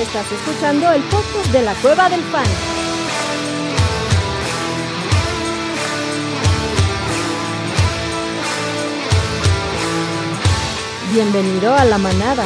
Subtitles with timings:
[0.00, 2.46] Estás escuchando el podcast de la Cueva del Fan.
[11.12, 12.44] Bienvenido a la manada.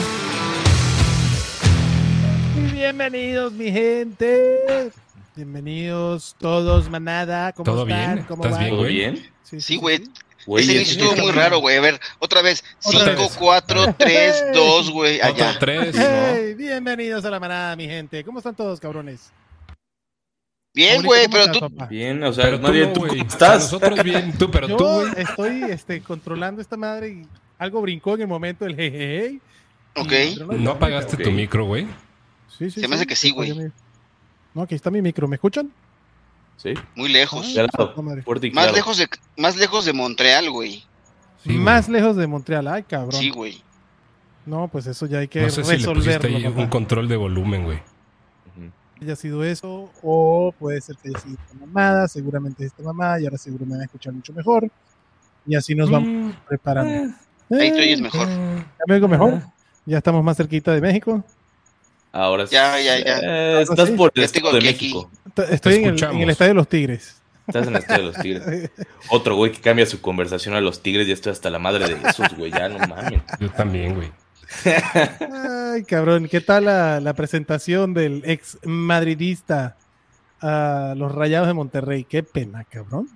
[2.73, 4.91] Bienvenidos, mi gente.
[5.37, 7.53] Bienvenidos todos, manada.
[7.53, 8.15] ¿Cómo ¿Todo están?
[8.15, 8.27] bien?
[8.27, 8.61] ¿Cómo ¿Estás van?
[8.61, 8.95] bien, ¿Todo güey?
[8.95, 9.27] bien?
[9.43, 10.03] Sí, güey.
[10.47, 11.77] Güey, Ese estuvo muy raro, güey.
[11.77, 12.63] A ver, otra vez.
[12.85, 13.37] Otra 5, vez.
[13.39, 15.21] 4, 3, 2, güey.
[15.21, 15.57] Allá.
[15.59, 15.97] tres.
[15.97, 18.23] Hey, bienvenidos a la manada, mi gente.
[18.25, 19.33] ¿Cómo están todos, cabrones?
[20.75, 21.87] Bien, güey, ¿cómo pero tú.
[21.89, 23.73] Bien, o sea, Pero tú no, ¿tú estás?
[23.73, 25.13] Nosotros bien, tú, pero Yo tú, güey.
[25.17, 27.27] estoy este, controlando esta madre y
[27.59, 29.39] algo brincó en el momento del jejeje.
[29.95, 30.13] Ok.
[30.59, 31.35] No apagaste tu Ok.
[31.35, 31.87] micro, güey.
[32.59, 33.55] Sí, sí, Se me hace que sí, güey.
[34.53, 35.27] No, aquí está mi micro.
[35.29, 35.73] ¿Me escuchan?
[36.57, 37.53] Sí, Muy lejos.
[37.55, 38.23] de al lado, Ah, madre.
[38.23, 38.77] fuerte y Más claro.
[38.77, 40.73] lejos de, más lejos de Montreal, güey.
[41.43, 41.59] Sí, güey.
[41.59, 42.69] Más lejos de Montreal.
[42.69, 43.21] Ay, cabrón.
[43.21, 43.63] Sí, güey.
[44.47, 46.37] No, pues eso ya hay que No sé si le pusiste resolverlo.
[46.39, 47.79] ahí un control de volumen, güey.
[47.79, 48.71] Ujú.
[49.03, 53.21] haya sido eso, o puede ser que haya sido esta mamada, seguramente es esta mamada,
[53.21, 54.71] y ahora seguro me van a escuchar mucho mejor.
[55.47, 57.15] Y así nos vamos preparando.
[57.51, 58.27] Ahí te Eh, oyes mejor.
[58.29, 59.43] ¿Ya me oigo mejor?
[59.85, 61.23] Ya estamos más cerquita de México.
[62.13, 63.19] Ahora Ya, ya, ya.
[63.23, 63.95] Eh, estás sí.
[63.97, 65.11] por el Ya de aquí, México.
[65.37, 66.23] Estoy en el, en escuchamos.
[66.23, 67.21] el estadio de los Tigres.
[67.47, 68.71] Estás en el Estadio de los Tigres.
[69.11, 71.07] Otro güey que cambia su conversación a los Tigres.
[71.07, 72.51] Ya estoy hasta la madre de esos, güey.
[72.51, 73.21] Ya no mames.
[73.39, 74.11] Yo también, güey.
[75.33, 79.77] Ay, cabrón, ¿qué tal la, la presentación del ex madridista
[80.41, 82.05] a los Rayados de Monterrey?
[82.05, 83.09] Qué pena, cabrón.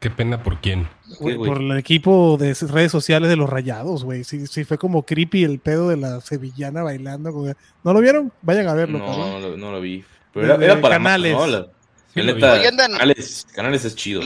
[0.00, 0.88] Qué pena por quién.
[1.20, 4.24] Por el equipo de redes sociales de los Rayados, güey.
[4.24, 7.32] Sí, sí, fue como creepy el pedo de la sevillana bailando.
[7.32, 8.32] con- ¿No lo vieron?
[8.42, 10.04] Vayan a verlo, No, no, lo- no lo vi.
[10.32, 11.34] Pero era, era de para canales.
[11.34, 11.58] más, ¿no?
[11.58, 11.66] La,
[12.14, 14.22] Sí la lo neta, andan- canales, canales es chido.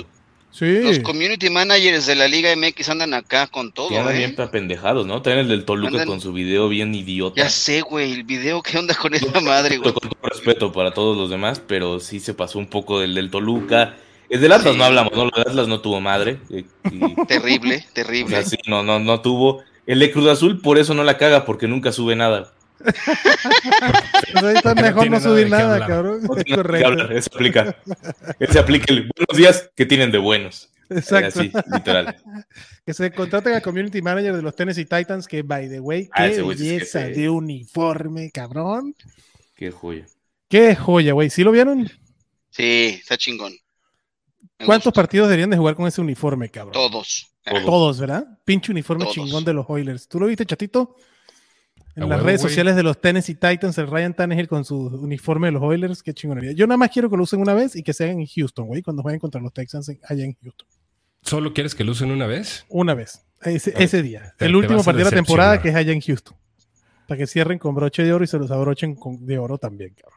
[0.50, 0.80] Sí.
[0.82, 4.18] Los community managers de la Liga MX andan acá con todo, Y andan ¿eh?
[4.18, 5.20] bien apendejados, ¿no?
[5.20, 7.42] También el del Toluca Andan- con su video bien idiota.
[7.42, 8.12] Ya sé, güey.
[8.12, 9.92] El video, ¿qué onda con esa madre, güey?
[9.92, 13.30] Con todo respeto para todos los demás, pero sí se pasó un poco del del
[13.30, 13.96] Toluca.
[14.30, 14.78] El del Atlas Sí.
[14.78, 15.24] no hablamos, ¿no?
[15.24, 16.38] El del Atlas no tuvo madre.
[16.50, 18.30] eh, y- Terrible, o terrible.
[18.30, 19.62] sea, sí, no, no, no tuvo.
[19.86, 22.52] El de Cruz Azul por eso no la caga, porque nunca sube nada.
[22.78, 26.22] Pues ahí está no mejor no subir nada, cabrón.
[26.22, 26.86] No Es tiene nada que correcto.
[26.88, 27.76] hablar, Eso aplica.
[28.38, 30.70] Ese aplica el buenos días que tienen de buenos.
[30.88, 31.40] Exacto.
[31.40, 32.16] Así, literal.
[32.84, 36.26] Que se contraten al community manager de los Tennessee Titans, que by the way, Ah,
[36.28, 38.94] qué es belleza de uniforme, cabrón.
[39.56, 40.06] Qué joya.
[40.48, 41.28] Qué joya, güey.
[41.30, 41.90] ¿Sí lo vieron?
[42.50, 43.52] Sí, está chingón.
[44.58, 45.02] Me ¿Cuántos gusta.
[45.02, 46.72] partidos deberían de jugar con ese uniforme, cabrón?
[46.72, 47.32] Todos.
[47.44, 47.64] Todos.
[47.64, 48.38] Todos, ¿verdad?
[48.44, 49.14] Pinche uniforme Todos.
[49.14, 50.08] chingón de los Oilers.
[50.08, 50.96] ¿Tú lo viste, chatito?
[51.96, 54.76] En A las huevo, redes sociales de los Tennessee Titans, el Ryan Tannehill con su
[54.78, 56.52] uniforme de los Oilers, qué chingonería.
[56.52, 58.66] Yo nada más quiero que lo usen una vez y que se hagan en Houston,
[58.66, 60.68] güey, cuando jueguen contra los Texans allá en Houston.
[61.22, 62.66] ¿Solo quieres que lo usen una vez?
[62.68, 64.34] Una vez, ese, ver, ese día.
[64.36, 66.36] te- el te último partido de la temporada que es allá en Houston.
[67.08, 69.94] Para que cierren con broche de oro y se los abrochen con, de oro también,
[69.94, 70.15] cabrón.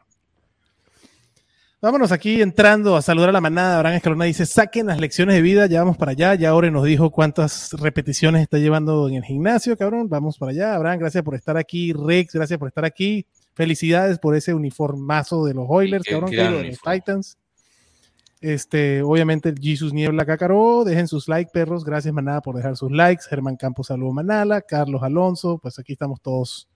[1.82, 3.76] Vámonos aquí entrando a saludar a la manada.
[3.76, 6.34] Abraham Escalona dice, saquen las lecciones de vida, ya vamos para allá.
[6.34, 10.06] Ya Ore nos dijo cuántas repeticiones está llevando en el gimnasio, cabrón.
[10.06, 10.74] Vamos para allá.
[10.74, 11.94] Abraham, gracias por estar aquí.
[11.94, 13.24] Rex, gracias por estar aquí.
[13.54, 16.80] Felicidades por ese uniformazo de los Oilers, Qué cabrón, de los.
[16.82, 17.38] Titans.
[18.42, 21.86] Este, obviamente el Jesus Niebla Cacaró, dejen sus likes, perros.
[21.86, 23.24] Gracias, Manada, por dejar sus likes.
[23.26, 24.60] Germán Campos, saludo Manala.
[24.60, 26.68] Carlos Alonso, pues aquí estamos todos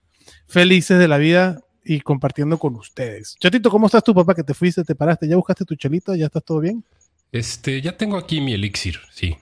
[0.47, 3.35] felices de la vida y compartiendo con ustedes.
[3.39, 4.33] Chatito, ¿cómo estás tú, papá?
[4.35, 6.83] Que te fuiste, te paraste, ya buscaste tu chelito, ya estás todo bien.
[7.31, 9.37] Este, ya tengo aquí mi elixir, sí.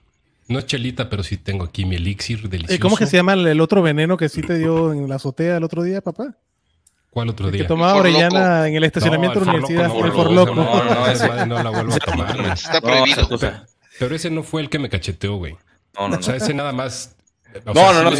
[0.50, 2.74] No es chelita, pero sí tengo aquí mi elixir delicioso.
[2.76, 5.58] Eh, ¿Cómo que se llama el, otro veneno que sí te dio en la azotea
[5.58, 6.36] el otro día, papá?
[7.09, 7.68] ¿Cuál otro El que día?
[7.68, 9.90] tomaba El Orellana en el estacionamiento de la No, el universidad.
[9.90, 10.56] Forloco el no, Forloco.
[10.56, 12.40] No, no, no, madre no la vuelvo a tomar.
[12.53, 13.22] Está No, prohibido.
[13.22, 13.66] esa cosa-
[14.00, 15.56] Pero ese no fue el que me cacheteó, güey.
[15.98, 16.44] No, no, O sea, no.
[16.44, 17.16] ese nada más.
[17.66, 18.12] o No, sea, no, no.
[18.12, 18.18] me-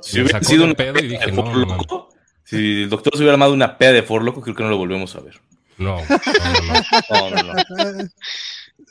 [0.00, 1.76] Si, hubiera sido una pedo y dije, no, no, no.
[1.76, 2.08] Loco,
[2.46, 4.78] si el doctor se hubiera armado una peda de For Loco, creo que no lo
[4.78, 5.38] volvemos a ver.
[5.78, 7.30] No, no, no, no.
[7.30, 8.08] No, no, no.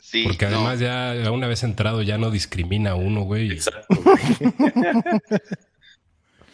[0.00, 0.58] Sí, Porque no.
[0.68, 3.50] además ya una vez entrado ya no discrimina a uno, güey.
[3.50, 3.88] Exacto.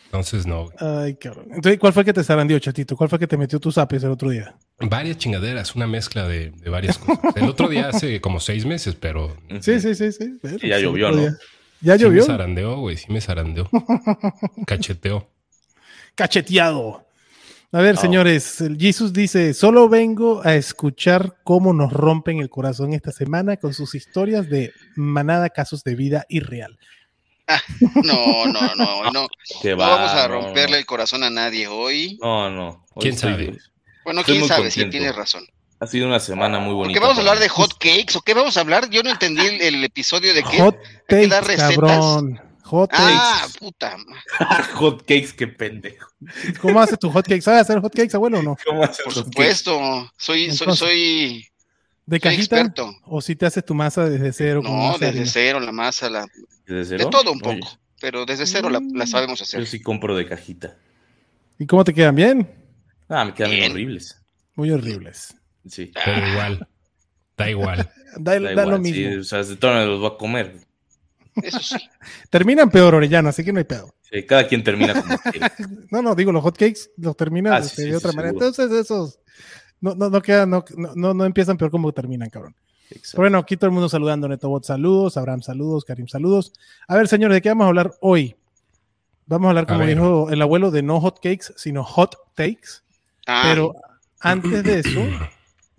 [0.06, 0.64] Entonces no.
[0.64, 0.76] güey.
[0.78, 1.46] Ay, cabrón.
[1.54, 2.96] Entonces, ¿cuál fue el que te zarandió, chatito?
[2.96, 4.54] ¿Cuál fue el que te metió tus apes el otro día?
[4.78, 7.34] Varias chingaderas, una mezcla de, de varias cosas.
[7.36, 10.38] El otro día hace como seis meses, pero Sí, sí, sí, sí.
[10.62, 11.16] Y ya llovió, ¿no?
[11.16, 11.36] día.
[11.80, 12.22] Ya sí llovió.
[12.22, 13.68] me zarandeó, güey, sí me zarandeó.
[14.66, 15.28] Cacheteó.
[16.14, 17.06] Cacheteado.
[17.74, 18.00] A ver, Oh.
[18.00, 23.56] señores, el Jesus dice, solo vengo a escuchar cómo nos rompen el corazón esta semana
[23.56, 26.78] con sus historias de manada casos de vida irreal.
[28.04, 29.26] No, no, no, no.
[29.62, 30.78] Qué No va, vamos a no, romperle no.
[30.80, 32.18] el corazón a nadie hoy.
[32.20, 32.84] No, no.
[32.94, 33.58] Hoy ¿Quién sabe?
[34.04, 34.90] Bueno, Estoy quién sabe si contento.
[34.98, 35.44] tienes razón.
[35.80, 36.88] Ha sido una semana muy bonita.
[36.88, 38.88] ¿Por qué vamos a hablar de hot cakes o qué vamos a hablar?
[38.90, 40.58] Yo no entendí el, el episodio de qué.
[40.60, 40.76] Hot
[41.08, 41.74] que takes, dar recetas.
[41.74, 42.40] cabrón.
[42.72, 43.96] Hot Ah, puta.
[43.98, 44.22] ma-
[44.74, 46.08] Hot cakes, qué pendejo.
[46.60, 47.42] ¿Cómo haces tu hot cakes?
[47.42, 48.56] ¿Sabes hacer hot cakes, abuelo, o no?
[48.66, 49.72] ¿Cómo haces Por supuesto.
[50.16, 51.46] Soy, soy, Entonces, soy,
[52.06, 52.56] ¿De soy cajita?
[52.60, 52.94] experto.
[53.04, 54.62] ¿O si te haces tu masa desde cero?
[54.64, 55.26] No, desde harina?
[55.26, 56.26] cero, la masa, la,
[56.66, 57.78] ¿Desde de todo un Oye, poco.
[58.00, 59.60] Pero desde cero la, la sabemos hacer.
[59.60, 60.76] Yo sí compro de cajita.
[61.58, 62.14] ¿Y cómo te quedan?
[62.16, 62.50] ¿Bien?
[63.08, 64.18] Ah, me quedan bien horribles.
[64.54, 65.36] Muy horribles.
[65.68, 65.92] Sí.
[66.04, 66.68] Pero igual.
[67.36, 67.90] Da igual.
[68.16, 69.20] Da, Da da igual, lo sí, mismo.
[69.20, 70.56] o sea, de todo me los voy a comer.
[71.42, 71.76] Eso sí.
[72.30, 73.94] Terminan peor, Orellano, así que no hay pedo.
[74.10, 75.46] Sí, cada quien termina como quiere.
[75.90, 78.16] No, no, digo, los hot cakes los terminas Ah, este, sí, sí, de otra sí,
[78.16, 78.32] manera.
[78.32, 78.46] seguro.
[78.48, 79.18] Entonces, esos
[79.80, 80.64] no, no, no quedan, no,
[80.94, 82.54] no, no empiezan peor como terminan, cabrón.
[82.90, 83.10] Exacto.
[83.12, 84.28] Pero bueno, aquí todo el mundo saludando.
[84.28, 85.16] Netobot, saludos.
[85.16, 85.84] Abraham, saludos.
[85.84, 86.52] Karim, saludos.
[86.86, 88.36] A ver, señores, ¿de qué vamos a hablar hoy?
[89.26, 92.82] Vamos a hablar, como dijo el abuelo, de no hot cakes, sino hot takes.
[93.26, 93.74] Ah, Pero
[94.20, 95.00] antes de eso,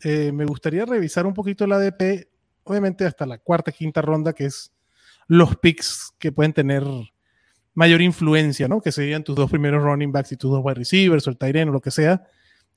[0.04, 2.28] eh, me gustaría revisar un poquito la ADP,
[2.64, 4.72] obviamente hasta la cuarta, quinta ronda, que es
[5.28, 6.84] los picks que pueden tener
[7.74, 8.82] mayor influencia, ¿no?
[8.82, 11.56] Que serían tus dos primeros running backs y tus dos wide receivers o el tight
[11.56, 12.24] o lo que sea,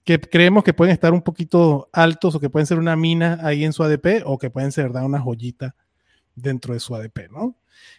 [0.04, 3.64] que creemos que pueden estar un poquito altos o que pueden ser una mina ahí
[3.64, 4.90] en su ADP o que pueden ser.
[4.90, 5.74] Una joyita
[6.34, 7.56] dentro de su ADP, ¿no?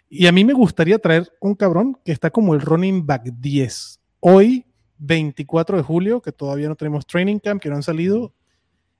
[0.09, 3.99] Y a mí me gustaría traer un cabrón que está como el running back 10.
[4.21, 4.65] Hoy,
[4.99, 8.33] 24 de julio, que todavía no tenemos training camp, que no han salido,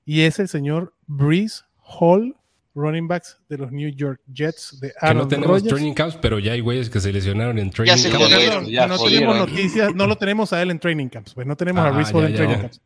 [0.04, 2.36] y es el señor Breeze Hall,
[2.78, 5.74] running backs de los New York Jets de Que Aaron no tenemos Rodgers.
[5.74, 8.22] training camps, pero ya hay güeyes que se lesionaron en training se camp.
[8.22, 8.44] jodieron.
[8.46, 9.28] Perdón, ya no jodieron.
[9.34, 12.02] tenemos noticias, no lo tenemos a él en training camps, pues no tenemos a Ah,
[12.02, 12.36] ya, en ya.
[12.36, 12.80] training camps.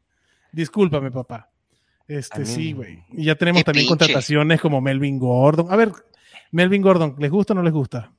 [0.50, 1.48] Discúlpame, papá.
[2.08, 3.02] Este, sí, güey.
[3.12, 3.98] Y ya tenemos Qué también pinche.
[3.98, 5.66] contrataciones como Melvin Gordon.
[5.70, 5.92] A ver,
[6.50, 8.10] Melvin Gordon, ¿les gusta o no les gusta?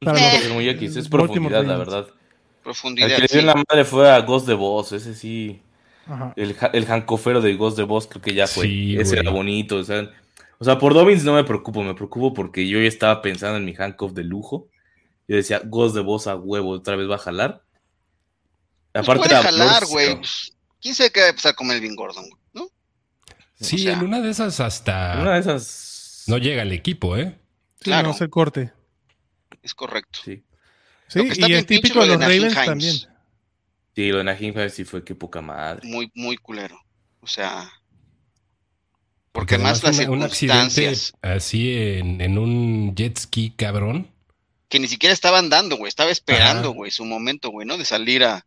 [0.00, 0.32] Para Eh.
[0.36, 2.06] los- Es muy X, es profundidad, la verdad.
[2.08, 3.08] El profundidad.
[3.08, 5.60] que le dio la madre fue a Ghost de Boss, ese sí.
[6.06, 6.32] Ajá.
[6.36, 8.64] El, el hancofero de Ghost de Boss creo que ya fue.
[8.66, 9.20] Sí, ese güey.
[9.20, 10.08] era bonito, o sea.
[10.58, 13.64] O sea, por Dobbins no me preocupo, me preocupo porque yo ya estaba pensando en
[13.64, 14.68] mi handcuff de lujo.
[15.28, 17.62] Yo decía, Ghost de Boss a huevo, otra vez va a jalar.
[18.92, 20.16] Pues Aparte puede jalar, güey.
[20.16, 22.42] Pues, ¿Quién sabe qué va a pasar con Melvin Gordon, güey?
[22.54, 22.68] ¿No?
[23.60, 26.24] Sí, O sea, en una de esas hasta Una de esas.
[26.28, 27.38] no llega el equipo, ¿eh?
[27.78, 28.08] Sí, Claro.
[28.08, 28.72] no es el corte.
[29.62, 30.20] Es correcto.
[30.24, 30.42] Sí.
[31.08, 32.96] Sí, y bien es típico de lo los Ravens también.
[33.94, 35.86] Sí, lo de Najim sí fue que poca madre.
[35.88, 36.78] Muy, muy culero.
[37.20, 37.70] O sea.
[39.36, 44.08] Porque además además las una- un accidente circunstancias así en, en un jet ski, cabrón.
[44.68, 45.88] que ni siquiera estaban dando, güey.
[45.88, 47.78] Estaba esperando, güey, su momento, güey, ¿no?
[47.78, 48.44] De salir a,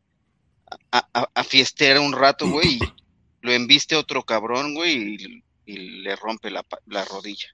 [0.91, 2.75] a, a- a fiestear un rato, güey.
[2.75, 2.79] Y
[3.41, 7.47] lo embiste otro cabrón, güey, y, y le rompe la, pa- la rodilla.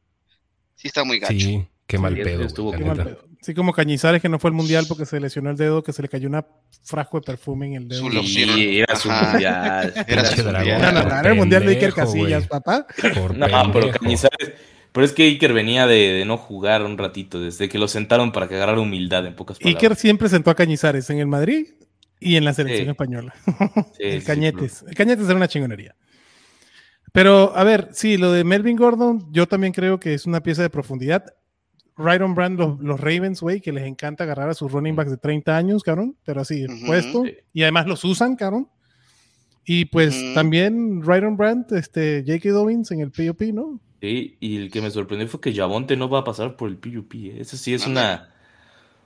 [0.75, 1.33] Sí, está muy gacho.
[1.37, 2.43] Sí, qué mal Sí, pedo.
[2.45, 3.27] estuvo Qué mal pedo.
[3.45, 6.01] Sí, como Cañizares que no fue al mundial porque se lesionó el dedo, que se
[6.01, 6.43] le cayó una
[6.83, 8.09] frasco de perfume en el dedo.
[8.09, 8.23] No.
[8.23, 9.33] Sí, era su Ajá.
[9.33, 9.93] mundial.
[10.07, 10.81] Era su mundial.
[10.81, 11.93] no, por no, era el mundial de Iker.
[11.93, 12.87] Casillas, papá.
[13.13, 13.91] Por No, pero.
[13.91, 14.53] Cañizares.
[14.91, 18.31] Pero es que Iker venía de, de no jugar un ratito, desde que lo sentaron
[18.31, 19.83] para que agarrara humildad, en pocas palabras.
[19.83, 21.67] Iker siempre sentó a Cañizares en el Madrid
[22.19, 22.89] y en la selección Sí.
[22.91, 23.35] española.
[23.45, 23.45] Sí,
[24.03, 24.83] el sí, Cañetes.
[24.87, 25.95] El Cañetes era una chingonería.
[27.11, 30.63] Pero, a ver, sí, lo de Melvin Gordon, yo también creo que es una pieza
[30.63, 31.23] de profundidad.
[31.97, 35.11] Right on brand, los, los Ravens, güey, que les encanta agarrar a sus running backs
[35.11, 36.85] de 30 años, cabrón, pero así, Ujú.
[36.85, 37.23] puesto.
[37.23, 37.33] Sí.
[37.53, 38.67] Y además los usan, cabrón.
[39.65, 42.49] Y pues también right on brand, este, J.K.
[42.49, 43.79] Dobbins en el POP, ¿no?
[44.01, 46.77] Sí, y el que me sorprendió fue que Javonte no va a pasar por el
[46.77, 47.13] PUP.
[47.15, 47.37] ¿eh?
[47.39, 48.29] Eso sí es una.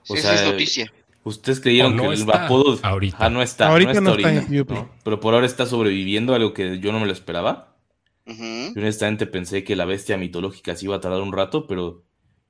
[0.03, 0.91] Sí, O esa sea, es noticia.
[1.23, 2.77] Ustedes creyeron no que el está apodo.
[2.81, 3.17] ahorita.
[3.19, 3.67] Ah, no está.
[3.69, 4.77] Ahorita no no está, está en ahorita, PUP.
[4.77, 4.89] ¿no?
[5.03, 7.77] Pero por ahora está sobreviviendo, algo que yo no me lo esperaba.
[8.25, 12.03] Yo honestamente pensé que la bestia mitológica sí iba a tardar un rato, pero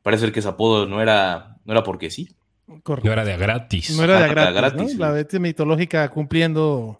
[0.09, 2.35] parece ser que ese apodo no era, no era porque sí.
[2.81, 3.05] Correcto.
[3.07, 3.95] No era de a gratis.
[3.95, 4.87] No era de gratis, gratis, ¿no?
[4.87, 4.97] sí.
[4.97, 6.99] La bestia mitológica cumpliendo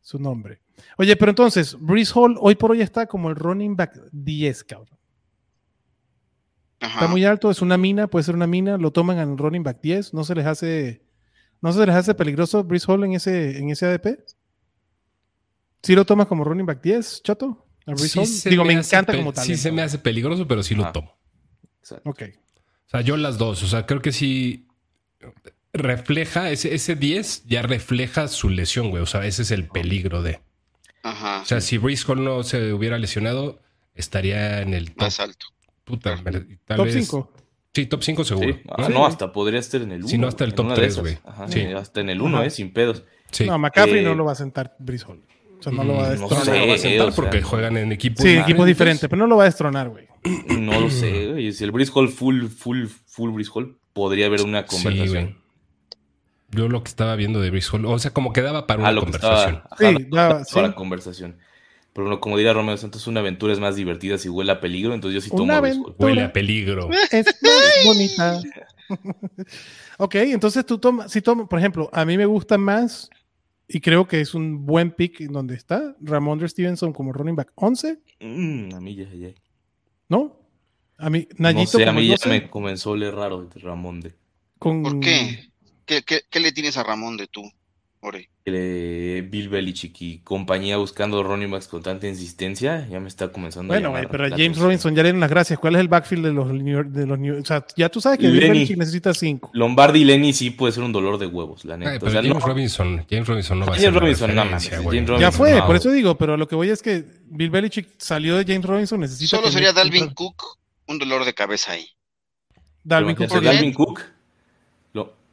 [0.00, 0.58] su nombre.
[0.98, 4.98] Oye, pero entonces, Breeze Hall hoy por hoy está como el running back 10, cabrón.
[6.80, 6.94] Ajá.
[6.94, 9.62] Está muy alto, es una mina, puede ser una mina, lo toman en el running
[9.62, 11.04] back 10, no se les hace
[11.60, 14.24] no se les hace peligroso Breeze Hall en ese en ese ADP.
[15.84, 17.64] ¿Sí lo tomas como running back 10, Chato?
[17.86, 18.50] ¿A Breeze Sí Hall?
[18.50, 19.44] Digo, me, hace encanta como tal.
[19.44, 20.94] Sí se me hace peligroso, pero sí lo Ajá.
[20.94, 21.21] tomo.
[21.82, 22.08] Exacto.
[22.10, 22.22] Ok.
[22.86, 23.62] O sea, yo las dos.
[23.62, 24.66] O sea, creo que sí
[25.72, 29.02] refleja, ese, ese 10 ya refleja su lesión, güey.
[29.02, 30.40] O sea, ese es el peligro de.
[31.02, 31.40] Ajá.
[31.42, 33.60] O sea, si Breeze Hall no se hubiera lesionado,
[33.94, 34.98] estaría en el top.
[35.00, 35.46] Más alto.
[35.84, 36.46] Puta, tal
[36.76, 37.32] Top vez- 5.
[37.74, 38.52] Sí, top 5 seguro.
[38.52, 38.60] Sí.
[38.68, 38.88] Ah, ¿no?
[38.90, 40.08] no, hasta podría estar en el 1.
[40.08, 41.14] Sí, no, hasta el top tres, güey.
[41.48, 41.60] Sí.
[41.60, 41.60] Sí.
[41.72, 42.46] Hasta en el 1, Ajá.
[42.46, 43.04] eh, sin pedos.
[43.30, 43.46] Sí.
[43.46, 45.22] No, McCaffrey Eh, no lo va a sentar Breeze Hall.
[45.58, 46.44] O sea, no lo va a Mm, no destronar.
[46.44, 47.46] sé, lo va a Sí, sentar o sea, porque no.
[47.48, 50.06] juegan en equipos Sí, equipos diferentes, pero no lo va a destronar, güey.
[50.58, 51.52] No lo sé, güey.
[51.52, 55.38] Si el Breeze Hall full, full, full Breeze Hall, podría haber una conversación.
[56.50, 58.92] Yo lo que estaba viendo de Breeze Hall, o sea, como quedaba para Ah, una
[58.92, 59.62] lo que conversación.
[59.72, 59.90] estaba.
[60.34, 60.74] ajá, Sí, para sí.
[60.74, 61.38] conversación.
[61.94, 64.94] Pero no, como diría Romeo Santos, una aventura es más divertida si huele a peligro,
[64.94, 65.94] entonces yo sí tomo Una aventura.
[65.98, 66.88] Huele a peligro.
[67.10, 68.40] Es más bonita.
[69.98, 73.10] ok, entonces tú tomas, si tomas, por ejemplo, a mí me gusta más
[73.68, 77.98] y creo que es un buen pick donde está Ramondre Stevenson como running back 11,
[78.20, 79.28] Mm, a mí ya, ya.
[80.12, 80.36] ¿No?
[80.98, 84.02] A mí, No Nayito sé, a mí ya 12, me comenzó a oler raro Ramón
[84.02, 84.14] de
[84.58, 84.82] con...
[84.82, 85.50] ¿Por qué?
[85.86, 87.42] ¿Qué, qué, qué le tienes a Ramón de tú,
[88.00, 88.28] Ore?
[88.44, 93.76] Bill Belichick y compañía buscando running backs con tanta insistencia, ya me está comenzando a
[93.76, 94.64] Bueno, güey, pero a James atención.
[94.64, 95.58] Robinson ya le dieron las gracias.
[95.58, 98.18] ¿Cuál es el backfield de los New de los New- O sea, ya tú sabes
[98.18, 98.40] que Bill.
[98.40, 99.50] Belichick necesita 5.
[99.52, 101.92] Lombardi y Lenny sí puede ser un dolor de huevos, la neta.
[101.92, 104.00] Ay, O pero sea, James no- Robinson, James Robinson no va a James ser la
[104.00, 104.42] Robinson, no.
[104.42, 107.50] James Ya Robinson, fue, no, por eso digo, pero lo que voy es que Bill
[107.50, 110.58] Belichick salió de James Robinson, necesita Solo sería Dalvin Cook
[110.88, 111.86] un dolor de cabeza ahí.
[112.82, 113.28] Dalvin Cook.
[113.40, 114.00] Dalvin Cook.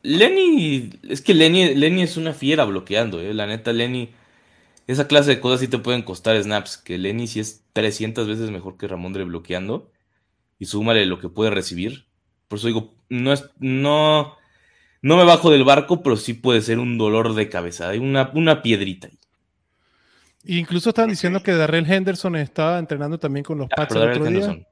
[0.03, 3.33] Lenny, es que Lenny, Lenny es una fiera bloqueando, eh.
[3.33, 4.09] La neta, Lenny,
[4.87, 6.77] esa clase de cosas sí te pueden costar snaps.
[6.77, 9.91] Que Lenny sí es 300 veces mejor que Ramondre bloqueando.
[10.57, 12.05] Y súmale lo que puede recibir.
[12.47, 14.35] Por eso digo, no es, no,
[15.01, 17.89] no me bajo del barco, pero sí puede ser un dolor de cabeza.
[17.89, 19.17] Hay una, una piedrita ahí.
[20.43, 24.01] Y Incluso estaban diciendo que Darrell Henderson estaba entrenando también con los Ah, Pats el
[24.01, 24.27] otro día.
[24.27, 24.65] Henderson.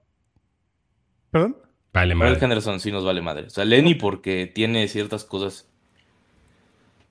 [1.30, 1.58] ¿Perdón?
[1.98, 2.46] Vale, Darrell madre.
[2.46, 3.48] Henderson sí nos vale madre.
[3.48, 5.68] O sea, Lenny porque tiene ciertas cosas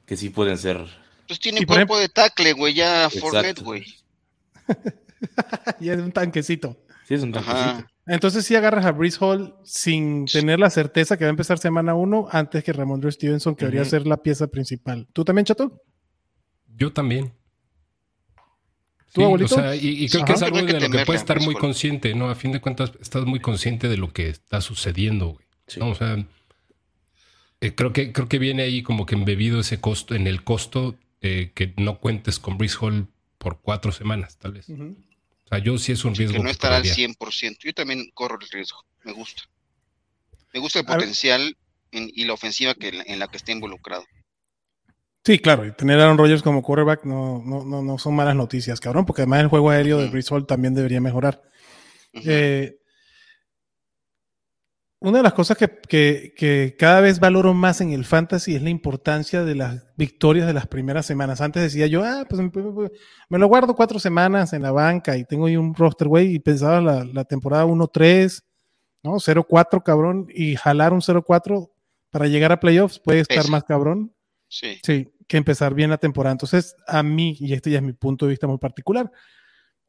[0.07, 0.87] que sí pueden ser.
[1.27, 3.65] Pues tiene por cuerpo de tackle, güey, ya Exacto.
[3.65, 3.85] güey.
[5.81, 6.77] y es un tanquecito.
[7.07, 7.61] Sí, es un tanquecito.
[7.61, 7.87] Ajá.
[8.07, 11.95] Entonces sí agarras a Brees Hall sin tener la certeza que va a empezar semana
[11.95, 15.09] 1 antes que Ramondre Stevenson, que debería ser la pieza principal.
[15.13, 15.83] ¿Tú también, Chato?
[16.77, 17.33] Yo también.
[19.17, 19.55] ¿Tú, Sí, abuelito?
[19.55, 20.27] o sea, y, y creo Ajá.
[20.27, 22.29] que es algo que que de lo que puedes estar muy consciente, ¿no?
[22.29, 25.47] A fin de cuentas, estás muy consciente de lo que está sucediendo, güey.
[25.67, 25.81] Sí.
[25.81, 25.89] ¿no?
[25.89, 26.23] O sea,
[27.63, 30.97] eh, creo, que, creo que viene ahí como que embebido ese costo, en el costo
[31.23, 33.09] eh, que no cuentes con Breeze Hall
[33.39, 34.69] por cuatro semanas, tal vez.
[34.69, 36.43] O sea, yo sí es un Que riesgo.
[36.43, 37.09] no estará al correría.
[37.09, 37.59] 100%.
[37.65, 38.85] Yo también corro el riesgo.
[39.05, 39.43] Me gusta.
[40.53, 41.57] Me gusta el A potencial
[41.93, 44.05] en- y la ofensiva que, en la que esté involucrado.
[45.27, 48.37] Sí, claro, y tener a Aaron Rodgers como quarterback no, no, no, no son malas
[48.37, 50.09] noticias, cabrón, porque además el juego aéreo de.
[50.09, 51.43] Brees Hall también debería mejorar.
[52.13, 52.79] Eh,
[55.01, 58.63] una de las cosas que, que- que cada vez valoro más en el fantasy es
[58.63, 61.41] la importancia de las victorias de las primeras semanas.
[61.41, 62.51] Antes decía yo, ah, pues me,
[63.29, 66.39] me lo guardo cuatro semanas en la banca y tengo ahí un roster, güey, y
[66.39, 68.43] pensaba la, la temporada 1-3,
[69.03, 69.15] ¿no?
[69.19, 71.71] 0-4, cabrón, y jalar un 0-4
[72.11, 73.51] para llegar a playoffs puede estar Pesa.
[73.51, 74.13] más cabrón.
[74.49, 74.79] Sí.
[74.83, 76.33] Sí, que empezar bien la temporada.
[76.33, 79.11] Entonces, a mí, y este ya es mi punto de vista muy particular,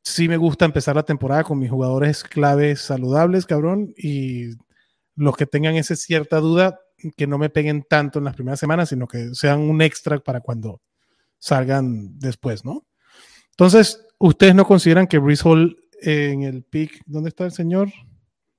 [0.04, 4.52] sí me gusta empezar la temporada con mis jugadores claves saludables, cabrón, y
[5.16, 6.80] los que tengan esa cierta duda,
[7.16, 10.42] que no me peguen tanto en las primeras semanas, sino que sean un extra para
[10.42, 10.82] cuando
[11.38, 12.86] salgan después, ¿no?
[13.52, 17.90] Entonces, ¿ustedes no consideran que Brees Hall eh, en el pick, ¿dónde está el señor?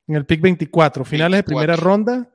[0.07, 1.91] En el pick 24, finales de primera 24.
[1.91, 2.31] ronda,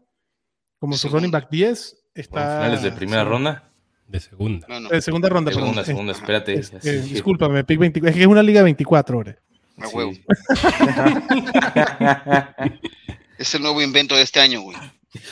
[0.79, 1.19] como su Segunda.
[1.19, 2.39] running back 10, está...
[2.39, 3.29] Bueno, finales de primera sí.
[3.29, 3.72] ronda.
[4.07, 4.67] De segunda.
[4.69, 4.89] No, no.
[4.89, 5.63] De segunda ronda, perdón.
[5.69, 6.53] Segunda, Eh, segunda, espérate.
[6.53, 6.91] este, así.
[7.13, 8.09] discúlpame, pick 24.
[8.09, 9.37] Es que es una liga 24, hombre.
[9.79, 9.95] A Sí.
[9.95, 10.11] huevo.
[13.37, 14.77] Es el nuevo invento de este año, güey.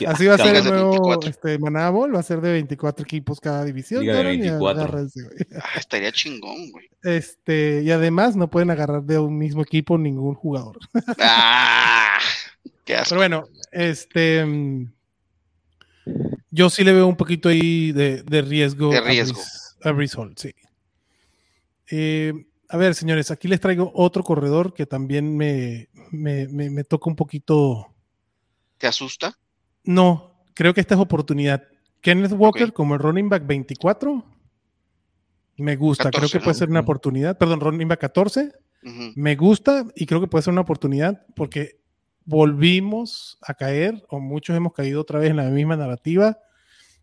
[0.06, 1.30] Así va a ser el nuevo 24.
[1.30, 4.00] este, Maná Bowl, va a ser de 24 equipos cada división.
[4.02, 4.82] Liga de cabrón, y 24.
[4.82, 5.36] agárrense, güey.
[5.62, 6.88] Ah, estaría chingón, güey.
[7.02, 10.78] Este, y además no pueden agarrar de un mismo equipo ningún jugador.
[11.20, 12.18] ¡Ah!
[12.84, 13.10] ¡Qué asco!
[13.10, 14.44] Pero bueno, este
[16.52, 19.40] yo sí le veo un poquito ahí de, de riesgo, De riesgo.
[19.82, 20.54] A Hall, sí.
[21.90, 22.32] Eh,
[22.68, 27.10] a ver, señores, aquí les traigo otro corredor que también me, me, me- me toca
[27.10, 27.92] un poquito.
[28.78, 29.36] ¿Te asusta?
[29.84, 31.64] No, creo que esta es oportunidad.
[32.00, 34.24] Kenneth Walker como el running back 24.
[35.56, 37.36] Me gusta, creo 14, que puede ser una oportunidad.
[37.38, 38.52] Perdón, running back 14.
[38.84, 39.12] Ujú.
[39.16, 41.81] Me gusta y creo que puede ser una oportunidad porque
[42.24, 46.38] volvimos a caer, o muchos hemos caído otra vez en la misma narrativa.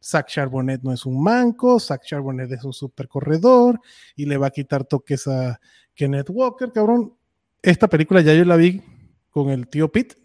[0.01, 3.79] Zach Charbonnet no es un manco, Zach Charbonnet es un super corredor
[4.15, 5.59] y le va a quitar toques a
[5.93, 7.13] Kenneth Walker, cabrón.
[7.61, 8.81] Esta película ya yo la vi
[9.29, 10.15] con el tío Pete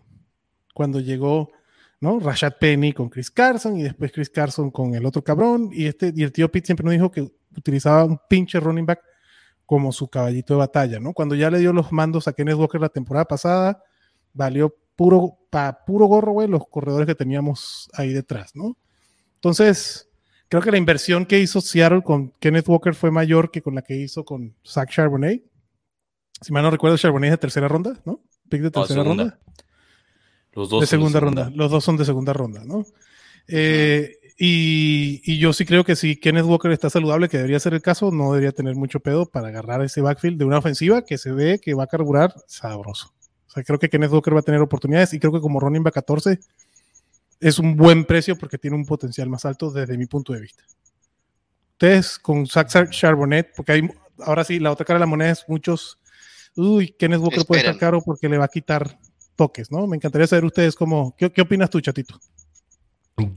[0.72, 1.50] cuando llegó,
[2.00, 2.20] ¿no?
[2.20, 6.12] Rashad Penny con Chris Carson y después Chris Carson con el otro cabrón y este
[6.14, 9.00] y el tío Pete siempre nos dijo que utilizaba un pinche running back
[9.66, 11.12] como su caballito de batalla, ¿no?
[11.12, 13.82] Cuando ya le dio los mandos a Kenneth Walker la temporada pasada,
[14.34, 18.76] valió puro, pa, puro gorro, güey, los corredores que teníamos ahí detrás, ¿no?
[19.36, 20.08] Entonces,
[20.48, 23.82] creo que la inversión que hizo Seattle con Kenneth Walker fue mayor que con la
[23.82, 25.42] que hizo con Zach Charbonnet.
[26.40, 28.20] Si mal no recuerdo, Charbonnet es de tercera ronda, ¿no?
[28.48, 29.38] Pick de tercera ronda.
[30.52, 31.50] Los dos De son segunda ronda.
[31.54, 32.84] Los dos son de segunda ronda, ¿no?
[33.48, 37.74] Eh, y, y yo sí creo que si Kenneth Walker está saludable, que debería ser
[37.74, 41.18] el caso, no debería tener mucho pedo para agarrar ese backfield de una ofensiva que
[41.18, 43.12] se ve que va a carburar sabroso.
[43.54, 45.84] O sea, creo que Kenneth Walker va a tener oportunidades y creo que como running
[45.84, 46.40] back 14
[47.38, 50.64] es un buen precio porque tiene un potencial más alto desde mi punto de vista.
[51.72, 55.44] Ustedes con Zach Charbonnet, porque hay, ahora sí, la otra cara de la moneda es
[55.46, 56.00] muchos,
[56.56, 58.98] uy, Kenneth Walker puede estar caro porque le va a quitar
[59.36, 59.86] toques, ¿no?
[59.86, 62.18] Me encantaría saber ustedes cómo, ¿qué, qué opinas tú, chatito?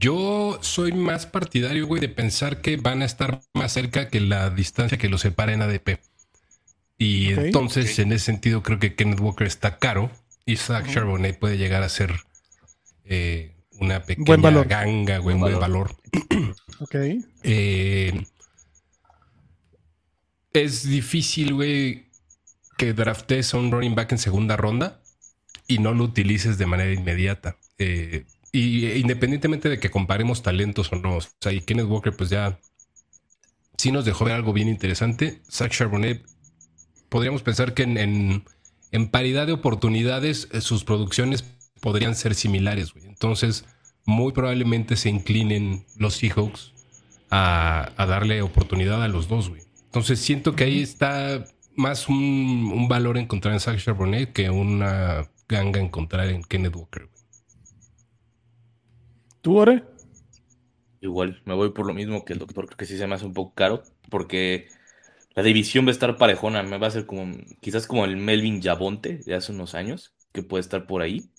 [0.00, 4.50] Yo soy más partidario, güey, de pensar que van a estar más cerca que la
[4.50, 6.00] distancia que los separa en ADP.
[6.98, 10.10] Y entonces, en ese sentido, creo que Kenneth Walker está caro
[10.44, 12.12] y Zach Charbonnet puede llegar a ser
[13.04, 14.66] eh, una pequeña Buen valor.
[14.66, 15.96] ganga, Buen buen valor.
[16.80, 16.94] Ok.
[17.42, 18.24] Eh,
[20.52, 22.06] es difícil, güey,
[22.76, 25.00] que draftes a un running back en segunda ronda
[25.66, 27.56] y no lo utilices de manera inmediata.
[27.78, 32.14] Eh, y eh, independientemente de que comparemos talentos o no, o sea, y Kenneth Walker,
[32.14, 32.60] pues ya
[33.76, 35.40] sí nos dejó ver algo bien interesante.
[35.50, 36.24] Zach Charbonnet,
[37.08, 38.44] podríamos pensar que en, en-
[38.90, 41.44] en paridad de oportunidades, eh, sus producciones
[41.80, 43.06] podrían ser similares, güey.
[43.06, 43.64] Entonces,
[44.06, 46.72] muy probablemente se inclinen los Seahawks
[47.30, 49.62] a, a darle oportunidad a los dos, güey.
[49.84, 51.44] Entonces siento que ahí está
[51.76, 57.02] más un, un valor encontrar en Zach Charbonnet que una ganga encontrar en Kenneth Walker.
[57.06, 57.18] güey.
[59.42, 59.84] ¿Tú, Ore?
[61.00, 63.24] Igual, me voy por lo mismo que el doctor, creo que sí se me hace
[63.24, 64.68] un poco caro, porque
[65.38, 68.60] la división va a estar parejona, me va a ser como, quizás como el Melvin
[68.60, 71.30] Yabonte de hace unos años, que puede estar por ahí.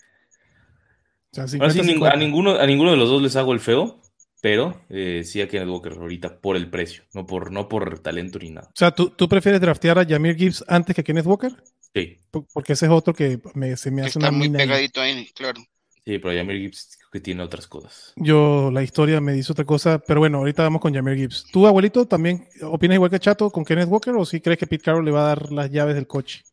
[1.32, 2.16] O sea, Ahora sí, 50, ning- a 50.
[2.18, 4.02] ninguno, a ninguno de los dos les hago el feo,
[4.42, 8.40] pero eh, sí a Kenneth Walker ahorita por el precio, no por, no por talento
[8.40, 8.70] ni nada.
[8.70, 11.52] O sea, ¿tú, ¿tú prefieres draftear a Jamir Gibbs antes que a Kenneth Walker?
[11.94, 14.60] Sí, Por- Porque ese es otro que me- se me hace Está una muy mina
[14.60, 15.62] pegadito ahí, claro.
[16.06, 18.14] sí, pero Jamir Gibbs que tiene otras cosas.
[18.16, 21.46] Yo, la historia me dice otra cosa, pero bueno, ahorita vamos con Jamir Gibbs.
[21.52, 24.84] ¿Tú, abuelito, también opinas igual que Chato con Kenneth Walker o si crees que Pete
[24.84, 26.44] Carroll le va a dar las llaves del coche?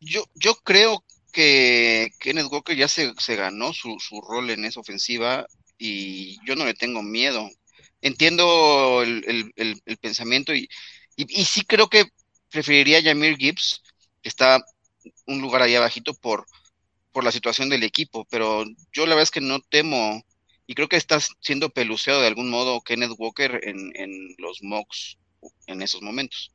[0.00, 4.80] Yo, yo creo que Kenneth Walker ya se, se ganó su, su rol en esa
[4.80, 5.46] ofensiva
[5.78, 7.48] y yo no le tengo miedo.
[8.00, 10.68] Entiendo el, el- el- el pensamiento y,
[11.16, 12.06] y, y sí creo que
[12.50, 13.82] preferiría a Jamir Gibbs,
[14.22, 14.62] que está
[15.26, 16.46] un lugar ahí abajito por,
[17.12, 20.22] por la situación del equipo, pero yo la verdad es que no temo
[20.66, 25.18] y creo que está siendo peluceado de algún modo Kenneth Walker en, en los mocks
[25.66, 26.52] en esos momentos.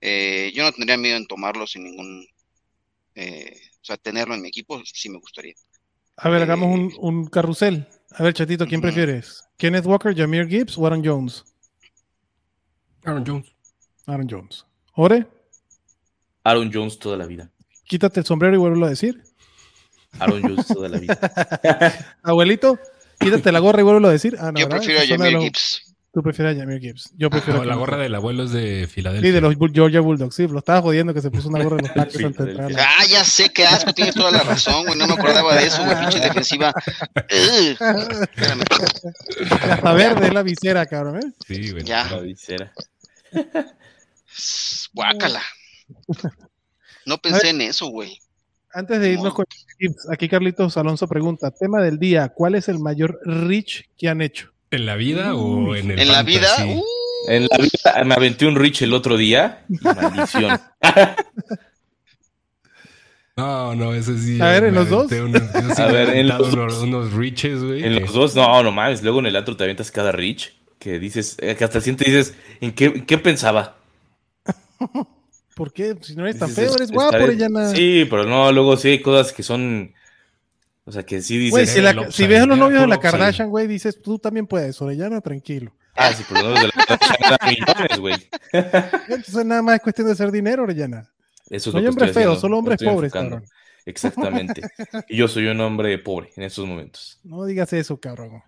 [0.00, 2.26] Eh, yo no tendría miedo en tomarlo sin ningún
[3.14, 5.54] eh, o sea, tenerlo en mi equipo sí me gustaría.
[6.16, 7.86] A ver, Eh, hagamos un, un carrusel.
[8.12, 9.44] A ver, Chatito, ¿quién prefieres?
[9.56, 11.44] ¿Kenneth Walker, Jamir Gibbs o Aaron Jones?
[13.04, 13.46] Aaron Jones.
[14.06, 14.66] Aaron Jones.
[14.94, 15.26] ¿Ore?
[16.44, 17.50] Aaron Jones toda la vida.
[17.84, 19.22] Quítate el sombrero y vuelvo a decir.
[20.18, 22.16] Aaron Jones toda la vida.
[22.22, 22.78] Abuelito,
[23.18, 24.36] quítate la gorra y vuelvo a decir.
[24.40, 24.84] Ah, no, yo ¿verdad?
[24.84, 25.82] prefiero a lo- Gibbs.
[26.12, 27.12] Tú prefieres a Jamir Gibbs.
[27.16, 29.28] Yo prefiero Ah, a la gorra del abuelo es de Filadelfia.
[29.30, 30.34] Sí, de los Georgia Bulldogs.
[30.34, 32.50] Sí, lo estaba jodiendo que se puso una gorra de los Packers Sí, antes de
[32.50, 32.72] entrar.
[32.98, 34.98] Ah, ya sé, qué asco, tienes toda la razón, güey.
[34.98, 35.96] No me acordaba de eso, güey.
[36.00, 36.74] Pinche defensiva.
[37.28, 38.64] Espérame.
[39.70, 41.18] Hasta verde es la visera, cabrón.
[41.18, 41.32] ¿eh?
[41.46, 41.84] Sí, güey.
[41.84, 42.04] Ya.
[42.10, 42.72] La visera.
[44.92, 45.42] Guácala.
[47.06, 48.18] No pensé en eso, güey.
[48.72, 49.34] Antes de irnos No.
[49.34, 49.44] con
[49.78, 54.20] Gibbs, aquí Carlitos Alonso pregunta: tema del día, ¿cuál es el mayor reach que han
[54.22, 54.50] hecho?
[54.70, 56.84] ¿En la vida o en el En la vida, uh,
[57.28, 59.64] En la vida me aventé un Rich el otro día.
[59.68, 60.58] y Maldición.
[63.36, 64.38] No, no, ese sí.
[64.40, 65.10] A ver, ¿en los dos?
[65.12, 65.42] unos-
[65.74, 67.82] sí A ver, en los unos, unos riches, güey.
[67.84, 69.02] En los dos, no, no mames.
[69.02, 70.54] Luego en el otro te avientas cada Rich.
[70.78, 73.76] Que dices, eh, que hasta el siguiente dices, ¿en qué, en qué pensaba?
[75.54, 75.96] ¿Por qué?
[76.00, 76.94] Si no eres tan feo, eres "Estaré-".
[76.94, 77.70] guapo, Orellana.
[77.74, 79.92] Sí, pero no, luego sí hay cosas que son.
[80.84, 81.74] O sea, que sí Güey, dices.
[81.76, 82.98] si, la- el si ves a los novios de la.
[82.98, 85.72] Kardashian, güey, dices, tú también puedes, Orellana, tranquilo.
[85.94, 88.14] Ah, sí, pero no los de la Kardashian millones, güey.
[89.08, 91.08] Entonces nada más es cuestión de hacer dinero, Orellana.
[91.48, 93.44] Eso es estoy feos, haciendo, solo hombres pobres, cabrón.
[93.86, 94.62] Exactamente.
[95.08, 97.18] Y yo soy un hombre pobre en estos momentos.
[97.24, 98.42] No digas eso, cabrón.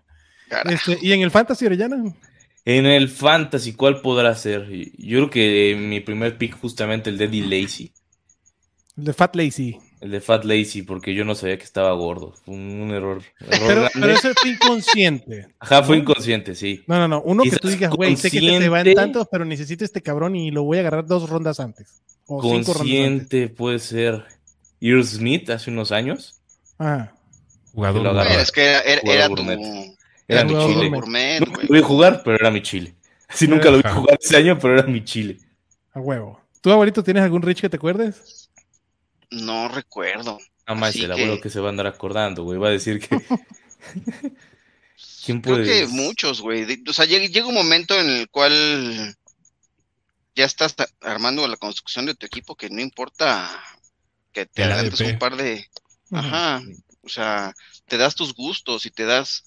[0.47, 0.69] carajo.
[0.75, 2.01] Este, ¿Y en el Fantasy, Orellana?
[2.65, 4.67] En el Fantasy, ¿cuál podrá ser?
[4.97, 7.91] Yo creo que mi primer pick, justamente el de Eddie Lacy.
[8.97, 9.77] El de Fat Lazy.
[9.99, 12.33] El de Fat Lazy, porque yo no sabía que estaba gordo.
[12.45, 13.21] Fue un, un error.
[13.39, 15.47] error Pero, pero eso fue inconsciente.
[15.59, 16.83] Ajá, fue inconsciente, sí.
[16.87, 17.21] No, no, no.
[17.21, 18.95] Uno que tú digas, güey, sé que te, te va en consciente.
[18.95, 22.01] tantos, pero necesito este cabrón y lo voy a agarrar dos rondas antes.
[22.27, 22.75] O cinco rondas antes.
[22.77, 24.23] Consciente puede ser
[24.79, 26.41] Earl Smith hace unos años.
[26.77, 27.13] Ajá.
[27.73, 28.03] Jugador.
[28.03, 29.35] que lo es que era, era- era tu.
[30.27, 30.89] Era mi chile.
[30.89, 31.39] gourmet.
[31.39, 31.67] Nunca güey.
[31.67, 32.95] lo vi jugar, pero era mi chile.
[33.27, 35.39] Así nunca lo vi jugar ese año, pero era mi chile.
[35.93, 36.39] A huevo.
[36.61, 38.49] ¿Tú, abuelito, tienes algún Rich que te acuerdes?
[39.31, 40.39] No recuerdo.
[40.67, 42.57] Nada más el abuelo que- que se va a andar acordando, güey.
[42.57, 43.09] Va a decir que.
[45.25, 45.65] ¿Quién Creo puede?
[45.81, 46.65] que muchos, güey.
[46.87, 49.15] O sea, llega, llega un momento en el cual
[50.35, 53.49] ya estás armando la construcción de tu equipo que no importa
[54.31, 55.65] que te El adelantes un par de...
[56.11, 56.61] Ajá.
[57.01, 57.53] O sea,
[57.87, 59.43] te das tus gustos y te das...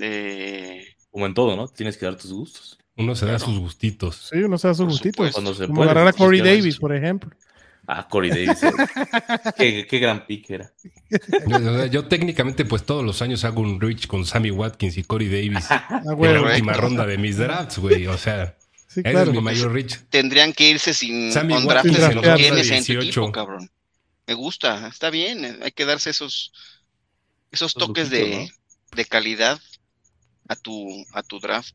[0.00, 1.68] eh, Como en todo, ¿no?
[1.68, 2.78] Tienes que dar tus gustos.
[2.96, 3.44] Uno se da Claro.
[3.44, 4.28] sus gustitos.
[4.32, 5.32] Sí, uno se da sus Por gustitos.
[5.32, 5.90] Cuando se Como puede.
[5.90, 6.40] agarrar a Corey.
[6.40, 7.30] Davis, por ejemplo.
[7.86, 8.62] Ah, Corey Davis.
[8.62, 8.72] eh.
[9.56, 10.72] qué, qué gran pick era.
[11.46, 15.04] O sea, Yo técnicamente, pues todos los años hago un reach con Sammy Watkins y
[15.04, 16.34] Corey Davis Ah, en güey.
[16.34, 18.06] la última ronda de mis drafts, güey.
[18.06, 18.56] O sea,
[18.88, 19.30] Sí, ese claro.
[19.30, 19.98] es mi mayor reach.
[20.10, 23.00] tendrían que irse sin Sammy con Watkins drafts en la tienes en tu 18.
[23.20, 23.70] equipo, cabrón.
[24.26, 26.52] Me gusta, está bien, eh, hay que darse esos
[27.52, 28.50] esos toques de,
[28.94, 29.58] de calidad
[30.48, 31.74] a tu a tu draft.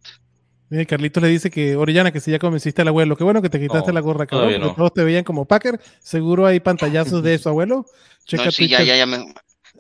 [0.70, 3.50] Mire, Carlitos le dice que Orellana, que si ya convenciste al abuelo, qué bueno que
[3.50, 4.74] te quitaste No, la gorra, cabrón, no.
[4.76, 5.80] todos te veían como Packer.
[6.02, 7.86] Seguro hay pantallazos de eso, abuelo.
[8.26, 9.34] Checa No, sí, ya, ya, ya me-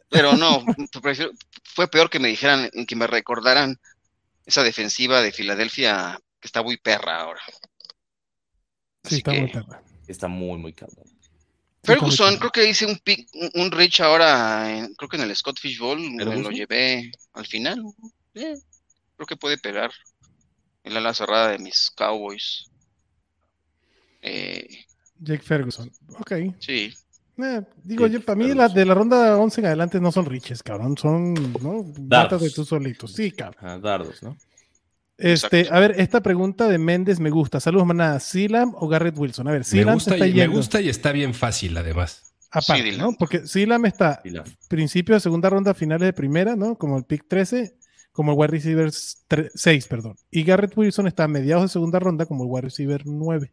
[0.09, 0.63] Pero no,
[1.01, 1.31] prefiero-
[1.63, 3.79] fue peor que me dijeran, que me recordaran
[4.45, 7.41] esa defensiva de Filadelfia que está muy perra ahora.
[7.47, 7.55] Sí,
[9.05, 9.81] Así está que- muy perra.
[10.07, 11.05] Está muy, muy cabrón.
[11.85, 15.59] Ferguson, creo que hice un pick, un- reach ahora, en- creo que en el Scott
[15.59, 17.81] Fish Bowl, me lo llevé al final.
[18.35, 18.55] Eh,
[19.25, 19.91] creo que puede pegar
[20.83, 22.69] el ala cerrada de mis Cowboys.
[24.21, 24.67] Eh,
[25.19, 25.91] Jake Ferguson.
[26.19, 26.31] Ok.
[26.59, 26.93] sí,
[27.37, 28.57] Eh, digo, Jake yo, para mí Ferguson.
[28.67, 30.97] la, de la ronda 11 en adelante no son riches, cabrón.
[30.97, 31.83] Son, ¿no?
[31.97, 32.41] Dardos.
[32.41, 33.13] de tú solitos.
[33.13, 33.63] Sí, cabrón.
[33.65, 34.37] Ah, dardos, ¿no?
[35.17, 35.75] Este, Exacto.
[35.75, 37.59] a ver, esta pregunta de Méndez me gusta.
[37.59, 38.19] Saludos, manada.
[38.19, 39.47] ¿Sealam o Garrett Wilson?
[39.47, 42.33] A ver, gusta, está y, me gusta y está bien fácil, además.
[42.51, 43.05] Aparte, Sí, ¿no?
[43.05, 43.15] Dylan.
[43.15, 46.77] Porque Sealam está Y la- principio de segunda ronda, finales de primera, ¿no?
[46.77, 47.75] Como el pick 13,
[48.13, 50.15] como el wide receiver 6, perdón.
[50.31, 53.51] Y Garrett Wilson está a mediados de segunda ronda como el wide receiver 9.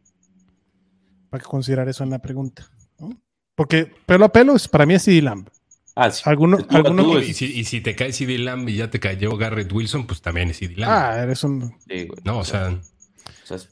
[1.29, 2.69] Para que considerar eso en la pregunta.
[2.99, 3.09] ¿no?
[3.55, 5.47] Porque pelo a pelo es, para mí es CD Lamb.
[5.95, 6.21] Ah, sí.
[6.25, 8.89] Alguno- tú a alguno- tú, Y si, y si te cae CD Lamb y ya
[8.89, 10.91] te cayó Garrett Wilson, pues también es CD Lamb.
[10.91, 11.69] Ah, eres un.
[11.87, 12.19] sí, güey.
[12.23, 13.69] no, o sea, o sea, es-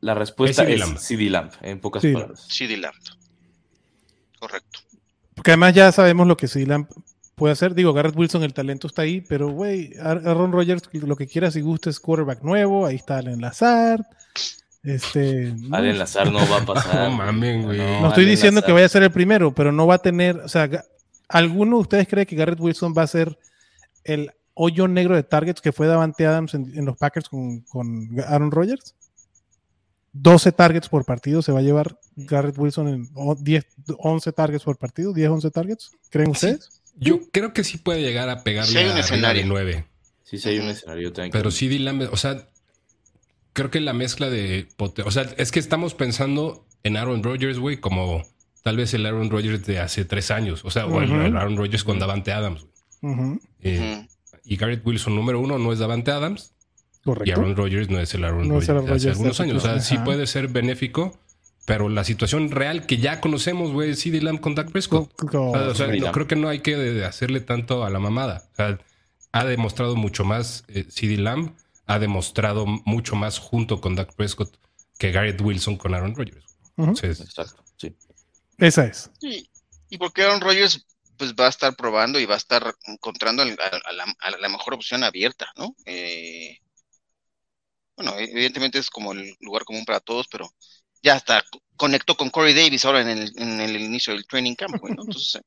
[0.00, 0.98] la respuesta Es CD Lamb.
[0.98, 2.12] CD Lamb, en pocas Sí.
[2.12, 2.46] palabras.
[2.48, 2.94] CD Lamb.
[4.38, 4.80] Correcto.
[5.34, 6.86] Porque además ya sabemos lo que CD Lamb
[7.36, 7.74] puede hacer.
[7.74, 11.54] Digo, Garrett Wilson, el talento está ahí, pero güey, Ar- Aaron Rodgers, lo que quieras
[11.54, 12.86] y guste es quarterback nuevo.
[12.86, 14.00] Ahí está Allen Lazard.
[14.82, 15.52] Este.
[15.56, 15.76] ¿no?
[15.76, 17.10] Allen Lazar no va a pasar.
[17.10, 17.78] No mamen, güey.
[17.78, 18.66] No estoy Allen diciendo Lazar.
[18.66, 20.68] que vaya a ser el primero, pero no va a tener, o sea,
[21.28, 23.38] ¿alguno de ustedes cree que Garrett Wilson va a ser
[24.04, 28.08] el hoyo negro de targets que fue Davante Adams en, en los Packers con, con
[28.26, 28.94] Aaron Rodgers?
[30.14, 33.66] 12 targets por partido se va a llevar Garrett Wilson en o- 10,
[33.98, 36.75] 11 targets por partido, 10, 11 targets, ¿creen ustedes?
[36.96, 39.42] Yo creo que sí puede llegar a pegarle Sí hay un a escenario.
[39.42, 39.84] de 9.
[40.24, 41.32] Sí, sí hay un escenario también.
[41.32, 42.48] Pero CD Lamb, o sea,
[43.52, 44.68] creo que la mezcla de.
[44.78, 48.22] O sea, es que estamos pensando en Aaron Rodgers, güey, como
[48.62, 50.64] tal vez el Aaron Rodgers de hace tres años.
[50.64, 52.66] O sea, o el, Aaron Rodgers con Davante Adams.
[53.62, 54.08] Eh, Ujú.
[54.44, 56.52] Y Garrett Wilson, número uno, no es Davante Adams.
[57.00, 57.40] Y correcto.
[57.40, 59.56] Aaron Rodgers no es el Aaron No Rodgers de hace algunos años.
[59.56, 61.18] O sea, sí puede ser benéfico,
[61.66, 65.12] pero la situación real que ya conocemos, güey, es CD Lamb con Dak Prescott.
[65.16, 68.48] Co- co- O sea, no, creo que no hay que hacerle tanto a la mamada.
[68.52, 68.78] O sea,
[69.32, 71.54] ha demostrado mucho más eh, CD Lamb,
[71.86, 74.56] ha demostrado mucho más junto con Dak Prescott
[74.98, 76.56] que Garrett Wilson con Aaron Rodgers.
[76.78, 77.94] Entonces, Exacto, sí.
[78.58, 79.10] Esa es.
[79.20, 79.50] Y,
[79.90, 80.86] y porque Aaron Rodgers
[81.18, 84.30] pues va a estar probando y va a estar encontrando al- a, a la, a
[84.30, 85.74] la mejor opción abierta, ¿no?
[85.84, 86.58] Eh,
[87.96, 90.50] bueno, evidentemente es como el lugar común para todos, pero
[91.06, 91.44] ya hasta
[91.76, 95.02] conectó con Corey Davis ahora en el, en el inicio del training camp, güey, ¿no?
[95.04, 95.40] Entonces,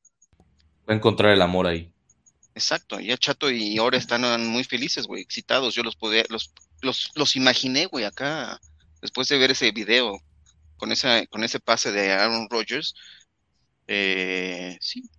[0.90, 1.92] Va a encontrar el amor ahí.
[2.56, 5.76] exacto, ya Chato y ahora están muy felices, güey, excitados.
[5.76, 8.58] Yo los podía, los, los, los imaginé, güey, acá,
[9.02, 10.18] después de ver ese video
[10.78, 12.94] con esa, con ese pase de Aaron Rodgers.
[13.88, 15.10] Eh, sí,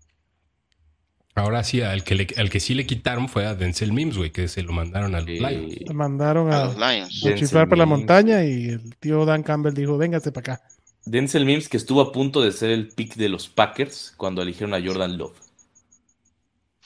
[1.35, 4.31] ahora sí, al que, le- al que sí le quitaron fue a Denzel Mims, güey,
[4.31, 5.81] que se lo mandaron al Eh, Lions.
[5.88, 7.27] Le mandaron a a, los Lions.
[7.27, 10.64] a chiflar por la montaña y el tío Dan Campbell dijo, véngase para acá.
[11.07, 14.75] Denzel Mims, que estuvo a punto de ser el pick de los Packers cuando eligieron
[14.75, 15.37] a Jordan Love.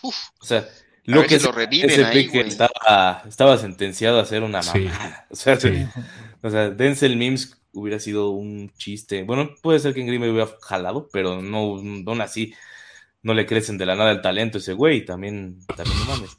[0.02, 0.66] Uf, O sea,
[1.04, 2.48] lo que si lo ese- reviven ese ahí, pick güey.
[2.48, 4.80] estaba, estaba sentenciado a ser una Sí.
[4.80, 5.26] mamada.
[5.30, 5.86] O sea, Sí.
[6.42, 9.24] o sea, Denzel Mims hubiera sido un chiste.
[9.24, 12.54] Bueno, puede ser que en Green Bay hubiera jalado, pero no, no así.
[13.24, 15.04] No le crecen de la nada el talento a ese güey.
[15.04, 16.30] También, también no mames.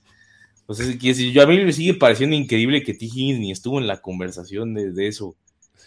[0.62, 3.06] Entonces, decir, yo a mí me sigue pareciendo increíble que T.
[3.06, 5.36] Higgins ni estuvo en la conversación de, de eso.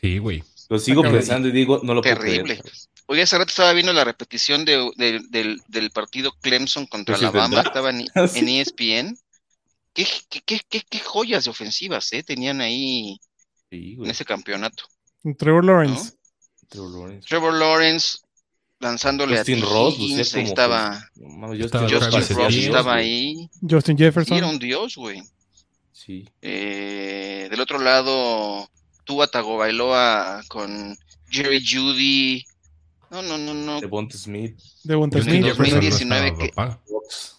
[0.01, 0.45] Sí, güey.
[0.69, 2.59] Lo sigo pensando y digo, no lo puedo terrible.
[2.59, 2.73] creer.
[3.07, 7.21] Oye, hace rato estaba viendo la repetición de, de- del, del partido Clemson contra Pues
[7.21, 7.67] sí, Alabama, ¿verdad?
[7.67, 8.05] estaba en,
[8.37, 9.19] en E ESPN.
[9.95, 13.19] ¿Qué, qué, qué, qué- qué joyas de ofensivas eh, tenían ahí
[13.71, 14.85] Sí, en ese campeonato?
[15.39, 16.13] Trevor Lawrence.
[16.69, 17.27] Trevor Lawrence.
[17.29, 18.19] Trevor Lawrence
[18.81, 19.67] lanzándole Justin a.
[19.67, 23.05] Ross, Higgins, lucía ahí como estaba que- no Estaba Justin Ross, Dios, estaba güey.
[23.05, 23.51] ahí.
[23.69, 24.37] Justin Jefferson.
[24.39, 25.23] era un dios, güey.
[25.93, 26.29] Sí.
[26.43, 28.69] Eh, del otro lado,
[29.05, 30.97] Tua Tagovailoa con
[31.31, 32.45] Jerry Judy.
[33.11, 33.81] No, no, no, no.
[33.81, 34.59] Devonta Smith.
[34.85, 35.45] Devonta Smith.
[35.45, 36.83] Jefferson no 2019 estaba, que-.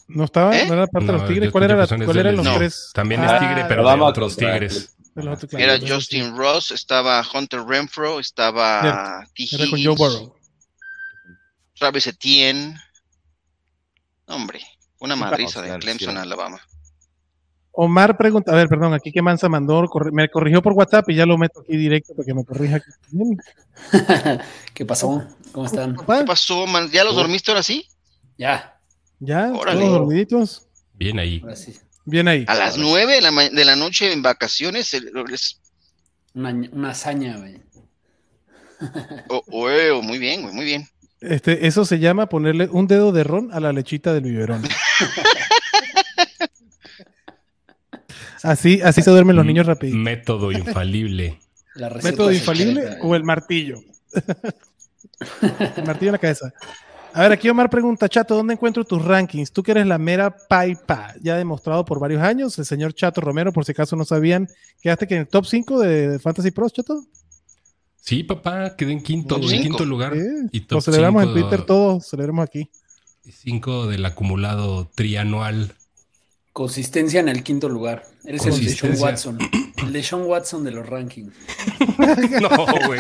[0.08, 0.58] ¿No estaba?
[0.58, 0.66] ¿Eh?
[0.68, 1.52] ¿No era parte de los No, Tigres?
[1.52, 2.90] ¿Cuál era cuál eran los tres?
[2.94, 4.96] También Ah, es tigre, pero de otros tigres.
[5.52, 9.48] Era Justin Ross, estaba Hunter Renfro, estaba T.
[9.52, 10.36] Era con Joe Higgins, Burrow.
[11.80, 12.76] Travis Etienne.
[14.26, 14.60] Hombre,
[15.00, 16.18] una madriza de Clemson.
[16.18, 16.60] Alabama.
[17.72, 21.26] Omar pregunta, a ver, perdón, aquí que Mansa mandó, me corrigió por WhatsApp y ya
[21.26, 22.76] lo meto aquí directo para que me corrija.
[22.78, 22.90] aquí.
[24.74, 25.26] ¿Qué pasó?
[25.54, 25.96] ¿Cómo están?
[25.96, 26.90] ¿Qué pasó, man?
[26.92, 27.18] ¿Ya los Oh.
[27.20, 27.88] dormiste ahora sí?
[28.38, 28.76] Ya,
[29.20, 29.80] Ya, Órale.
[29.82, 30.68] todos dormiditos.
[30.94, 31.40] Bien ahí.
[31.42, 31.78] ahora sí.
[32.06, 32.44] Bien ahí.
[32.48, 34.94] A las nueve de la, de la noche en vacaciones.
[34.94, 35.62] el- es-
[36.34, 37.62] Una, una hazaña, güey.
[39.30, 40.88] oh, oh, eh, muy bien, güey, muy bien.
[41.22, 44.64] Este, eso se llama ponerle un dedo de ron a la lechita del biberón.
[48.42, 49.98] Así, así se duermen los niños rapidito.
[49.98, 51.40] Método infalible.
[51.76, 53.80] La ¿Método infalible o el martillo?
[55.78, 56.54] el martillo en la cabeza.
[57.14, 59.52] A ver, aquí Omar pregunta, Chato, ¿dónde encuentro tus rankings?
[59.52, 62.58] Tú que eres la mera paipa, ya demostrado por varios años.
[62.60, 64.48] El señor Chato Romero, por si acaso no sabían,
[64.82, 67.04] quedaste que en el top 5 de Fantasy Pros, Chato.
[68.10, 69.62] Sí, papá, quedé en quinto, en cinco.
[69.64, 70.14] quinto lugar.
[70.16, 72.68] Sí, Y Lo celebramos en cinco- Twitter todos, celebramos aquí.
[73.32, 75.76] Cinco del acumulado trianual.
[76.52, 78.08] Consistencia en el quinto lugar.
[78.26, 78.96] Eres el de Sean.
[79.00, 79.38] Watson.
[79.78, 81.32] El de Sean Watson de los rankings.
[82.42, 82.50] No,
[82.88, 83.00] güey.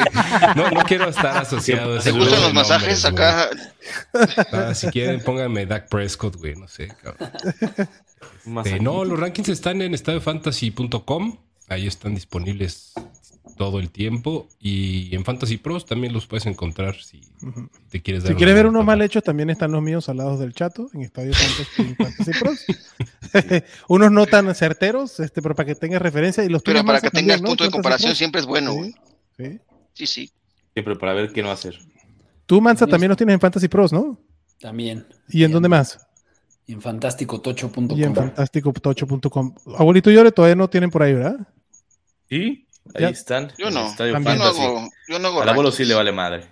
[0.56, 3.50] No, no quiero estar asociado a ese ¿Te juego gustan de los masajes acá?
[4.52, 6.56] Ah, si quieren, pónganme Dak Prescott, güey.
[6.56, 7.32] No sé, cabrón.
[8.60, 8.80] Aquí.
[8.80, 11.38] no, los rankings están en estadiofantasy.com.
[11.70, 12.94] Ahí están disponibles
[13.60, 14.48] todo el tiempo.
[14.62, 17.20] Y en Fantasy Pros también los puedes encontrar si
[17.90, 20.38] te quieres dar Si quieres ver unos mal hechos, también están los míos al lado
[20.38, 23.64] del chato en Estadio Fantasy, Fantasy Pros.
[23.90, 26.42] unos no tan certeros, este, pero para que tengas referencia.
[26.46, 28.94] Y los Pero para que tengas punto de comparación siempre es bueno, güey.
[29.36, 29.60] Sí, sí.
[29.94, 30.32] Sí, sí.
[30.72, 31.78] Siempre para ver qué no hacer.
[32.46, 34.18] Tú, Mansa, también los tienes en Fantasy Pros, ¿no?
[34.62, 35.06] También.
[35.28, 36.00] ¿Y en dónde más?
[36.66, 37.92] Y en fantasticotocho.com.
[37.92, 39.56] Y en fantasticotocho.com.
[39.78, 41.46] Abuelito y Llore todavía no tienen por ahí, ¿verdad?
[42.30, 43.10] Sí, ahí Ya.
[43.10, 43.52] están.
[43.58, 43.96] Yo no.
[43.98, 46.46] Yo no hago, yo no hago Al abuelo sí le vale madre.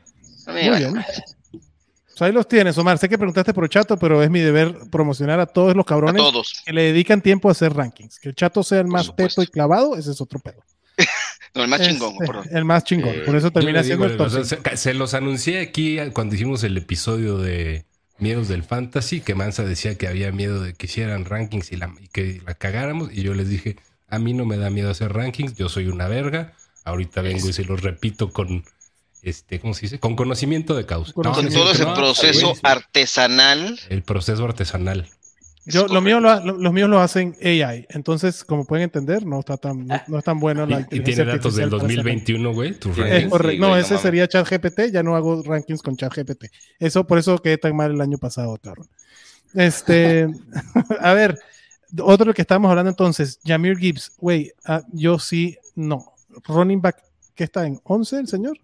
[0.45, 0.93] A mí me Muy vale bien.
[0.95, 1.13] madre.
[1.51, 2.97] Pues ahí los tienes, Omar.
[2.97, 6.19] Sé que preguntaste por el chato, pero es mi deber promocionar a todos los cabrones
[6.21, 6.63] todos.
[6.65, 8.19] que le dedican tiempo a hacer rankings.
[8.19, 9.41] Que el chato sea el Por más supuesto.
[9.41, 10.61] teto y clavado, ese es otro pedo.
[11.55, 12.45] No, el más Este, chingón, perdón.
[12.51, 13.09] El más chingón.
[13.15, 16.77] Eh, Por eso termina siendo el top se, se los anuncié aquí cuando hicimos el
[16.77, 17.85] episodio de
[18.19, 21.91] Miedos del Fantasy, que Mansa decía que había miedo de que hicieran rankings y, la,
[21.99, 23.11] y que la cagáramos.
[23.11, 26.07] Y yo les dije, a mí no me da miedo hacer rankings, yo soy una
[26.07, 26.53] verga.
[26.83, 28.63] Ahorita vengo y se los repito con,
[29.21, 29.99] este, ¿cómo se dice?
[29.99, 31.11] Con conocimiento de causa.
[31.13, 33.79] Con No, Con es todo ese no, proceso güey, artesanal.
[33.89, 35.09] El proceso artesanal.
[35.65, 37.85] Yo, Es lo mío lo los míos lo hacen AI.
[37.89, 41.25] Entonces, como pueden entender, no está tan, no, no es tan bueno la Y, tiene
[41.25, 42.73] datos del artificial para hacer 2021, güey.
[42.79, 42.97] tus.
[42.97, 43.29] Es rankings.
[43.29, 43.51] correcto.
[43.51, 44.91] Sí, no, ese sería ChatGPT.
[44.93, 46.45] Ya no hago rankings con ChatGPT.
[46.79, 48.87] Eso, por eso quedé tan mal el año pasado, cabrón.
[49.53, 50.27] Este,
[51.01, 51.37] a ver,
[52.01, 54.11] otro que estábamos hablando entonces, Jamir Gibbs.
[54.17, 56.13] Güey, ah, yo sí, no.
[56.45, 57.03] Running back,
[57.35, 58.57] ¿qué está en 11 el señor?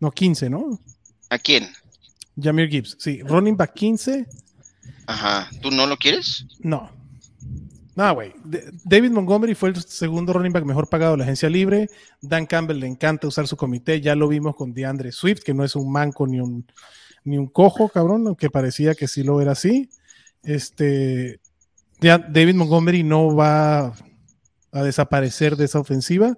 [0.00, 0.78] No, 15, ¿no?
[1.30, 1.68] ¿A quién?
[2.40, 3.22] Jamir Gibbs, sí.
[3.22, 4.26] Running back 15,
[5.06, 5.48] Ajá.
[5.62, 6.46] ¿Tú no lo quieres?
[6.60, 6.96] no.
[7.96, 8.32] No, güey.
[8.84, 11.88] David Montgomery fue el segundo running back mejor pagado de la agencia libre.
[12.20, 14.00] Dan Campbell le encanta usar su comité.
[14.00, 16.64] Ya lo vimos con DeAndre Swift, que no es un manco ni un,
[17.24, 19.90] ni un cojo, cabrón, aunque parecía que sí lo era así.
[20.44, 21.40] Este,
[22.00, 23.92] ya David Montgomery no va
[24.72, 26.36] a desaparecer de esa ofensiva.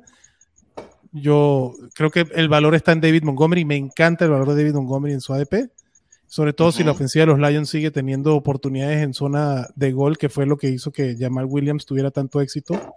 [1.12, 3.64] Yo creo que el valor está en David Montgomery.
[3.64, 5.70] Me encanta el valor de David Montgomery en su ADP.
[6.26, 10.16] Sobre todo si la ofensiva de los Lions sigue teniendo oportunidades en zona de gol,
[10.16, 12.94] que fue lo que hizo que Jamal Williams tuviera tanto éxito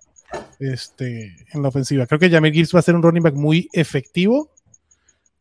[0.59, 2.05] este, en la ofensiva.
[2.05, 4.51] Creo que Jamal Gibbs va a ser un running back muy efectivo,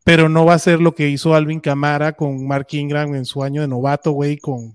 [0.05, 3.43] pero no va a ser lo que hizo Alvin Kamara con Mark Ingram en su
[3.43, 4.73] año de novato, güey, con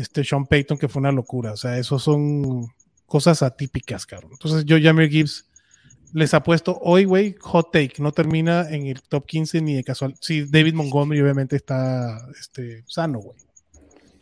[0.00, 1.52] este Sean Payton, que fue una locura.
[1.52, 2.66] O sea, eso son
[3.06, 4.30] cosas atípicas, cabrón.
[4.32, 5.46] Entonces yo, Jamal Gibbs,
[6.12, 10.14] les apuesto hoy, güey, hot take, no termina en el top 15 ni de casual.
[10.20, 13.36] Sí, David Montgomery obviamente está este, sano, güey.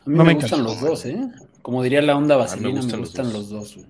[0.07, 1.19] A mí No me, me gustan los dos, ¿eh?
[1.63, 3.77] Como diría la onda me vaselina, me gustan gustan, los dos.
[3.77, 3.87] güey.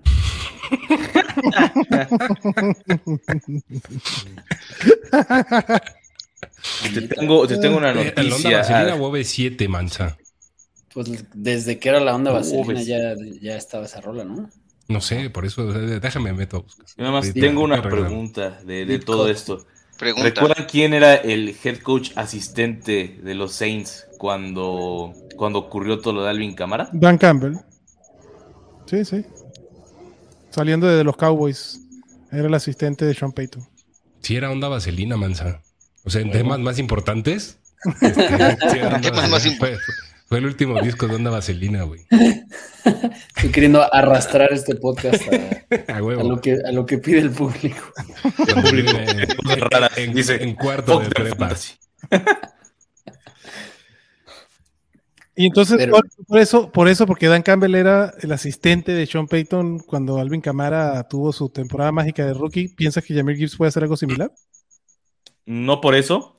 [6.93, 8.57] Te tengo, te tengo una Eh, El onda noticia.
[8.59, 10.17] vaselina Ah, o OV7, Mansa.
[10.95, 14.49] Pues desde que era la onda vaselina ya, ya estaba esa rola, ¿no?
[14.87, 16.85] No sé, por eso déjame meto a buscar.
[16.85, 19.65] yo nada más Ahorita, tengo una pregunta de, todo esto.
[19.99, 20.29] Pregunta.
[20.29, 26.23] ¿Recuerdan quién era el head coach asistente de los Saints cuando, cuando ocurrió todo lo
[26.23, 26.87] de Alvin Camara?
[26.93, 27.57] Dan Campbell.
[28.85, 29.25] Sí, sí.
[30.49, 31.81] Saliendo de los Cowboys.
[32.31, 33.67] Era el asistente de Sean Payton.
[34.21, 35.61] Sí, era onda vaselina, Mansa.
[36.05, 37.59] O sea, en temas más importantes.
[38.01, 38.27] este,
[38.69, 39.77] sí Temas más fue,
[40.27, 42.05] Fue el último disco de Onda Vaselina, güey.
[43.35, 46.27] Estoy queriendo arrastrar este podcast a, A a huevo.
[46.27, 47.77] lo, que, a lo que pide el público.
[49.97, 51.49] En, Dice, en cuarto de prepa.
[55.35, 59.05] Y entonces, Pero- por, por eso, por eso, porque Dan Campbell era el asistente de
[59.05, 63.57] Sean Payton cuando Alvin Kamara tuvo su temporada mágica de rookie, ¿piensas que Jameer Gibbs
[63.57, 64.31] puede hacer algo similar?
[65.45, 66.35] No por eso,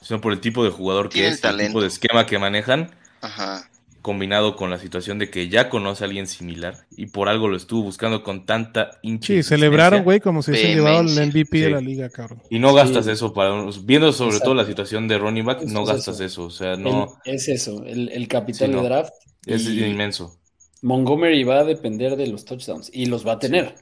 [0.00, 1.68] sino por el tipo de jugador que el es, el talento.
[1.70, 3.68] tipo de esquema que manejan, Ajá.
[4.00, 7.56] combinado con la situación de que ya conoce a alguien similar y por algo lo
[7.56, 11.26] estuvo buscando con tanta hincha Sí, celebraron, güey, como si hubiesen llevado el.
[11.28, 12.40] MVP de la liga, cabrón.
[12.48, 13.10] Y no gastas Sí.
[13.10, 13.50] eso para
[13.82, 14.44] viendo sobre Exacto.
[14.44, 16.24] todo la situación de running back, Eso no es gastas eso.
[16.24, 16.44] eso.
[16.44, 18.82] O sea, no El- es eso, el, el capital Sí, no.
[18.82, 19.12] de draft.
[19.46, 20.38] es y inmenso.
[20.80, 23.74] Montgomery va a depender de los touchdowns y los va a tener.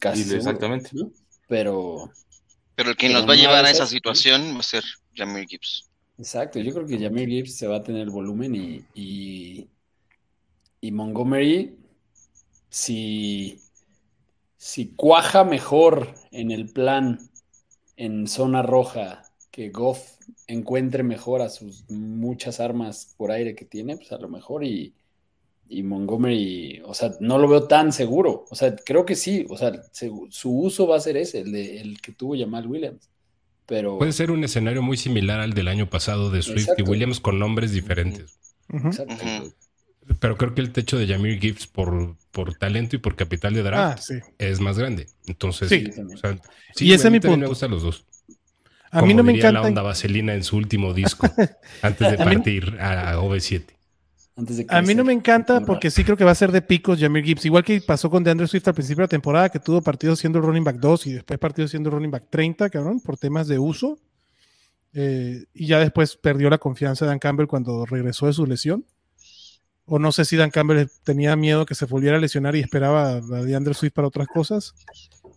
[0.00, 0.22] Casi.
[0.22, 0.90] Seguro, exactamente.
[0.94, 1.10] ¿no?
[1.46, 2.10] Pero,
[2.74, 4.82] Pero el quien nos va a llevar a es esa situación va a ser
[5.14, 5.87] Jameer Gibbs.
[6.18, 9.70] Exacto, yo creo que Jameer Gibbs se va a tener volumen y, y,
[10.80, 11.76] y Montgomery,
[12.70, 13.60] si,
[14.56, 17.18] si cuaja mejor en el plan
[17.96, 23.96] en zona roja, que Goff encuentre mejor a sus muchas armas por aire que tiene,
[23.96, 24.94] pues a lo mejor y,
[25.68, 28.46] y Montgomery, o sea, no lo veo tan seguro.
[28.50, 31.52] O sea, creo que sí, o sea, se- su uso va a ser ese, el,
[31.52, 33.10] de, el que tuvo Jamal Williams.
[33.68, 36.82] Pero, Puede ser un escenario muy similar al del año pasado de Swift Exacto.
[36.82, 38.38] y Williams con nombres diferentes.
[38.72, 39.14] Exacto.
[40.20, 43.60] Pero creo que el techo de Jameer Gibbs por, por talento y por capital de
[43.60, 44.14] Ah, draft sí.
[44.38, 45.06] es más grande.
[45.26, 45.84] Entonces, Sí.
[46.00, 46.38] o sea,
[46.78, 47.48] Y ese a mí es mi también me punto.
[47.50, 48.04] gustan los dos.
[48.90, 49.60] A mí Como no me encanta.
[49.60, 51.28] la onda vaselina en su último disco
[51.82, 53.64] antes de A mí- partir a OV7.
[54.38, 56.62] Antes de A mí no me encanta porque sí creo que va a ser de
[56.62, 57.44] picos Jameer Gibbs.
[57.44, 60.40] Igual que pasó con DeAndre Swift al principio de la temporada, que tuvo partidos siendo
[60.40, 63.98] running back 2 y después partidos siendo running back 30, cabrón, por temas de uso.
[64.94, 68.86] Eh, y ya después perdió la confianza de Dan Campbell cuando regresó de su lesión.
[69.86, 73.14] O no sé si Dan Campbell tenía miedo que se volviera a lesionar y esperaba
[73.14, 74.72] a DeAndre Swift para otras cosas.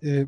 [0.04, 0.28] Eh,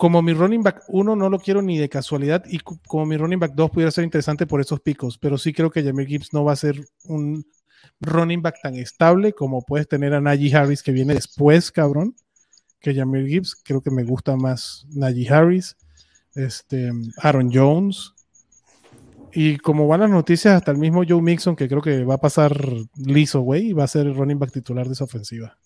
[0.00, 3.38] como mi running back 1 no lo quiero ni de casualidad y como mi running
[3.38, 6.42] back 2 pudiera ser interesante por esos picos, pero sí creo que Jameer Gibbs no
[6.42, 7.44] va a ser un
[8.00, 12.16] running back tan estable como puedes tener a Najee Harris que viene después, cabrón,
[12.80, 13.54] que Jameer Gibbs.
[13.62, 15.76] Creo que me gusta más Najee Harris,
[16.34, 18.14] este, Aaron Jones.
[19.34, 22.20] Y como van las noticias, hasta el mismo Joe Mixon, que creo que va a
[22.22, 22.58] pasar
[22.96, 25.58] liso, güey, y va a ser el running back titular de esa ofensiva.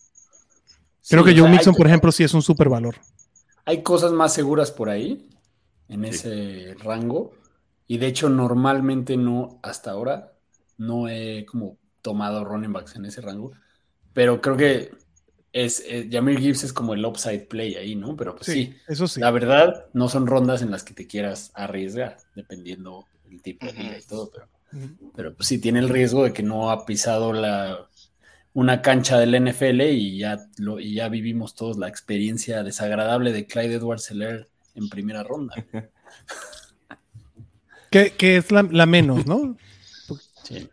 [1.09, 2.97] Creo Sí, que o Joe sea, Mixon, por ejemplo, sí es un super valor.
[3.65, 5.29] Hay cosas más seguras por ahí,
[5.89, 7.33] en ese rango.
[7.87, 10.33] Y de hecho, normalmente no, hasta ahora,
[10.79, 13.53] no he como tomado running backs en ese rango.
[14.13, 14.93] Pero creo que
[15.53, 18.17] es, eh, Jameer Gibbs es como el upside play ahí, ¿no?
[18.17, 19.21] Pero pues, sí, eso sí.
[19.21, 23.73] la verdad, no son rondas en las que te quieras arriesgar, dependiendo el tipo de
[23.73, 24.31] liga y todo.
[24.31, 24.49] Pero,
[25.15, 27.89] pero pues sí tiene el riesgo de que no ha pisado la,
[28.55, 33.47] una cancha del NFL y ya, lo, y ya vivimos todos la experiencia desagradable de
[33.47, 35.55] Clyde Edwards Seller en primera ronda.
[37.91, 39.57] Que, que es la, la menos, ¿no?
[40.43, 40.69] Sí.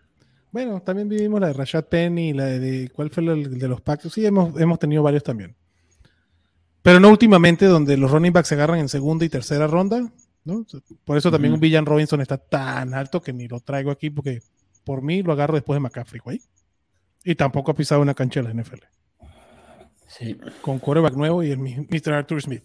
[0.52, 3.68] Bueno, también vivimos la de Rashad Penny y la de, de- ¿cuál fue la de
[3.68, 4.14] los Packers?
[4.14, 5.56] Sí, hemos, hemos tenido varios también.
[6.82, 10.12] Pero no últimamente, donde los running backs se agarran en segunda y tercera ronda,
[10.44, 10.66] ¿no?
[11.06, 14.42] Por eso también un Villan Robinson está tan alto que ni lo traigo aquí, porque
[14.84, 16.42] por mí lo agarro después de McCaffrey, güey.
[17.24, 18.84] Y tampoco ha pisado una cancha de la NFL.
[20.08, 20.38] Sí.
[20.62, 22.14] Con quarterback nuevo y el Mr.
[22.14, 22.64] Arthur Smith.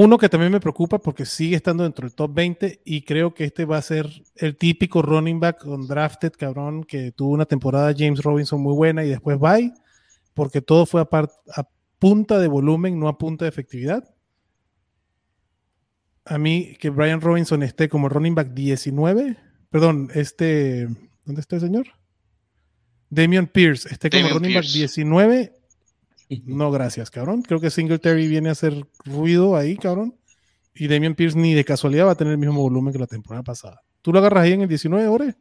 [0.00, 3.42] Uno que también me preocupa porque sigue estando dentro del top 20 y creo que
[3.42, 8.22] este va a ser el típico running back undrafted, cabrón, que tuvo una temporada James
[8.22, 9.74] Robinson muy buena y después bye,
[10.34, 14.14] porque todo fue a, a punta de volumen, no a punta de efectividad.
[16.24, 19.36] A mí que Brian Robinson esté como running back 19,
[19.68, 20.86] perdón, este,
[21.24, 21.97] ¿dónde está el señor?
[23.10, 24.78] Damian Pierce esté como running back Pierce.
[24.78, 25.52] 19,
[26.44, 27.42] no, gracias, cabrón.
[27.42, 30.14] Creo que Singletary viene a hacer ruido ahí, cabrón.
[30.74, 33.42] Y Damian Pierce ni de casualidad va a tener el mismo volumen que la temporada
[33.42, 33.82] pasada.
[34.02, 35.34] ¿Tú lo agarras ahí en el 19, Ore?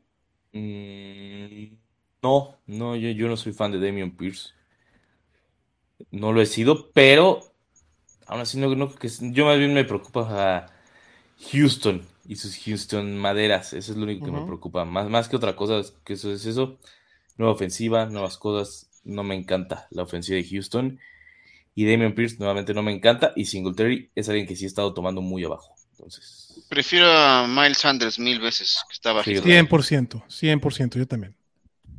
[0.53, 1.75] Mm,
[2.23, 4.51] no, no, yo, yo no soy fan de Damian Pierce.
[6.11, 7.41] No lo he sido, pero
[8.25, 10.67] aún así no, no creo que yo más bien me preocupa a
[11.51, 13.73] Houston y sus Houston maderas.
[13.73, 14.85] Eso es lo único que me preocupa.
[14.85, 16.77] Más, más que otra cosa, que eso es eso.
[17.37, 18.89] Nueva ofensiva, nuevas cosas.
[19.03, 20.99] No me encanta la ofensiva de Houston.
[21.75, 23.33] Y Damian Pierce nuevamente no me encanta.
[23.35, 25.75] Y Singletary es alguien que sí he estado tomando muy abajo.
[25.91, 29.43] Entonces, Prefiero a Miles Sanders mil veces, que está bajito.
[29.43, 31.35] Sí, 100%, 100%, yo también.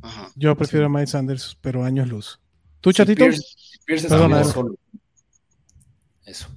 [0.01, 0.31] Ajá.
[0.35, 2.39] Yo prefiero a Miles Sanders, pero años luz.
[2.81, 3.23] ¿tú, Si chatito?
[3.23, 4.75] Pierce, si Pierce es Perdón, solo.
[6.25, 6.47] Eso.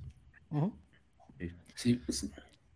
[0.50, 0.76] Ujú.
[1.74, 2.30] Sí, sí.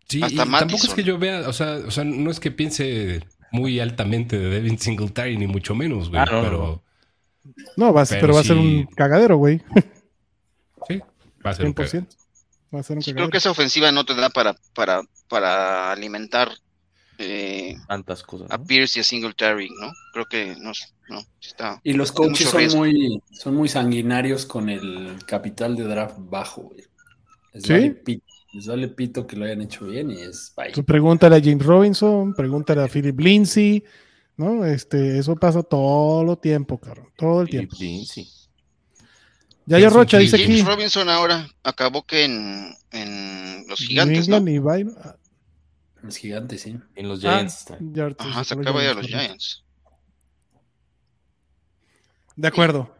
[0.09, 2.49] Sí, Hasta y tampoco es que yo vea, o sea, o sea, no es que
[2.49, 6.21] piense muy altamente de Devin Singletary, ni mucho menos, güey.
[6.21, 6.83] Ah, no, pero
[7.77, 9.61] No, va a ser- Pero pero va a ser un cagadero, güey.
[10.87, 10.99] sí,
[11.45, 12.07] va a ser un 100%.
[12.75, 13.31] Va a ser un Sí, creo cagadero.
[13.31, 16.49] que esa ofensiva no te da para, para, para alimentar
[17.19, 18.47] eh, Tantas cosas.
[18.51, 18.61] a.
[18.63, 19.91] Pierce y a Singletary, ¿no?
[20.13, 20.71] Creo que no,
[21.09, 21.79] no está.
[21.83, 26.83] Y los coaches son muy, son muy sanguinarios con el capital de draft bajo, güey.
[27.55, 27.95] ¿Sí?
[28.57, 30.71] Les vale pito que lo hayan hecho bien y es bye.
[30.71, 33.83] Tú pregúntale a James Robinson, pregúntale a Philip Lindsay,
[34.35, 34.65] ¿no?
[34.65, 37.07] Este, eso pasa todo el tiempo, cabrón.
[37.15, 37.75] Todo el tiempo.
[37.77, 38.25] Yayo
[39.85, 40.71] Jason Rocha dice James aquí.
[40.71, 44.37] Robinson ahora acabó que en, en los gigantes, ¿no?
[44.49, 45.15] Y ah,
[46.01, 46.79] Los gigantes, sí.
[46.95, 47.77] En los ah, Giants está.
[47.79, 49.05] ya- Ajá, se acaba de ir a los.
[49.05, 49.63] Giants.
[52.35, 52.91] De acuerdo.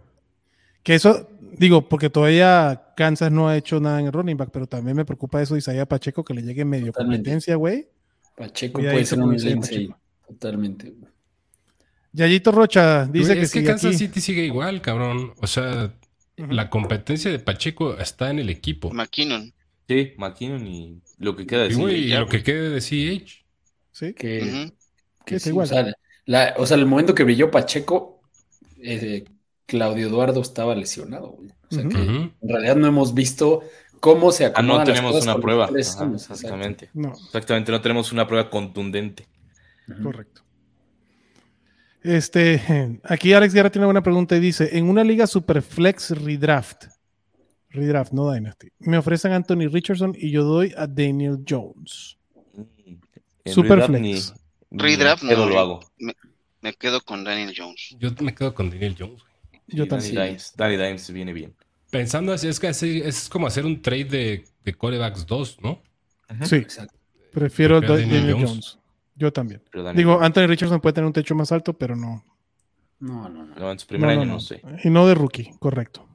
[0.83, 4.67] Que eso, digo, porque todavía Kansas no ha hecho nada en el running back, pero
[4.67, 7.17] también me preocupa eso de Isaiah Pacheco que le llegue medio Totalmente.
[7.23, 7.87] competencia, güey.
[8.35, 9.35] Pacheco puede ser un.
[9.61, 9.99] Pacheco.
[10.27, 10.89] Totalmente.
[10.91, 11.11] güey.
[12.13, 15.33] Yayito Rocha dice Güey, que es que Kansas aquí- City sigue igual, cabrón.
[15.41, 15.93] O sea,
[16.37, 18.91] la competencia de Pacheco está en el equipo.
[18.91, 19.53] McKinnon.
[19.87, 23.45] Sí, McKinnon y lo que queda de y ya, lo que quede de CH.
[23.91, 24.13] Sí.
[24.13, 24.73] Que, Ujú.
[25.25, 25.65] que está sí, igual.
[25.65, 25.93] O sea,
[26.25, 28.21] la- o sea, el momento que brilló Pacheco,
[28.81, 29.23] eh,
[29.67, 31.29] Claudio Eduardo estaba lesionado.
[31.33, 31.49] güey.
[31.69, 33.61] O sea que en realidad no hemos visto
[33.99, 35.65] cómo se Ah, no acomodan las tenemos cosas una prueba.
[35.65, 35.87] Ajá, años,
[36.23, 36.33] exacto.
[36.33, 36.89] exactamente.
[36.93, 39.27] No, Exactamente, no tenemos una prueba contundente.
[40.01, 40.41] Correcto.
[42.03, 46.85] Este, aquí Alex Guerra tiene una pregunta y dice: En una liga Superflex Redraft,
[47.69, 52.17] Redraft, no Dynasty, me ofrecen Anthony Richardson y yo doy a Daniel Jones.
[53.43, 53.89] En Superflex.
[53.89, 54.39] redraft
[54.71, 55.51] ni- ni Redraft pedo no.
[55.51, 55.79] lo hago.
[56.61, 57.95] Me quedo con Daniel Jones.
[57.99, 59.21] Yo me quedo con Daniel Jones.
[59.67, 60.15] Yo también.
[60.15, 61.55] Danny Dimes, Danny Dimes viene bien.
[61.89, 65.81] Pensando así, es que así- es como hacer un trade de, de corebacks 2, ¿no?
[66.43, 66.93] Sí, Exacto.
[67.31, 68.49] prefiero Prefiero a Daniel, Daniel Jones.
[68.49, 68.79] Jones.
[69.15, 69.61] Yo también.
[69.95, 72.23] Digo, Anthony Richardson puede tener un techo más alto, pero no.
[72.99, 73.55] No, no, no.
[73.55, 74.39] no, en su primer no, año no, no.
[74.39, 74.61] sé.
[74.83, 76.07] Y no de rookie, correcto.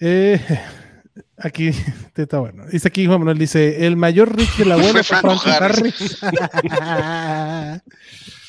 [0.00, 0.40] Eh,
[1.36, 1.70] aquí
[2.16, 2.66] está bueno.
[2.66, 6.18] Dice aquí Juan Manuel, dice, el mayor Rich de la buena Fue fue Franco Harris.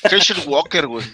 [0.02, 0.46] Harris.
[0.46, 1.04] Walker, güey.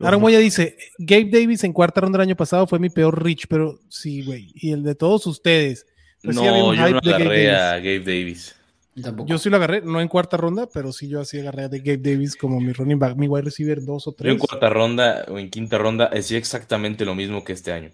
[0.00, 3.46] Aaron Moya dice, Gabe Davis en cuarta ronda el año pasado fue mi peor Rich,
[3.48, 4.50] pero sí, güey.
[4.54, 5.86] Y el de todos ustedes.
[6.22, 7.60] Pues no, yo no Gabe agarré Davis.
[7.60, 8.56] a Gabe Davis.
[9.02, 9.28] Tampoco.
[9.28, 11.80] Yo sí lo agarré, no en cuarta ronda, pero sí yo así agarré a de
[11.80, 14.48] Gabe Davis como mi running back, mi wide receiver dos o Yo en tres.
[14.48, 17.90] cuarta ronda o en quinta ronda hacía exactamente lo mismo que este año.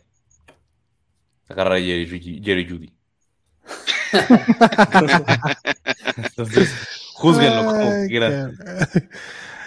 [1.49, 2.93] Agarrar a Jerry, Jerry Judy.
[6.17, 6.71] Entonces,
[7.15, 8.57] júzguenlo como quieran.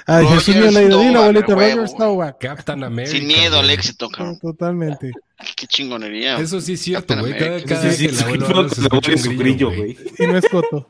[0.07, 2.35] Ay, Rogers Jesús le dilo, Staubach, abuelito a huevo, Roger Staubach.
[2.39, 3.11] Captain America.
[3.11, 4.39] Sin miedo al éxito, cabrón.
[4.39, 5.11] Totalmente.
[5.55, 6.37] Qué chingonería.
[6.37, 7.37] Eso sí es cierto, güey.
[7.37, 9.29] Cada, cada Sí, sí, vez que sí, el abuelo sí, habla se escucha un su
[9.37, 9.97] grillo, güey.
[10.19, 10.87] Y no es coto.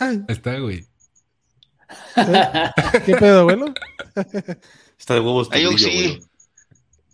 [0.00, 0.86] Ahí Está, güey.
[2.16, 2.70] ¿Eh?
[3.04, 3.66] ¿Qué pedo, abuelo?
[4.98, 6.18] Está de huevos tu Hay un sí.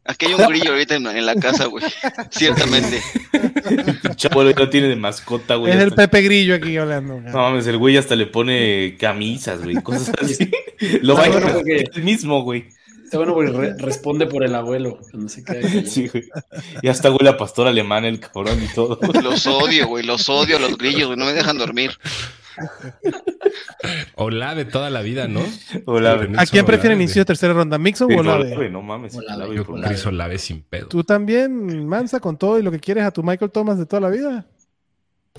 [0.05, 0.15] Güey.
[0.15, 1.85] Aquí hay un grillo ahorita en, en la casa, güey.
[2.31, 3.01] Ciertamente.
[4.17, 5.73] Ya lo tiene de mascota, güey.
[5.73, 7.21] Es el Pepe Grillo aquí hablando.
[7.21, 9.77] No mames, el güey hasta le pone camisas, güey.
[9.77, 10.51] Cosas así.
[11.03, 12.67] Lo va a bueno, porque- el mismo, güey.
[13.05, 14.99] Está bueno porque re- responde por el abuelo.
[15.11, 15.61] Cuando se queda.
[15.87, 16.25] Sí, güey.
[16.83, 18.99] Y hasta huele a pastor alemán el cabrón y todo.
[19.23, 20.05] Los odio, güey.
[20.05, 21.19] Los odio a los grillos, güey.
[21.19, 21.93] No me dejan dormir.
[24.17, 25.41] Olave toda la vida, ¿no?
[25.41, 27.79] ¿A quién Olave, prefieren inicio de tercera ronda?
[27.79, 28.71] ¿Mixon o Olave, Olave?
[28.71, 29.15] No mames.
[29.15, 29.45] Olave.
[29.45, 29.89] Olave Yo Olave.
[29.89, 30.89] Chris Olave sin pedo.
[30.89, 34.01] ¿Tú también, Mansa, con todo y lo que quieres a tu Michael Thomas de toda
[34.01, 34.47] la vida?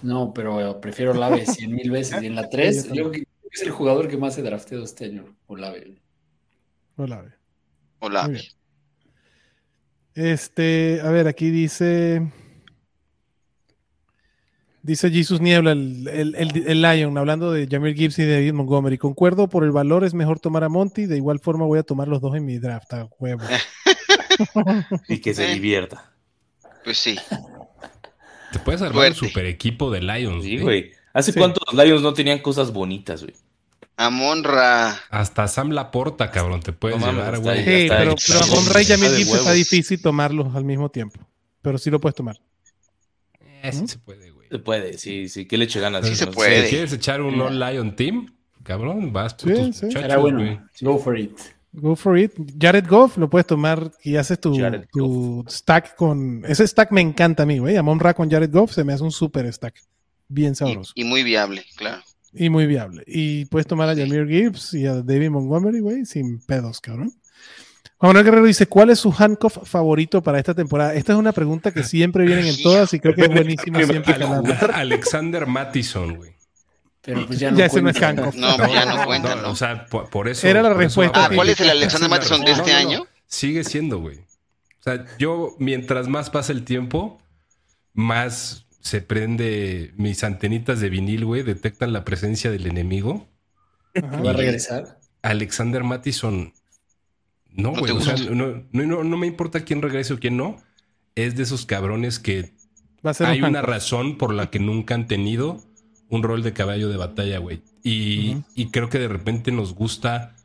[0.01, 2.21] No, pero prefiero Olave cien mil veces.
[2.21, 5.05] Y en la 3, yo creo que es el jugador que más he drafteado este
[5.05, 5.35] año.
[5.47, 6.01] Olave.
[6.97, 7.33] Olave.
[8.29, 8.41] Bien.
[10.13, 12.31] Este, a ver, aquí dice.
[14.85, 18.99] Dice Jesus Niebla, el, el, el- el Lion, hablando de Jamir Gibbs y David Montgomery.
[18.99, 21.07] Concuerdo, por el valor es mejor tomar a Monty.
[21.07, 23.41] De igual forma, voy a tomar los dos en mi draft, a huevo.
[25.07, 25.53] Y que se Eh.
[25.55, 26.11] divierta.
[26.83, 27.17] Pues sí.
[28.51, 29.19] Te puedes armar Fuerte.
[29.21, 30.43] un super equipo de Lions.
[30.43, 30.91] Sí, güey.
[31.13, 31.39] ¿Hace Sí.
[31.39, 33.33] cuánto los Lions no tenían cosas bonitas, güey?
[33.97, 34.99] Amonra.
[35.09, 37.59] Hasta Sam Laporta, cabrón, te puedes No llevar, güey.
[37.59, 37.63] ahí.
[37.83, 38.33] Sí, pero, hecho.
[38.33, 41.19] pero a Monra y de Gibbs está difícil tomarlos al mismo tiempo.
[41.61, 42.37] Pero sí lo puedes tomar.
[43.63, 44.59] Eh, sí se puede, güey.
[44.59, 45.45] Se puede, sí, sí.
[45.45, 46.03] ¿Qué le eche ganas?
[46.05, 46.31] Sí No se sé.
[46.31, 46.63] puede.
[46.63, 48.33] Si quieres echar un All Lion Team,
[48.63, 49.85] cabrón, vas por Sí, tus sí.
[49.85, 50.39] muchachos, Será bueno.
[50.39, 50.59] güey.
[50.81, 51.37] Go for it.
[51.73, 52.31] Go for it.
[52.57, 54.55] Jared Goff lo puedes tomar y haces tu,
[54.93, 56.43] tu stack con.
[56.47, 57.75] Ese stack me encanta a mí, güey.
[57.75, 59.75] Amon Ra con Jared Goff se me hace un super stack.
[60.27, 60.91] Bien sabroso.
[60.95, 62.01] y muy viable, claro.
[62.33, 63.03] Y, muy viable.
[63.07, 64.01] Y puedes tomar a Sí.
[64.01, 67.11] Jameer Gibbs y a David Montgomery, güey, sin pedos, cabrón.
[67.97, 70.93] Juan Manuel Guerrero dice: ¿Cuál es su handcuff favorito para esta temporada?
[70.93, 74.15] Esta es una pregunta que siempre vienen en todas y creo que es buenísimo siempre.
[74.73, 76.35] Alexander Mattison, güey.
[77.01, 78.35] Pero pues ya no Ya ese no es handcuff.
[78.35, 79.51] No, ya no cuenta, no, ¿no?
[79.51, 80.47] O sea, por, por eso.
[80.47, 82.89] Era la respuesta Ah, ¿cuál es el Alexander Mattison de este No, no, no.
[82.89, 83.07] año?
[83.27, 84.17] Sigue siendo, güey.
[84.17, 87.21] O sea, yo, mientras más pasa el tiempo,
[87.93, 93.27] más se prende mis antenitas de vinil, güey, detectan la presencia del enemigo.
[93.95, 94.21] Ajá.
[94.21, 94.99] ¿Va a regresar?
[95.23, 96.53] Alexander Mattison,
[97.55, 97.91] no, ¿No güey.
[97.91, 100.57] o sea, no, no, no- no me importa quién regrese o quién no.
[101.15, 102.53] Es de esos cabrones que
[103.05, 105.61] Va a ser hay un una razón por la que nunca han tenido
[106.09, 107.61] un rol de caballo de batalla, güey.
[107.83, 110.35] Y, y creo que de repente nos gusta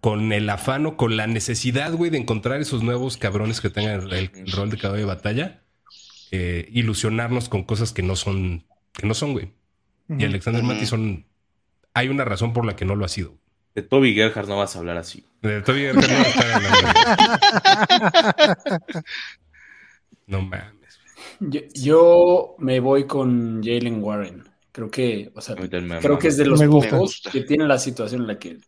[0.00, 4.02] con el afán o con la necesidad, güey, de encontrar esos nuevos cabrones que tengan
[4.10, 5.62] el, el rol de caballo de batalla,
[6.30, 9.52] eh, ilusionarnos con cosas que no son, que no son, güey.
[10.08, 10.24] Y.
[10.24, 10.72] Alexander Ujú.
[10.72, 11.24] Mattison,
[11.94, 13.38] hay una razón por la que no lo ha sido.
[13.74, 15.24] De Toby Gerhardt no vas a hablar así.
[15.42, 16.78] Eh, Todavía no está hablando,
[18.70, 18.92] güey.
[20.26, 21.00] No mames.
[21.40, 24.44] Yo, yo me voy con Jalen Warren.
[24.72, 28.22] Creo que, o sea, A creo que es de los pocos que tiene la situación
[28.22, 28.60] en la que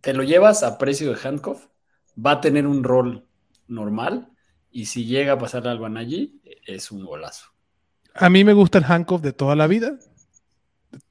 [0.00, 1.66] te lo llevas a precio de handcuff,
[2.14, 3.26] va a tener un rol
[3.68, 4.28] normal
[4.70, 6.32] y si llega a pasar algo a Najee,
[6.66, 7.46] es un golazo.
[8.14, 9.98] A mí me gusta el handcuff de toda la vida.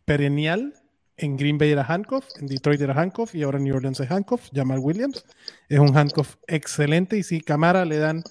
[0.06, 0.74] Perennial.
[1.16, 4.10] En Green Bay era handcuff, en Detroit era handcuff y ahora en New Orleans es
[4.10, 4.50] handcuff.
[4.54, 5.24] Jamal Williams
[5.70, 8.24] es un handcuff excelente y si Camara le dan.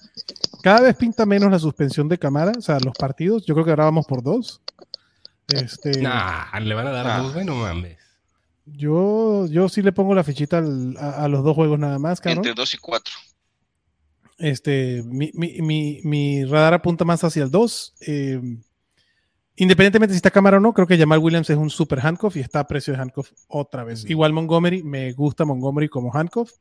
[0.61, 3.45] Cada vez pinta menos la suspensión de Camara, o sea, los partidos.
[3.45, 4.61] Yo creo que ahora vamos por dos.
[5.47, 7.17] Este, Nah, le van a dar Ah.
[7.19, 7.97] dos, güey, no mames.
[8.65, 12.19] yo, yo sí le pongo la fichita al- a, a los dos juegos nada más,
[12.21, 12.39] cabrón.
[12.39, 13.13] Entre 2 y 4.
[14.39, 17.93] Este, mi, mi, mi, mi radar apunta más hacia el 2.
[19.55, 22.39] Independientemente si está cámara o no, creo que Jamal Williams es un super handcuff y
[22.39, 24.05] está a precio de handcuff otra vez.
[24.09, 26.51] Igual Montgomery, me gusta Montgomery como handcuff.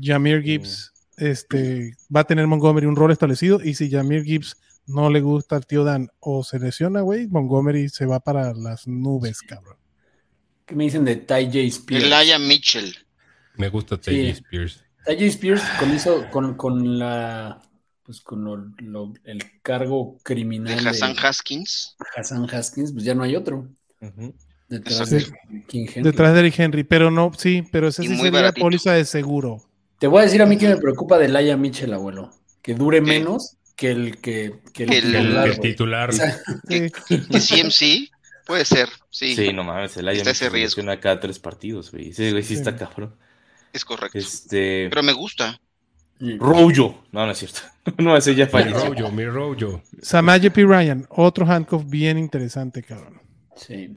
[0.00, 4.56] Jameer Gibbs este, va a tener Montgomery un rol establecido y si Jameer Gibbs
[4.86, 8.86] no le gusta al tío Dan o se lesiona, güey, Montgomery se va para las
[8.86, 9.76] nubes, cabrón.
[10.66, 11.58] ¿Qué me dicen de Ty J.
[11.58, 12.04] Spears?
[12.04, 12.94] Elijah Mitchell.
[13.56, 14.10] Me gusta Sí.
[14.10, 14.30] T.J.
[14.30, 14.84] Spears.
[15.06, 15.24] Ty J.
[15.26, 17.62] Spears con eso, con, con la
[18.04, 21.96] pues con lo- lo- el cargo De criminal Hassan Haskins.
[22.16, 23.68] Hassan Haskins, pues ya no hay otro.
[24.68, 25.24] Detrás de
[25.66, 26.02] King Henry.
[26.10, 28.64] Detrás de Eric Henry, pero no, sí, pero ese Y sí sería baratito.
[28.64, 29.62] póliza de seguro.
[29.98, 32.30] Te voy a decir a mí que me preocupa de Laia Mitchell, abuelo.
[32.62, 33.06] Que dure ¿Qué?
[33.06, 36.10] menos que el que, que el, Que el- titular, El, titular.
[36.10, 36.90] O sea, Sí.
[37.08, 38.10] Que CMC
[38.46, 38.88] puede ser.
[39.10, 40.80] Sí, Sí, no mames, el Está ese riesgo.
[40.82, 42.10] lesiona cada tres partidos, güey.
[42.10, 42.60] Ese güey sí, Sí.
[42.60, 43.14] está cabrón.
[43.72, 44.16] es correcto.
[44.18, 44.88] Este.
[44.88, 45.60] Pero me gusta.
[46.38, 47.04] Rojo.
[47.12, 47.60] No, no es cierto.
[47.98, 48.84] no, ese ya Mi falleció.
[48.88, 49.82] rollo, mi rollo.
[50.02, 50.64] Samaje P.
[50.64, 53.20] Ryan, otro handcuff bien interesante, cabrón.
[53.56, 53.96] Sí.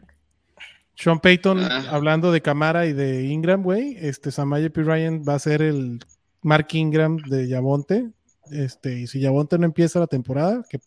[0.95, 1.85] Sean Payton, Ah.
[1.91, 4.81] hablando de Camara y de Ingram, güey, este Samaje P.
[4.83, 5.99] Ryan va a ser el
[6.41, 8.09] Mark Ingram de Yabonte.
[8.51, 10.79] Este, y si Yabonte no empieza la temporada, que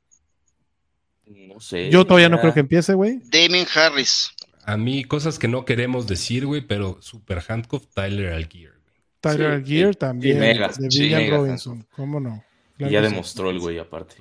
[1.27, 1.91] No sé.
[1.91, 2.41] yo todavía no ya.
[2.43, 3.21] creo que empiece, güey.
[3.31, 4.31] Damien Harris.
[4.65, 8.73] A mí, cosas que no queremos decir, güey, pero super handcuff, Tyler Algier.
[9.21, 12.43] Tyler Sí, sí, también, mega, de sí, William mega Robinson, ¿cómo no?
[12.79, 13.09] Y ya sí.
[13.11, 14.15] demostró el güey aparte.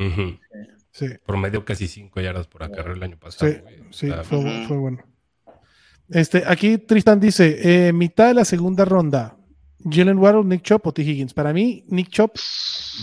[0.92, 3.52] Sí, Promedió casi 5 yardas por acarreo el año pasado.
[3.92, 4.24] sí, güey.
[4.68, 5.00] Fue, bueno.
[6.10, 9.38] Este, aquí Tristan dice, eh, mitad de la segunda ronda,
[9.90, 11.04] Jalen Waddle, Nick Chop o T.
[11.04, 11.34] Higgins.
[11.34, 12.36] Para mí, Nick Chop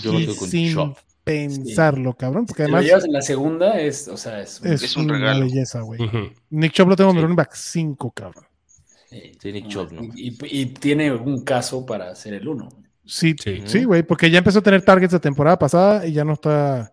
[0.03, 0.99] Yo con sin Chop.
[1.25, 4.83] pensarlo, cabrón, porque Si lo además llevas en la segunda, es, o sea, es, es,
[4.83, 5.47] Es un una regalo.
[5.47, 6.01] belleza, güey.
[6.51, 7.23] Nick Chop lo tengo en Sí.
[7.23, 8.45] running back 5, cabrón.
[9.41, 9.93] Sí, Chubb.
[10.15, 12.69] Y, y- y tiene un caso para ser el uno.
[13.05, 13.63] Sí, Sí.
[13.67, 16.93] sí, güey, porque ya empezó a tener targets la temporada pasada y ya no está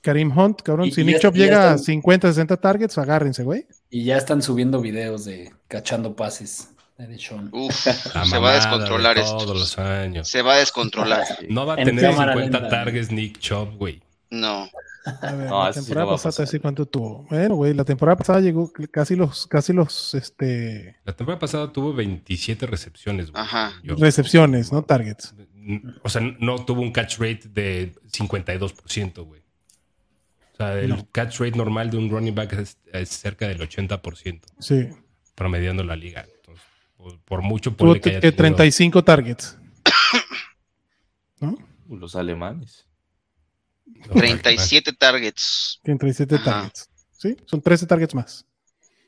[0.00, 0.86] Karim Hunt, cabrón.
[0.88, 3.66] Y- si y Nick Chop ya llega a están- 50, 60 targets, agárrense, güey.
[3.90, 7.50] Y ya están subiendo videos de cachando pases de Deshaun.
[7.52, 7.74] Uf,
[8.30, 9.36] se va a descontrolar de esto.
[9.38, 10.28] Todos los años.
[10.28, 11.24] Se va a descontrolar.
[11.48, 12.76] No va a En tener cámara 50 lenta.
[12.84, 14.02] targets Nick Chubb, güey.
[14.30, 14.68] No.
[15.04, 17.26] A ver, No, la sí temporada pasada, te decir cuánto tuvo.
[17.28, 21.92] Bueno, güey, la temporada pasada llegó casi los, casi los, este, La temporada pasada tuvo
[21.92, 23.30] 27 recepciones.
[23.30, 23.42] güey.
[23.42, 23.72] Ajá.
[23.82, 24.82] Yo- recepciones, ¿no?
[24.82, 25.34] Targets.
[26.02, 29.42] O sea, no tuvo un catch rate de 52%, güey.
[30.52, 31.08] O sea, el No.
[31.12, 34.88] catch rate normal de un running back es, es cerca del 80%, Sí.
[35.34, 36.24] promediando la liga.
[36.36, 36.64] Entonces,
[36.96, 39.58] por, por mucho ponle que haya tenido- 35 targets.
[41.40, 41.56] ¿No?
[41.90, 42.86] Los alemanes.
[44.12, 45.80] 37 targets.
[45.82, 46.44] 37 Ajá.
[46.44, 46.90] targets.
[47.12, 48.46] Sí, son 13 targets más.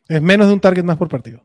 [0.09, 1.45] Es menos de un target más por partido.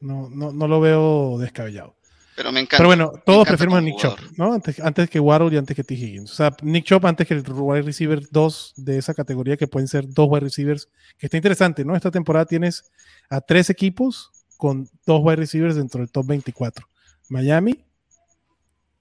[0.00, 1.96] No, no, no lo veo descabellado.
[2.36, 2.76] Pero me encanta.
[2.76, 4.18] Pero bueno, todos preferimos a Nick Chop.
[4.36, 4.52] ¿no?
[4.52, 5.94] Antes, antes que Waddle y antes que T.
[5.94, 6.30] Higgins.
[6.30, 9.88] O sea, Nick Chop antes que el wide receiver 2 de esa categoría, que pueden
[9.88, 11.96] ser dos wide receivers, que está interesante, ¿no?
[11.96, 12.84] Esta temporada tienes
[13.30, 16.86] a tres equipos con dos wide receivers dentro del top 24.
[17.30, 17.85] Miami,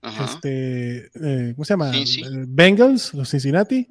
[0.06, 0.26] Ajá.
[0.26, 1.92] este, eh, ¿cómo se llama?
[2.48, 3.88] Bengals, los Cincinnati,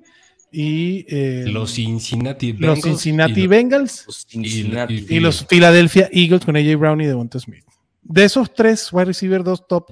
[0.52, 2.82] y eh, Los Cincinnati los Bengals.
[2.84, 5.06] Cincinnati y- Bengals Los Cincinnati.
[5.08, 7.64] y- y los Philadelphia Eagles con AJ Brown y Devonta Smith.
[8.02, 9.90] De esos tres wide receiver dos top,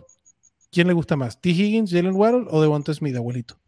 [0.71, 1.41] ¿quién le gusta más?
[1.41, 1.51] ¿T.
[1.51, 3.59] Higgins, Jalen Waddle o Devonta Smith, abuelito?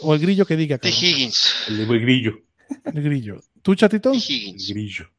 [0.00, 0.78] O el grillo que diga.
[0.78, 0.88] T.
[0.88, 1.64] Higgins.
[1.68, 2.38] El de grillo.
[2.84, 3.40] El grillo.
[3.62, 4.12] ¿Tú, chatito?
[4.12, 4.16] T.
[4.18, 4.68] El Higgins.
[4.68, 5.10] grillo.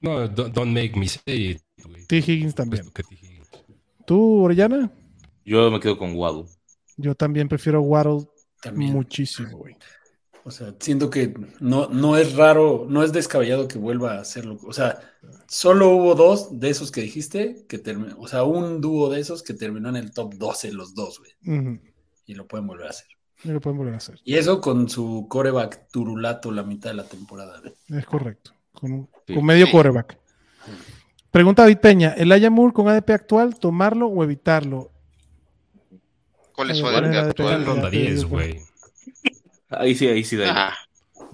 [0.00, 1.60] No, don't, don't make me say it.
[2.08, 2.18] T.
[2.18, 2.90] Higgins también.
[2.90, 3.02] T.
[3.10, 3.29] Higgins.
[4.10, 4.90] ¿Tú, Orellana?
[5.44, 6.46] Yo me quedo con Waddle.
[6.96, 8.26] Yo también prefiero Waddle
[8.60, 8.92] También.
[8.92, 9.76] muchísimo, güey.
[10.42, 14.58] O sea, siento que no, no es raro, no es descabellado que vuelva a hacerlo.
[14.66, 14.98] O sea,
[15.46, 19.44] solo hubo dos de esos que dijiste que terminó, o sea, un dúo de esos
[19.44, 21.78] que terminó en el top 12 los dos, güey.
[22.26, 23.06] Y lo pueden volver a hacer.
[23.44, 24.18] Y lo pueden volver a hacer.
[24.24, 27.60] Y eso con su coreback turulato la mitad de la temporada.
[27.60, 27.74] güey.
[28.00, 28.50] Es correcto.
[28.72, 29.34] Con, un- Sí.
[29.36, 29.70] con medio Sí.
[31.30, 34.90] Pregunta David Peña: ¿el Aya Moore con ADP actual, tomarlo o evitarlo?
[36.54, 37.64] ¿Cuál es su ¿Cuál es la ADP de Está en actual?
[37.66, 38.26] ronda Sí, 10, sí.
[38.26, 38.60] güey.
[39.70, 40.52] Ahí sí, ahí sí, David.
[40.54, 40.74] Ah,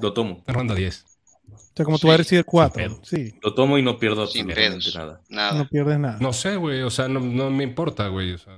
[0.00, 0.42] Lo tomo.
[0.46, 1.04] En ronda 10.
[1.52, 2.50] O sea, como tú Sí, vas a recibir pedo.
[2.50, 3.00] 4.
[3.02, 4.94] Sí, Lo tomo y no pierdo Sin absolutamente pedos.
[4.96, 5.20] nada.
[5.28, 5.58] nada.
[5.58, 6.18] no pierdes nada.
[6.20, 6.82] No sé, güey.
[6.82, 8.32] O sea, no, no me importa, güey.
[8.32, 8.56] O sea,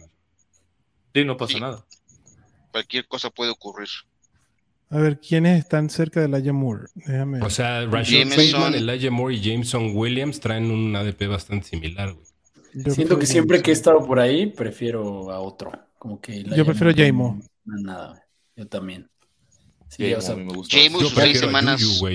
[1.15, 1.61] Sí, no pasa Sí.
[1.61, 1.85] nada.
[2.71, 3.89] Cualquier cosa puede ocurrir.
[4.91, 6.87] A ver, ¿quiénes están cerca del Aya Moore?
[6.95, 7.43] Déjame.
[7.43, 8.53] o sea Rashad Jameson.
[8.61, 12.27] Bateman, Elijah Moore y Jameson Williams traen un ADP bastante similar, güey.
[12.75, 15.73] Yo Siento que siempre que he estado por ahí, prefiero a otro.
[15.99, 17.41] Como que Yo prefiero J-Mo.
[17.65, 18.21] No, nada, güey.
[18.57, 19.09] Yo también.
[19.89, 20.77] Sí, o sea, a mí me gusta.
[20.77, 21.83] Yo sus seis prefiero a semanas.
[21.83, 22.15] A a a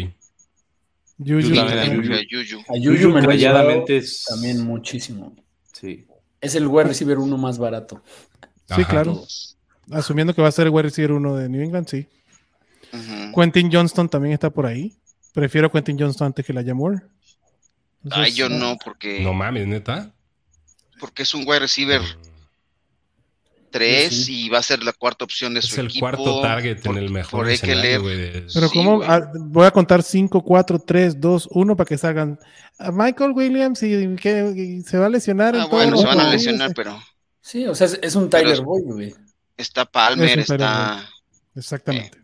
[2.77, 5.35] Yuyu Juju me lo he es- también muchísimo.
[5.71, 6.05] Sí.
[6.41, 8.01] Es el wide receiver uno más barato.
[8.67, 8.87] Sí, Ajá.
[8.87, 9.23] claro.
[9.91, 12.07] Asumiendo que va a ser el wide receiver uno de New England, sí.
[13.35, 14.93] Quentin Johnston también está por ahí.
[15.33, 17.01] Prefiero a Quentin Johnston antes que el Aya Moore.
[18.11, 20.11] Ay, yo no, porque, No mames, neta.
[20.99, 22.33] porque es un wide receiver Mm.
[23.71, 24.45] 3 Sí.
[24.45, 26.01] y va a ser la cuarta opción de su Es el equipo.
[26.01, 28.17] cuarto target por- en el mejor por escenario, güey.
[28.17, 28.97] de- Pero Sí, ¿cómo?
[28.97, 29.09] güey.
[29.09, 32.37] Ah, voy a contar 5, 4, 3, 2, 1 para que salgan.
[32.77, 35.55] A Michael Williams y que y se va a lesionar.
[35.55, 37.01] Ah, en bueno, se van a lesionar, pero
[37.41, 39.15] Sí, o sea, es, es un Tyler Boyd, güey.
[39.57, 41.09] está Palmer, Es está...
[41.55, 42.17] Exactamente.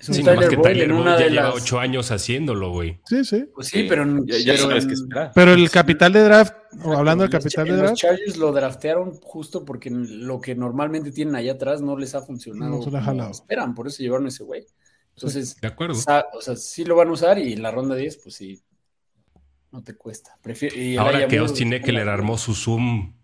[0.00, 1.54] Es un Sí, Tyler que Boyd Tyler en Boyd una ya de lleva las.
[1.62, 3.00] ocho años haciéndolo, güey.
[3.06, 3.44] Sí, sí.
[3.54, 5.32] Pues sí, pero, Ya, ya pero sabes en- qué esperar.
[5.34, 8.52] Pero el capital de draft, o hablando del capital de en los draft, Chargers lo
[8.52, 12.76] draftearon justo porque lo que normalmente tienen allá atrás no les ha funcionado.
[12.76, 13.30] No se la jalado.
[13.30, 14.64] esperan, por eso llevaron ese güey.
[15.14, 15.94] Entonces, De acuerdo.
[15.94, 18.60] sa- o sea, sí lo van a usar y en la ronda 10, pues sí,
[19.72, 20.36] no te cuesta.
[20.42, 23.14] Prefiero, y Ahora que Austin Eckler armó su Zoom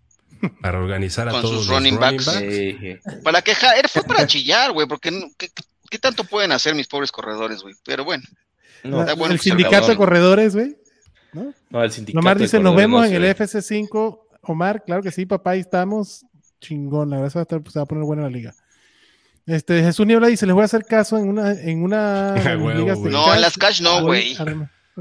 [0.61, 2.25] para organizar a Con todos sus los running backs.
[2.25, 2.97] Sí, sí.
[3.23, 5.49] Para que ja- fue para chillar, güey, porque no- ¿qué,
[5.93, 7.75] qué tanto pueden hacer mis pobres corredores, güey?
[7.85, 8.25] Pero bueno,
[8.83, 10.75] No, la- está bueno el sindicato de corredores, güey.
[11.35, 11.53] ¿no?
[11.69, 12.19] no, el sindicato.
[12.21, 13.37] Omar dice, nos vemos no en el ve.
[13.37, 14.21] FC5.
[14.45, 16.25] Omar, claro que sí, papá, ahí estamos.
[16.61, 18.55] Chingón, la verdad se va a, va poner buena la liga.
[19.45, 22.55] Este, Jesús Niebla dice, les voy a hacer caso en una, en una Ah.
[22.55, 24.57] No, en las cash no, Voy güey.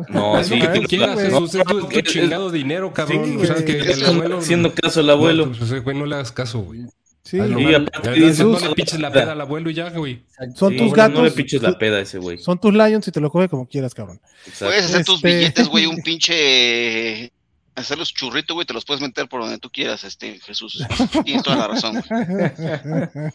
[0.09, 0.61] No, sí.
[0.61, 1.21] A ver, ¿Qué sí, quieras.
[1.21, 1.55] Jesús?
[1.55, 3.23] Es tu, chingado dinero, cabrón.
[3.25, 4.39] Sí, o sea, que el abuelo...
[4.39, 5.45] Haciendo caso al abuelo.
[5.45, 6.85] No, pues, güey, no le hagas caso, güey.
[7.23, 7.75] Sí, Y mal.
[7.87, 10.23] aparte Ya, dices, no "Jesús, le piches la peda al abuelo y ya, güey.
[10.55, 11.19] son Sí, tus gatos.
[11.19, 12.37] No le piches la peda a ese güey.
[12.39, 14.19] Son tus Lions y te lo coge como quieras, cabrón.
[14.47, 14.65] Exacto.
[14.65, 17.31] puedes hacer tus Este- billetes, güey, un pinche...
[17.73, 20.85] Hacer los churritos, güey, te los puedes meter por donde tú quieras, este, Jesús.
[21.23, 22.21] Tienes toda la razón, güey.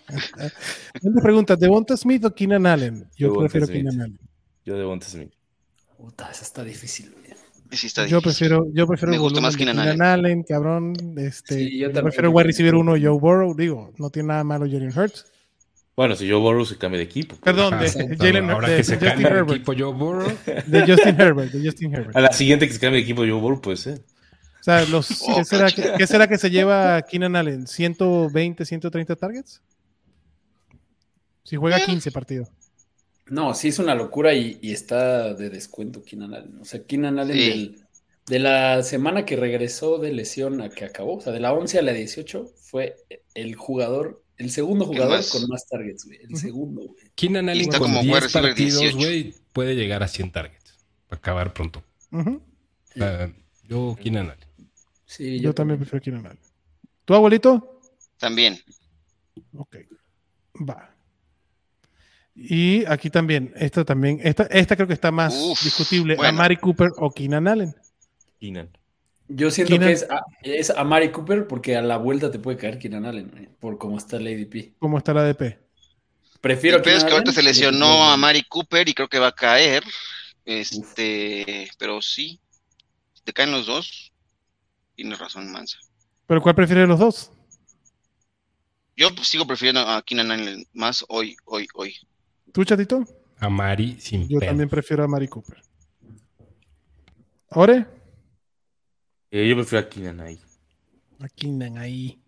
[1.03, 3.09] Una pregunta, ¿Devonta Smith o Keenan Allen?
[3.17, 3.67] Yo Devonta prefiero.
[3.69, 4.19] Keenan Allen.
[4.65, 5.33] Yo de Bonte Smith.
[5.97, 7.26] Puta, esa está difícil, güey.
[7.73, 10.95] Sí, está Yo prefiero, yo prefiero Me gusta más de Keenan Keenan Allen, cabrón.
[11.19, 13.55] Este, Sí, yo yo prefiero creo wide que- receiver uno Joe Burrow.
[13.57, 15.27] Digo, no tiene nada malo Jalen Hurts.
[15.97, 17.37] Bueno, si yo Borro se cambia de equipo.
[17.37, 17.41] pues.
[17.43, 18.17] Perdón, de.
[18.19, 19.51] Jalen Ahora de que se Justin cambia Herbert.
[19.51, 20.31] equipo Joe Burrow.
[20.67, 22.17] De Justin Herbert, de Justin Herbert.
[22.17, 24.03] A la siguiente que se cambie de equipo, yo Borro, pues, eh.
[24.61, 27.67] O sea, los, Oh, ¿qué, será, que- qué será que se lleva Keenan Allen?
[27.67, 29.63] ¿120, 130 targets?
[31.45, 31.83] Si juega Eh.
[31.87, 32.49] 15 partidos.
[33.29, 36.59] No, sí es una locura y, y está de descuento Keenan Allen.
[36.61, 37.49] O sea, Keenan Allen Sí.
[37.49, 37.83] del-
[38.29, 41.79] de la semana que regresó de lesión a que acabó, o sea, de la 11
[41.79, 42.97] a la 18, fue
[43.35, 45.31] el jugador, el segundo jugador más.
[45.31, 46.19] con más targets, güey.
[46.29, 46.97] El segundo, güey.
[47.15, 48.97] Keenan Allen está con como wide 10 receiver partidos, 18.
[48.99, 50.75] güey, puede llegar a 100 targets.
[51.09, 51.85] Para acabar pronto.
[53.01, 53.29] Ah,
[53.69, 54.49] yo, Keenan Allen.
[55.05, 56.39] Sí, Yo también prefiero Keenan Allen.
[57.05, 57.81] ¿Tu abuelito?
[58.19, 58.59] También.
[59.57, 59.77] Ok.
[60.69, 60.96] Va.
[62.37, 66.17] Y aquí también, esta también, esta, esta creo que está más Uf, discutible.
[66.17, 66.29] bueno.
[66.29, 67.75] Amari Cooper o Keenan Allen.
[68.39, 68.69] Keenan.
[69.29, 72.39] Yo siento Keenan- que es a, es a Mari Cooper porque a la vuelta te
[72.39, 74.75] puede caer Keenan Allen, güey, por cómo está el ADP.
[74.79, 75.59] ¿Cómo está la ADP?
[76.41, 79.29] Prefiero peor es que ahorita se que- lesionó a Mari Cooper y creo que va
[79.29, 79.83] a caer.
[80.45, 82.39] Este, pero sí,
[83.15, 84.13] si te caen los dos.
[84.95, 85.79] Tienes razón, Mansa.
[86.27, 87.33] ¿Pero cuál prefiere de los dos?
[88.97, 91.95] Yo pues, sigo prefiriendo a Keenan Allen más hoy, hoy, hoy.
[92.57, 93.05] ¿Tú, chatito?
[93.39, 95.59] A Mari sin Yo también prefiero a Mari Cooper.
[97.51, 97.85] ¿Ore?
[99.31, 100.41] Eh, yo prefiero a Keenan ahí.
[101.21, 102.19] Aquí, nan, ahí.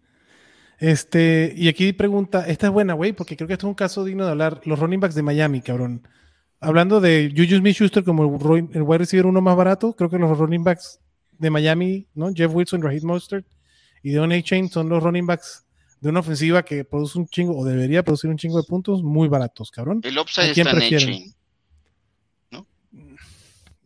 [0.79, 4.05] Este, y aquí pregunta, esta es buena, güey, porque creo que esto es un caso
[4.05, 4.61] digno de hablar.
[4.67, 6.07] Los running backs de Miami, cabrón.
[6.61, 10.37] Hablando de Juju Smith-Schuster como el, el wide receiver uno más barato, creo que los
[10.37, 11.01] running backs
[11.39, 12.35] de Miami, ¿no?
[12.35, 13.47] Jeff Wilson, Raheem Mostert
[14.03, 15.65] y Deon A-Chain son los running backs
[16.01, 19.29] de una ofensiva que produce un chingo, o debería producir un chingo de puntos muy
[19.29, 20.01] baratos, cabrón.
[20.05, 21.09] El upside ¿A quién está en prefieren?
[21.15, 21.35] A-Chain.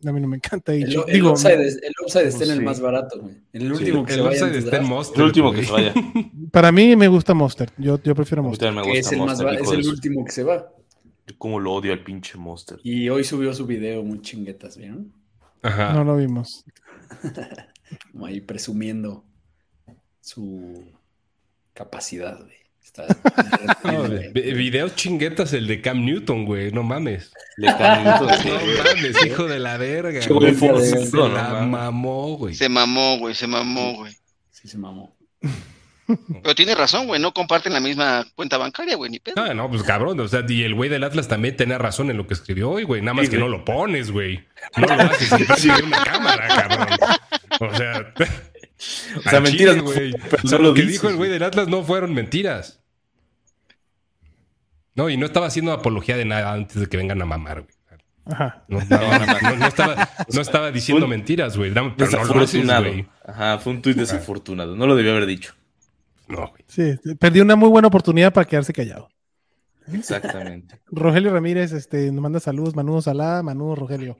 [0.05, 2.57] A mí no me encanta El, el Digo, upside, es- el upside está en el
[2.59, 2.63] Sí.
[2.65, 3.35] más barato, güey.
[3.53, 5.17] El Sí, último que El se vaya está en Monster.
[5.19, 5.93] El último que se vaya.
[6.51, 7.73] para mí me gusta Mostert.
[7.77, 10.43] Yo, yo prefiero que gusta es el, más Monster, hijo es el último que se
[10.43, 10.69] va.
[11.25, 12.79] Yo como lo odio al pinche Monster.
[12.83, 15.13] Y hoy subió su video muy chinguetas, ¿vieron?
[15.61, 15.93] Ajá.
[15.93, 16.65] No lo vimos.
[18.11, 19.23] Como ahí presumiendo
[20.19, 20.83] su
[21.73, 22.53] capacidad, güey.
[22.83, 23.05] Está
[23.83, 26.71] No, de- de- videos chinguetas el de Cam Newton, güey.
[26.71, 27.31] No mames.
[27.57, 28.77] Le cambió todo, sí, No güey.
[28.95, 30.19] mames, hijo de la verga.
[30.27, 30.53] Güey, güey.
[30.53, 32.53] fue Se no, la no mamó, güey.
[32.55, 34.13] Se mamó, güey, se mamó, güey.
[34.51, 35.15] Sí se mamó.
[36.43, 39.35] Pero tiene razón, güey, no comparten la misma cuenta bancaria, güey, ni pedo.
[39.41, 40.19] Ah, no, pues cabrón.
[40.19, 42.83] O sea, y el güey del Atlas también tenía razón en lo que escribió hoy,
[42.83, 43.01] güey.
[43.01, 43.49] Nada más Sí, que güey.
[43.49, 44.43] no lo pones, güey.
[44.77, 45.29] No lo haces
[45.63, 46.87] de una cámara, cabrón.
[47.61, 48.13] O sea,
[49.17, 50.13] O sea, mentiras no güey.
[50.29, 52.13] pero O sea, no lo lo que dices, dijo el güey del Atlas no fueron
[52.13, 52.81] mentiras.
[54.95, 57.73] No, y no estaba haciendo apología de nada antes de que vengan a mamar, güey.
[58.25, 58.63] Ajá.
[58.67, 61.71] No, no, no, no estaba, no estaba diciendo mentiras, güey.
[61.71, 62.85] Haces, Desafortunado.
[62.85, 63.07] güey.
[63.25, 64.75] Ajá, fue un tuit desafortunado.
[64.75, 65.53] No lo debió haber dicho.
[66.27, 66.63] No, güey.
[66.67, 69.09] Sí, perdió una muy buena oportunidad para quedarse callado.
[69.91, 70.79] Exactamente.
[70.87, 74.17] Rogelio Ramírez este, nos manda saludos, Manudo Salá, Manudo Rogelio.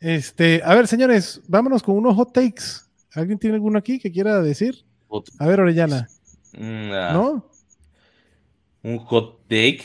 [0.00, 2.62] Este, a ver, señores, vámonos con unos hot takes.
[3.14, 4.84] ¿Alguien tiene alguno aquí que quiera decir?
[5.38, 6.08] A ver, Orellana,
[6.54, 7.48] Mm, ah, ¿no?
[8.82, 9.82] Un hot take.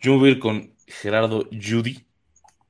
[0.00, 2.04] Yo voy a ir con Gerardo Judy.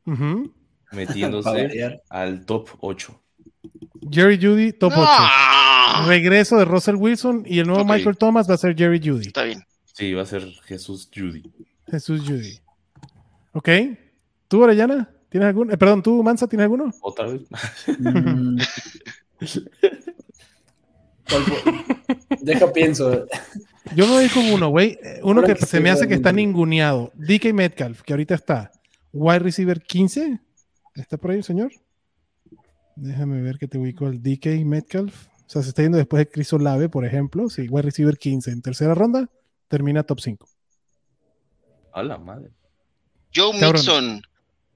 [0.04, 0.46] Para
[0.92, 3.20] metiéndose al top 8.
[4.10, 5.10] Jerry Judy, top 8.
[5.98, 6.06] ¡No!
[6.08, 7.84] Regreso de Russell Wilson y el nuevo.
[7.84, 9.26] Michael Thomas va a ser Jerry Judy.
[9.26, 9.62] Está bien.
[9.92, 11.42] Sí, va a ser Jesús Judy.
[11.90, 12.58] Jesús Judy.
[13.52, 13.68] ¿Ok?
[14.48, 15.10] ¿Tú, Orellana?
[15.28, 15.72] ¿Tienes alguno?
[15.72, 16.92] Eh, perdón, ¿tú, Mansa, tienes alguno?
[17.00, 17.42] ¿Otra vez?
[22.40, 23.26] Deja pienso.
[23.94, 24.98] Yo me voy con uno, güey.
[25.22, 27.12] Uno que que se me hace que está ninguneado.
[27.14, 28.70] DK Metcalf, que ahorita está.
[29.12, 30.40] Wide receiver 15.
[30.94, 31.72] ¿Está por ahí el señor?
[32.96, 35.26] Déjame ver que te ubico al DK Metcalf.
[35.26, 37.48] O sea, se está yendo después de Chris Olave, por ejemplo.
[37.48, 39.28] Sí, wide receiver 15 en tercera ronda.
[39.68, 40.48] Termina top 5.
[41.92, 42.50] A la madre.
[43.34, 43.80] Joe Cabrón.
[43.80, 44.22] Mixon.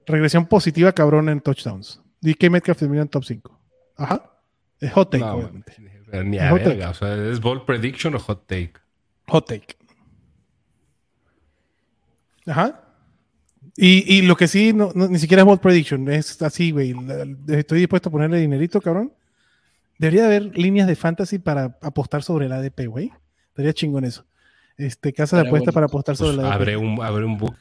[0.05, 2.01] Regresión positiva, cabrón, en touchdowns.
[2.21, 3.59] DK Metcalf termina en top 5.
[3.97, 4.36] Ajá.
[4.79, 5.73] Es hot take, No, obviamente.
[6.11, 6.69] mames, ni a Hot take.
[6.69, 6.89] verga.
[6.91, 8.73] O sea, ¿es ball prediction o hot take?
[9.27, 9.75] Hot take.
[12.45, 12.81] Ajá.
[13.75, 16.93] Y, y lo que sí, no, no- ni siquiera es bold prediction, es así, güey.
[16.93, 19.13] La- la- Estoy dispuesto a ponerle dinerito, cabrón.
[19.99, 23.11] Debería haber líneas de fantasy para apostar sobre el ADP, güey.
[23.49, 24.25] Estaría chingón eso.
[24.77, 25.73] Este, casa de Estaría apuesta bueno.
[25.73, 26.53] para apostar Pues sobre el ADP.
[26.53, 27.55] abre un, abre un book.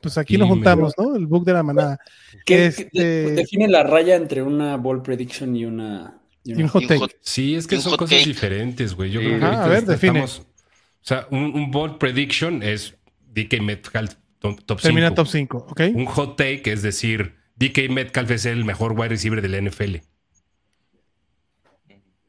[0.00, 1.16] Pues aquí nos me- juntamos, ¿no?
[1.16, 1.98] El book de la manada.
[2.44, 6.18] ¿Qué, Este- define la raya entre una ball prediction y una.
[6.46, 6.98] Y Y una un hot take.
[7.00, 8.28] hot- Sí, es que son cosas take.
[8.28, 9.10] diferentes, güey.
[9.10, 9.26] Yo Sí.
[9.26, 10.20] creo que ahorita a ver, define.
[10.24, 12.94] estamos- O sea, un, un bold prediction es
[13.34, 15.14] DK Metcalf top, top Termina 5.
[15.14, 15.80] top 5, ¿ok?
[15.94, 20.02] Un hot take es decir, DK Metcalf es el mejor wide receiver del NFL.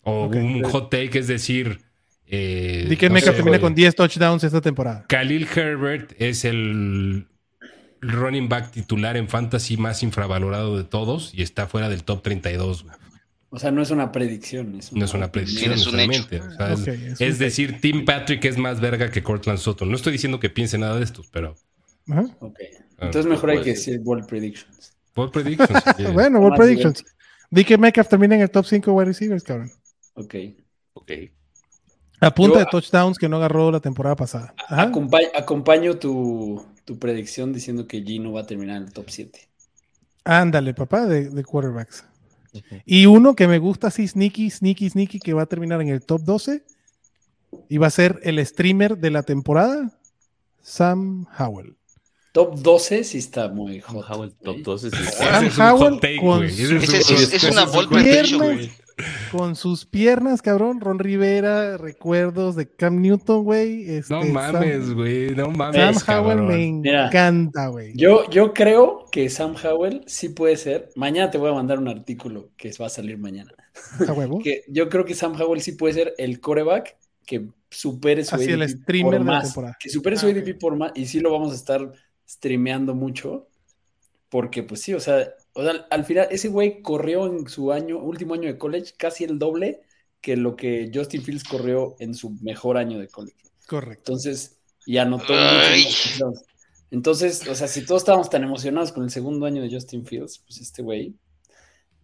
[0.04, 1.80] O un hot take es decir.
[2.30, 5.06] Eh, DK no Metcalf sé, termina con 10 touchdowns esta temporada.
[5.08, 7.28] Khalil Herbert es el
[8.02, 12.84] running back titular en fantasy más infravalorado de todos y está fuera del top 32.
[12.84, 12.96] güey.
[13.50, 14.76] O sea, no es una predicción.
[14.78, 16.42] Es No es una predicción, es un necesariamente.
[16.42, 19.90] O sea, es- decir, Tim Patrick es más verga que Cortland Sutton.
[19.90, 21.56] No estoy diciendo que piense nada de estos, pero.
[22.10, 22.26] Ajá.
[22.40, 22.60] Ok.
[23.00, 24.94] Ah, Entonces mejor hay que decir ball predictions.
[25.16, 25.84] Bold predictions.
[26.14, 27.04] Bueno, Más predictions.
[27.50, 29.72] DK Metcalf termina en el top 5 wide receivers, cabrón.
[30.16, 30.36] Ok.
[30.94, 31.12] Ok.
[32.20, 34.54] A punta Yo- de touchdowns que no agarró la temporada pasada.
[34.68, 34.92] Ajá.
[34.92, 39.40] Acompa- acompaño tu, tu predicción diciendo que Gino va a terminar en el top 7.
[40.26, 42.04] Ándale, papá, de, de quarterbacks.
[42.86, 46.02] Y uno que me gusta así, sneaky, sneaky, sneaky, que va a terminar en el
[46.02, 46.64] top 12
[47.70, 49.92] y va a ser el streamer de la temporada,
[50.62, 51.76] Sam Howell.
[52.34, 54.06] Top 12 sí está muy Sam hot.
[54.10, 54.64] Howell, top güey.
[54.64, 54.90] 12.
[54.92, 54.98] sí.
[55.18, 56.00] Sam es un hot Howell con
[56.44, 58.70] es- es una un
[59.32, 63.90] Con sus piernas, cabrón, Ron Rivera, recuerdos de Cam Newton, güey.
[63.96, 65.36] este, No Sam- mames, güey.
[65.36, 65.80] No Sam, mames.
[66.10, 66.48] Howell cabrón.
[66.48, 67.08] me Mira.
[67.08, 67.94] encanta, güey.
[67.96, 70.90] Yo, yo creo que Sam Howell sí puede ser.
[70.96, 73.52] Mañana te voy a mandar un artículo que va a salir mañana.
[74.08, 74.40] A huevo.
[74.44, 78.50] Que yo creo que Sam Howell sí puede ser el coreback que supere su Así
[78.52, 79.44] el ADP por de la más.
[79.46, 79.78] temporada.
[79.80, 80.92] Que supere su Ah, ADP por más.
[80.96, 81.92] Y sí lo vamos a estar
[82.28, 83.48] streameando mucho.
[84.30, 85.28] Porque, pues sí, o sea,
[85.58, 89.24] o sea, al final ese güey corrió en su año, último año de college, casi
[89.26, 89.82] el doble
[90.22, 93.38] que lo que Justin Fields corrió en su mejor año de college.
[93.68, 94.14] Correcto.
[94.14, 95.34] Entonces, y anotó.
[96.92, 100.40] Entonces, o sea, si todos estábamos tan emocionados con el segundo año de Justin Fields,
[100.40, 101.16] pues este güey.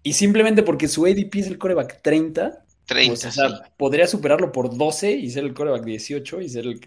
[0.03, 3.05] Y simplemente porque su ADP es el coreback 30, 30.
[3.05, 6.81] pues, o sea, podría superarlo por 12 y ser el coreback 18 y ser el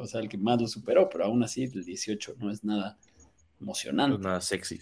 [0.00, 2.98] o sea, el que más lo superó, pero aún así el 18 no es nada
[4.06, 4.16] No emocionante.
[4.16, 4.80] es nada sexy.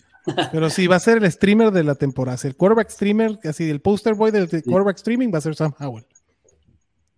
[0.53, 2.39] Pero sí, va a ser el streamer de la temporada.
[2.45, 6.07] El quarterback streamer, así el poster boy del quarterback streaming va a ser Sam Howell.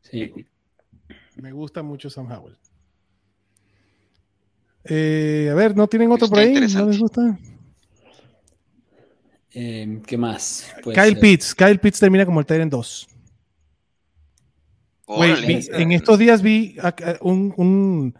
[0.02, 0.32] Sí.
[1.36, 2.56] Me gusta mucho Sam Howell.
[4.84, 6.54] Eh, a ver, ¿no tienen otro Está por ahí?
[6.54, 7.38] ¿No les gusta?
[9.54, 10.72] Eh, ¿Qué más?
[10.82, 11.54] Pues, Kyle eh, Pitts.
[11.54, 13.08] Kyle Pitts termina como el Tyrant 2.
[15.06, 15.46] Güey, Órale.
[15.46, 16.76] vi- en estos días vi
[17.20, 18.14] un,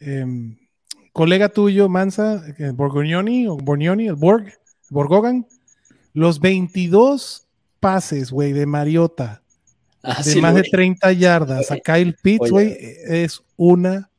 [0.00, 0.56] em,
[1.12, 2.42] colega tuyo, Mansa,
[2.74, 4.52] Borgognoni, o Borgnoni, el Borg,
[4.90, 5.46] Borgogan,
[6.14, 7.46] los 22
[7.80, 9.42] pases, güey, de Mariota,
[10.02, 10.70] ah, de sí, más de vi.
[10.70, 14.10] 30 yardas a Kyle Pitts, güey, es una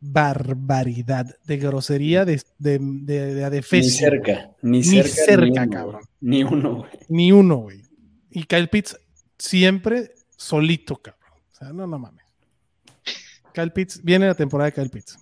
[0.00, 5.08] barbaridad de grosería, de, de, de, de Ni adefesio, cerca, ni Ni cerca.
[5.10, 6.02] cerca, uno, cabrón.
[6.20, 6.90] Ni uno, güey.
[7.08, 7.82] Ni uno, güey.
[8.30, 8.98] Y Kyle Pitts
[9.38, 11.30] siempre solito, cabrón.
[11.52, 12.24] O sea, no, no mames.
[13.54, 15.18] Kyle Pitts, viene la temporada de Kyle Pitts.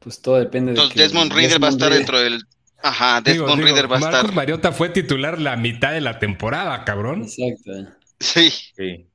[0.00, 2.40] Pues todo depende de Entonces que Desmond Reader va a estar Reader- dentro del.
[2.82, 4.34] Ajá, Desmond digo, Reader va a Marcus estar.
[4.34, 7.22] Mariota fue titular la mitad de la temporada, cabrón.
[7.24, 7.90] Exacto.
[8.20, 8.50] Sí.
[8.76, 9.06] Sí.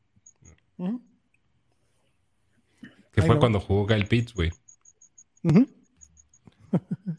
[0.77, 1.01] Ujú.
[3.13, 3.39] Que fue no.
[3.39, 4.51] cuando jugó Kyle Pitts, güey.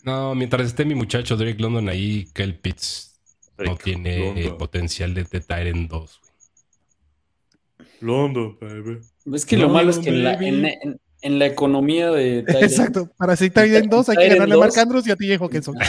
[0.05, 3.21] No, mientras esté mi muchacho Drake London ahí, Kyle Pitts
[3.59, 7.89] no tiene eh, potencial de, de Tyrant 2, güey.
[8.01, 8.99] London, baby.
[9.35, 12.63] Es que lo malo es que en la, en, en- en la economía de Tyrant-
[12.65, 13.09] Exacto.
[13.17, 14.73] Para ser Tyrant 2 hay que ganarle a Mark.
[14.77, 15.77] Andrews y a TJ Hawkinson.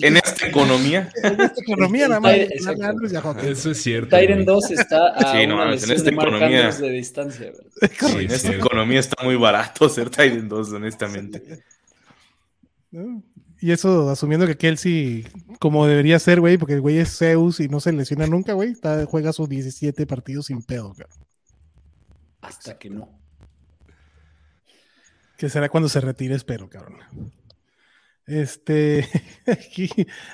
[0.00, 1.10] En esta economía.
[1.22, 2.34] En esta economía nada más
[2.82, 3.52] Andrews y a Hawkinson.
[3.52, 4.16] Eso es cierto.
[4.16, 4.44] Güey.
[4.44, 7.52] 2 está a Sí, no una en esta de Mark economía- Andrews de distancia.
[7.80, 11.42] Sí, En es esta economía está muy barato ser Titan 2, honestamente.
[13.60, 15.26] Y eso asumiendo que Kelsey,
[15.58, 18.74] como debería ser, güey, porque el güey es Zeus y no se lesiona nunca, güey,
[19.06, 21.23] juega sus 17 partidos sin pedo, cabrón.
[22.44, 23.18] Hasta que no.
[25.36, 26.98] Que será cuando se retire, espero, cabrón.
[28.26, 29.06] Este,
[29.46, 29.88] aquí,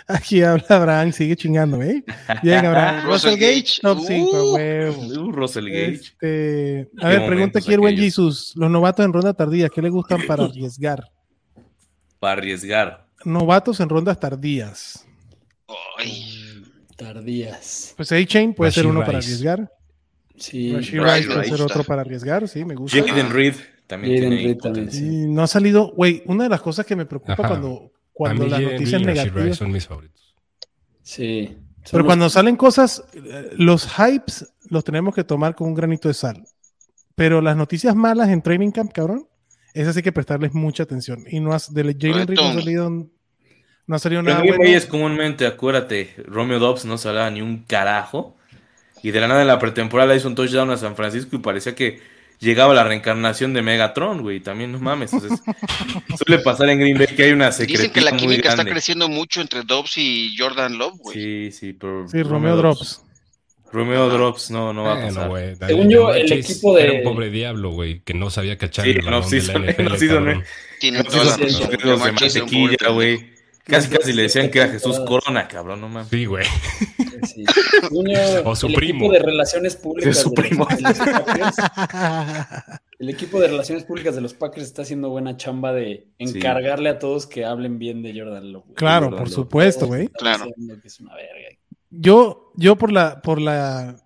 [0.06, 2.04] aquí habla Abraham, sigue chingando, ¿eh?
[2.42, 3.06] Bien, Abraham.
[3.10, 4.54] Russell Gage, top 5, Uh.
[4.54, 5.02] huevo.
[5.02, 5.92] Uh, Russell Gage.
[5.94, 7.96] Este, a ver, pregunta aquí el buen.
[7.96, 8.52] Jesus.
[8.56, 11.10] Los novatos en ronda tardía, ¿qué le gustan para arriesgar?
[12.20, 13.06] Para arriesgar.
[13.24, 15.06] Novatos en rondas tardías.
[15.98, 16.36] Ay,
[16.96, 17.94] Tardías.
[17.96, 19.72] Pues A-Chain puede ser uno para arriesgar.
[20.40, 20.72] Sí.
[20.74, 22.98] Rashee Rice, puede ser otro para arriesgar, sí, me gusta.
[23.06, 23.54] Jaden Reed
[23.86, 27.06] también Jaden tiene Reed también, no ha salido, güey, una de las cosas que me
[27.06, 27.46] preocupa Ajá.
[27.48, 29.56] cuando, cuando las Jaden noticias negativas.
[29.58, 30.34] son mis favoritos.
[31.02, 31.46] Sí.
[31.82, 33.04] Son Pero los- cuando salen cosas,
[33.52, 36.42] los hypes los tenemos que tomar con un granito de sal.
[37.14, 39.26] Pero las noticias malas en Training Camp, cabrón,
[39.74, 41.24] esas hay que prestarles mucha atención.
[41.28, 44.64] Y no has, de Jalen Reed no ha salido, no ha salido Pero nada bueno.
[44.64, 48.36] Es comúnmente, acuérdate, Romeo Dobbs no se hablaba ni un carajo.
[49.02, 51.74] Y de la nada en la pretemporada hizo un touchdown a San Francisco y parecía
[51.74, 52.00] que
[52.38, 54.40] llegaba la reencarnación de Megatron, güey.
[54.40, 55.12] También no mames.
[55.12, 55.40] Entonces,
[56.24, 59.08] suele pasar en Green Bay que hay una secretía Dicen que la química está creciendo
[59.08, 61.16] mucho entre Dobbs y Jordan Love, güey.
[61.16, 63.02] Sí, sí, pero Sí, Romeo Drops.
[63.72, 65.30] Romeo Drops no, no va a Bueno, pasar.
[65.58, 68.58] dale, Según yo, el Chase equipo de- Era un pobre diablo, güey, que no sabía
[68.58, 69.04] cachar Sí, el NFL,
[70.92, 71.52] No, toda la esos
[72.32, 72.94] sí, pendejo.
[72.94, 73.30] güey.
[73.64, 76.08] Casi, casi le decían que era Jesús Corona, cabrón, no mames.
[76.08, 76.44] Sí, güey.
[77.26, 77.44] Sí.
[78.44, 78.98] O su el primo.
[79.06, 80.66] equipo de relaciones públicas Es su de los- primo.
[80.66, 81.56] de los Packers,
[82.98, 86.98] el equipo de relaciones públicas de los Packers está haciendo buena chamba de encargarle a
[86.98, 88.64] todos que hablen bien de Jordan Love.
[88.64, 88.74] güey.
[88.74, 89.34] Claro, Jordan por Love.
[89.34, 90.08] supuesto, Todos güey.
[90.08, 90.44] Claro.
[90.46, 91.48] diciendo que es una verga.
[91.90, 93.96] Yo, yo por la, por la,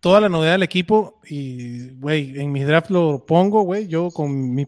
[0.00, 3.88] toda la novedad del equipo y, güey, en mis drafts lo pongo, güey.
[3.88, 4.66] Yo con mi,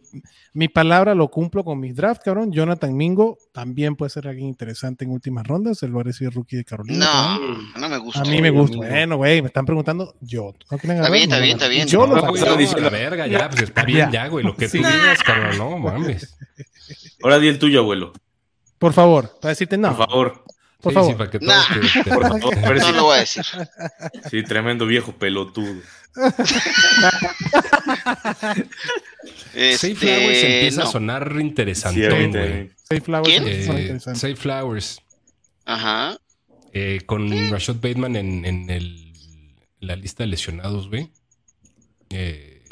[0.54, 2.50] mi palabra lo cumplo con mis drafts, cabrón.
[2.52, 5.82] Jonathan Mingo también puede ser alguien interesante en últimas rondas.
[5.82, 7.06] El a rookie de Carolina.
[7.06, 7.58] cabrón.
[7.74, 8.20] No, no me gusta.
[8.20, 8.76] A mí me gusta.
[8.76, 8.88] Mingo.
[8.90, 10.14] Bueno, güey, me están preguntando.
[10.20, 10.52] Yo.
[10.70, 11.86] ¿No Está bien, está bien, está bien.
[11.86, 14.26] Yo No, lo güey, a diciendo- la verga, ya, pues está bien, Ya.
[14.28, 14.44] güey.
[14.44, 16.36] Lo que tú digas, cabrón, no mames.
[17.22, 18.12] Ahora di el tuyo, abuelo.
[18.78, 19.94] Por favor, para decirte no.
[19.96, 20.44] Por favor.
[20.80, 21.12] Por Sí, favor.
[21.12, 21.80] sí, para que todos Nah.
[21.80, 22.76] te- te- Por favor.
[22.78, 23.44] No lo voy a decir.
[24.30, 25.80] Sí, tremendo viejo pelotudo.
[29.54, 30.88] Este, Safe Flowers empieza no.
[30.88, 32.70] a sonar interesante, güey.
[32.76, 33.98] Safe Flowers Eh.
[34.00, 35.00] Safe Flowers.
[35.64, 36.18] Ajá.
[36.72, 39.12] eh, con Rashad Bateman en, en el-
[39.80, 41.10] la lista de lesionados, güey.
[42.10, 42.62] Eh,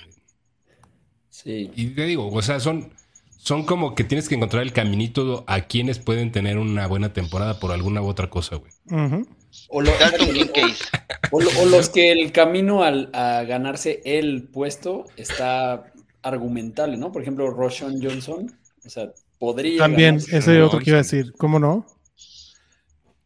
[1.31, 1.71] Sí.
[1.75, 2.93] y te digo, o sea, son
[3.41, 7.59] son como que tienes que encontrar el caminito a quienes pueden tener una buena temporada
[7.61, 8.73] por alguna u otra cosa, güey.
[9.69, 10.75] O, lo- Dalton Kincaid.
[11.31, 15.91] o lo- o los que el camino al- a ganarse el puesto está
[16.23, 17.13] argumentable, ¿no?
[17.13, 18.53] Por ejemplo, Roshan Johnson,
[18.85, 19.79] o sea, podría.
[19.79, 20.37] También, ganarse.
[20.39, 21.87] ese no, otro que iba a decir, ¿cómo no?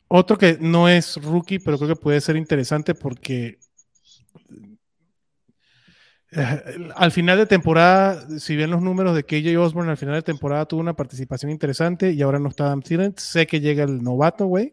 [0.09, 3.59] Otro que no es rookie, pero creo que puede ser interesante porque
[6.97, 10.66] al final de temporada, si bien los números de KJ Osborne al final de temporada
[10.66, 14.47] tuvo una participación interesante y ahora no está Adam Thielen, sé que llega el novato,
[14.47, 14.72] güey,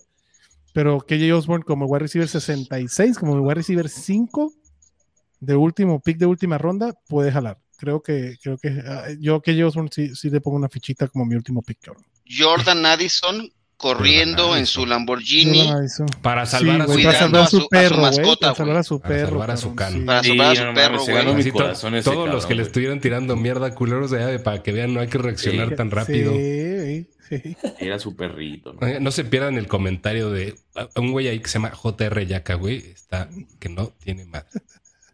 [0.74, 4.53] pero KJ Osborne como wide receiver 66, como wide receiver 5
[5.41, 7.57] de último pick de última ronda, puede jalar.
[7.78, 11.26] Creo que, creo que ah, yo KJ Osborne sí, sí le pongo una fichita como
[11.26, 12.05] mi último pick, cabrón.
[12.30, 13.49] Jordan Addison
[13.80, 14.86] corriendo en su.
[14.86, 15.71] Lamborghini.
[16.21, 18.75] Para salvar a güey, su para salvar a a su a perro, mascota, Para salvar
[18.75, 18.84] a güey.
[18.84, 19.30] su Para perro.
[19.30, 19.75] salvar a su sí.
[20.05, 21.15] Para Sí, salvar a su no perro, güey.
[21.15, 22.67] ganó mi corazón ese todos los que le güey.
[22.67, 25.75] estuvieron tirando mierda culeros de llave para que vean, no hay que reaccionar Sí.
[25.75, 26.34] tan rápido.
[26.34, 27.55] Sí, sí.
[27.80, 28.73] Era su perrito.
[28.73, 28.99] ¿no?
[28.99, 30.55] No se pierdan el comentario de
[30.95, 32.77] un güey ahí que se llama JR Yaka, güey.
[32.77, 34.45] Está que no tiene más.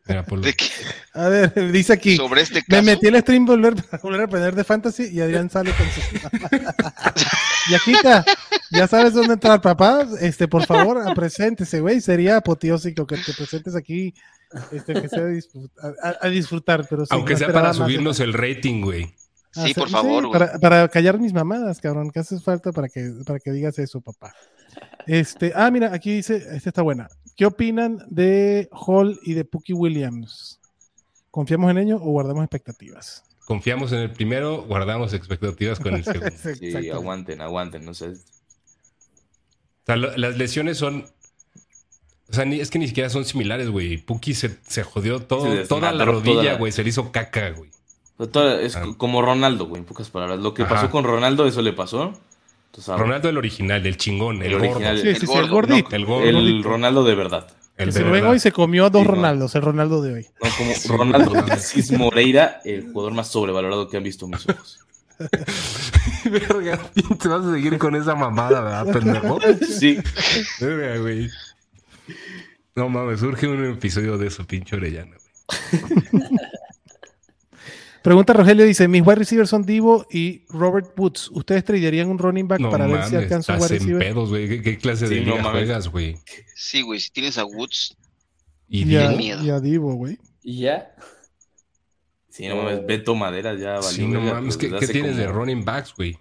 [0.07, 0.65] ¿De qué?
[1.13, 2.15] A ver, dice aquí.
[2.15, 2.83] Sobre este Me caso.
[2.83, 6.01] metí el stream volver, para volver a aprender de fantasy y Adrián sale con su.
[7.71, 8.23] Yaquita,
[8.71, 10.05] ya sabes dónde entrar, papá.
[10.21, 12.01] Este, por favor, a- preséntese, güey.
[12.01, 14.13] Sería apoteósico que te presentes aquí.
[14.71, 15.23] Este, que sea
[15.81, 19.05] a, a- a disfrutar, pero sí, Aunque sea para subirnos el rating, güey.
[19.51, 20.33] Sí, Ah, por favor, güey.
[20.39, 22.11] para, para callar mis mamadas, cabrón.
[22.11, 24.33] ¿Qué haces falta para que, para que digas eso, papá?
[25.07, 27.07] Este, ah, mira, aquí dice, esta está buena.
[27.35, 30.59] ¿Qué opinan de Hall y de Pookie Williams?
[31.31, 33.23] ¿Confiamos en ellos o guardamos expectativas?
[33.45, 36.31] Confiamos en el primero, guardamos expectativas con el segundo.
[36.59, 37.83] Sí, aguanten, aguanten.
[37.85, 38.07] No sé.
[38.09, 38.15] O
[39.85, 41.05] sea, lo- las lesiones son.
[42.29, 43.97] O sea, ni- es que ni siquiera son similares, güey.
[43.97, 46.71] Puki se, se jodió todo, Se toda la rodilla, la- güey.
[46.71, 47.69] Se le hizo caca, güey.
[48.61, 48.85] Es Ah.
[48.97, 50.39] como Ronaldo, güey, en pocas palabras.
[50.39, 50.75] Lo que Ajá.
[50.75, 52.17] pasó con Ronaldo, eso le pasó.
[52.87, 54.71] Ronaldo el original, el chingón, el, el gordo.
[54.71, 54.99] original.
[55.01, 55.95] Sí, el sí, sí, el gordo, gordito.
[55.95, 56.23] El gordo.
[56.27, 56.63] El.
[56.63, 57.47] Ronaldo de verdad.
[57.77, 58.29] el Que de se verdad.
[58.31, 59.15] hoy se comió a dos Sí, no.
[59.15, 60.25] Ronaldos, el Ronaldo de hoy.
[60.43, 61.33] No, como Sí, Ronaldo.
[61.51, 64.79] Asís Moreira, el jugador más sobrevalorado que han visto mis ojos.
[66.25, 66.79] Verga,
[67.21, 69.39] te vas a seguir con esa mamada, ¿verdad, pendejo?
[69.67, 69.97] Sí.
[70.59, 71.29] Verga, güey.
[72.75, 76.11] No mames, surge un episodio de eso, pinche Orellana, güey.
[78.05, 81.29] Pregunta Rogelio, dice, mis wide receivers son Divo y Robert Woods.
[81.31, 83.83] ¿Ustedes tradearían un running back No para ver mames, si alcanza un estás wide en
[83.87, 84.07] receiver?
[84.13, 84.47] pedos, güey.
[84.47, 85.51] ¿Qué, qué clase de Sí, no liga mames.
[85.63, 86.15] juegas, güey?
[86.55, 87.97] Sí, güey, si tienes a Woods,
[88.69, 89.17] Y Y a, Divo.
[89.17, 89.43] miedo.
[89.43, 90.19] y a Divo, güey.
[90.43, 90.95] Y ya.
[92.29, 93.89] Sí, no mames, Beto Madera ya valió.
[93.89, 96.13] Sí, no mames, pues, ¿qué, tienes de running backs, güey?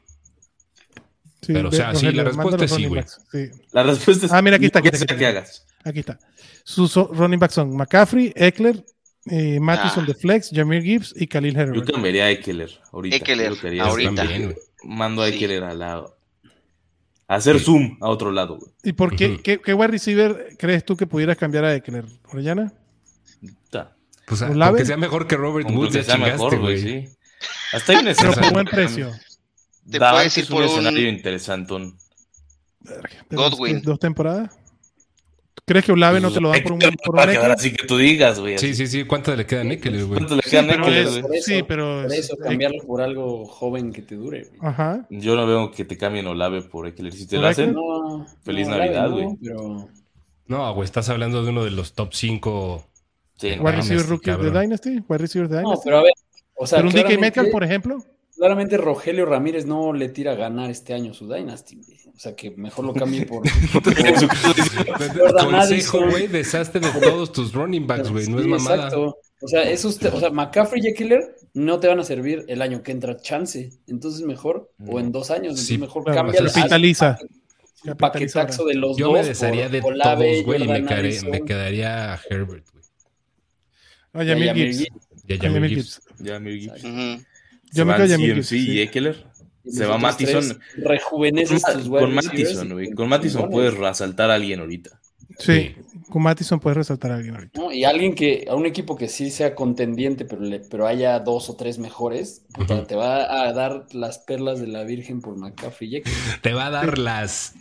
[1.43, 3.03] Sí, Pero, o sea, sí, la respuesta es sí, güey.
[3.31, 3.51] sí.
[3.73, 5.29] La respuesta es Ah, mira, aquí está, aquí está, aquí está.
[5.29, 5.67] hagas.
[5.85, 6.19] Aquí está.
[6.65, 8.83] Sus running backs son McCaffrey, Eckler,
[9.27, 10.07] eh, Mattison Ah.
[10.07, 11.91] de Flex, Jameer Gibbs y Khalil Yo Herbert.
[11.91, 13.17] cambiaría a Ekeler ahorita.
[13.17, 14.25] Ekeler, Yo ahorita.
[14.85, 15.35] Mando a Sí.
[15.37, 16.17] Ekeler al lado.
[17.27, 17.65] A hacer Sí.
[17.65, 18.73] zoom a otro lado, güey.
[18.83, 22.05] ¿Y por qué, qué, qué wide receiver crees tú que pudieras cambiar a Eckler?
[22.31, 22.73] ¿Orellana?
[23.71, 23.97] Ta.
[24.27, 26.79] Pues sea mejor que Robert Woods, ya sea mejor, güey.
[26.81, 27.09] sí.
[27.73, 28.43] Hasta hay un Pero escenario.
[28.43, 29.13] por buen precio.
[29.91, 31.15] te puedes ir es un por escenario un...
[31.15, 31.99] interesantón.
[33.29, 33.81] Pero Godwin.
[33.83, 34.51] ¿Dos temporadas?
[35.67, 37.59] ¿Crees que Olave no te lo dan por un, por un ahora Eckler?
[37.59, 38.59] sí que tú digas, güey.
[38.59, 39.05] Sí, sí, sí.
[39.05, 40.19] ¿Cuánto le quedan a Eckler, güey?
[40.19, 41.41] ¿Cuánto le Sí, quedan a pero Ekeler, es- güey?
[41.43, 44.45] Sí, pero Por es- eso, cambiarlo por algo joven que te dure.
[44.45, 44.59] güey.
[44.61, 45.07] Ajá.
[45.09, 47.13] Yo no veo que te cambien Olave por Ekeler.
[47.15, 47.73] Si te ¿Por lo hacen?
[47.73, 49.29] No, Feliz no, Navidad, no, güey.
[49.43, 49.89] Pero
[50.49, 52.87] No, güey, estás hablando de uno de los top 5.
[53.39, 54.53] sí, no Wide receiver rookie cabrón.
[54.53, 54.91] de Dynasty.
[55.09, 55.85] Wide receiver de no, Dynasty.
[55.87, 56.13] pero a ver,
[56.57, 58.05] o sea, pero un DK Metcalf, por ejemplo.
[58.37, 61.77] Claramente Rogelio Ramírez no le tira a ganar este año su Dynasty.
[61.77, 61.99] güey.
[62.15, 63.43] O sea que mejor lo cambie por.
[65.51, 68.29] Consejo, güey, deshazte de todos tus running backs, güey.
[68.29, 68.75] No es mamada.
[68.77, 69.19] Exacto.
[69.41, 72.63] O sea, esos te- o sea, McCaffrey y Eckler no te van a servir el
[72.63, 73.71] año que entra chance.
[73.87, 77.19] Entonces mejor, o en dos años, entonces Sí, mejor Claro, cambia capitaliza.
[77.85, 79.19] el paquetaxo de los Yo dos.
[79.21, 82.85] me desharía de Olave, todos, güey, y me, Addison, me quedaría a Herbert, güey.
[84.15, 84.79] A y a Jameer Jameer Gibbs.
[84.79, 85.09] Gibbs.
[85.27, 86.01] Y a A Jameer Jameer Gibbs.
[86.05, 86.27] Gibbs.
[86.27, 87.27] Ya me Gibbs.
[87.73, 88.81] Yo Se me CMC y.
[89.67, 90.61] Y Se los va Mattison.
[90.77, 92.15] Rejuveneces Con.
[92.15, 92.91] Mattison, güey.
[92.93, 95.01] Con Mattison puedes resaltar a alguien ahorita.
[95.39, 95.75] Sí,
[96.11, 97.61] con Mattison puedes resaltar a alguien ahorita.
[97.61, 97.73] ¿no?
[97.73, 101.51] Y alguien que, a un equipo que sí sea contendiente, pero, le, pero haya dos
[101.51, 102.43] o tres mejores,
[102.87, 106.15] te va a dar las perlas de la Virgen por McCaffrey y Eckler.
[106.43, 107.55] Te va a dar las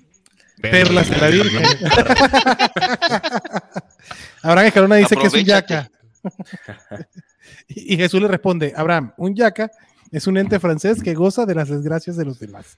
[0.62, 1.64] Perlas de la Virgen.
[4.44, 5.90] Abraham Escalona dice que es un yaca.
[7.68, 9.72] y y Jesús le responde, Abraham, un yaca
[10.14, 12.78] es un ente francés que goza de las desgracias de los demás.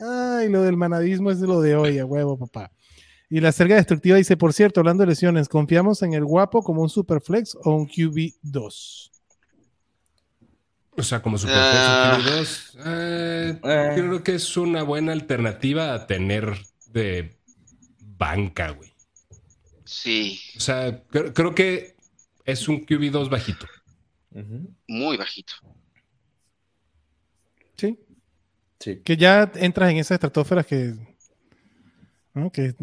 [0.00, 2.70] Ay, lo del manadismo es de lo de hoy, a huevo, papá.
[3.30, 6.82] Y la cerga destructiva dice, por cierto, hablando de lesiones, ¿confiamos en el guapo como
[6.82, 9.10] un superflex o un QB2?
[10.94, 12.18] O sea, como Super Ah.
[12.22, 13.90] Fuerza 2, eh, Eh.
[13.94, 16.54] creo que es una buena alternativa a tener
[16.88, 17.38] de
[17.98, 18.92] banca, güey.
[19.84, 21.96] Sí, O sea, creo, creo que
[22.44, 23.66] es un QB2 bajito.
[24.88, 25.52] Muy bajito.
[27.76, 27.98] Sí.
[28.80, 29.00] Sí.
[29.04, 30.94] Que ya entras en esa estratosfera que.
[32.34, 32.50] ¿no?
[32.50, 32.74] Que eh,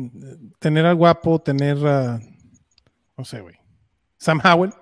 [0.59, 2.19] tener al guapo, tener a.
[3.17, 3.55] No sé, güey.
[4.17, 4.73] Sam Howell.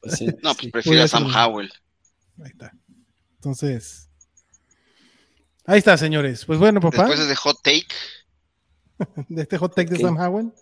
[0.00, 0.70] Pues sí, No, pues sí.
[0.70, 1.70] prefiero a Sam Howell.
[2.42, 2.72] Ahí está.
[3.36, 4.08] Entonces.
[5.64, 6.44] Ahí está, señores.
[6.44, 7.06] Pues bueno, papá.
[7.06, 7.86] Después de Hot Take.
[9.28, 9.98] De este hot take de.
[9.98, 10.52] Sam Howell.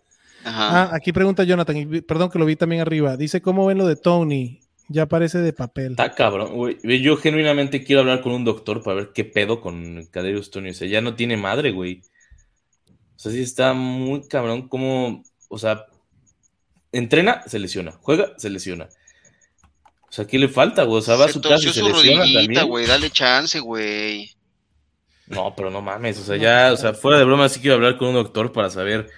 [0.45, 0.83] Ajá.
[0.83, 3.17] Ah, aquí pregunta Jonathan, y perdón que lo vi también arriba.
[3.17, 4.61] Dice, ¿cómo ven lo de Tony?
[4.89, 5.93] Ya parece de papel.
[5.93, 6.79] Está cabrón, güey.
[7.01, 10.71] Yo genuinamente quiero hablar con un doctor para ver qué pedo con Caderius Tony.
[10.71, 12.03] O sea, ya no tiene madre, güey.
[13.17, 15.87] O sea, sí está muy cabrón como, o sea,
[16.93, 18.89] entrena, se lesiona, juega, se lesiona.
[20.09, 20.99] O sea, ¿qué le falta, güey?
[20.99, 22.67] O sea, va a su casa y se su lesiona también.
[22.69, 22.87] güey.
[22.87, 24.31] Dale chance, güey.
[25.27, 27.97] No, pero no mames, o sea, ya, o sea, fuera de broma sí quiero hablar
[27.97, 29.09] con un doctor para saber,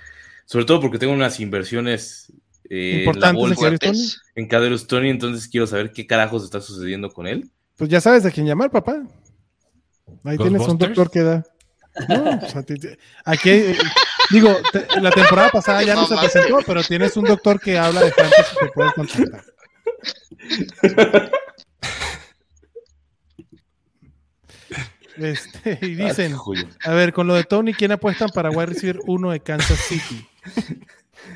[0.47, 2.33] sobre todo porque tengo unas inversiones
[2.71, 3.55] eh, en la Importantes.
[3.59, 4.21] Fuertes.
[4.35, 7.51] en Caderius Tony, entonces quiero saber qué carajos está sucediendo con él.
[7.77, 9.03] Pues ya sabes a quién llamar, papá.
[10.25, 11.45] Ahí tienes un doctor que da.
[12.09, 12.89] No, o sea, ti- ti-
[13.25, 13.77] aquí, eh,
[14.31, 18.03] digo, te- la temporada pasada ya no se presentó, pero tienes un doctor que habla
[18.03, 19.45] de fantasy te puedes contactar.
[25.17, 26.35] Este, y dicen,
[26.85, 30.27] a ver, con lo de Tony, ¿quién apuestan para wide receiver 1 de Kansas City?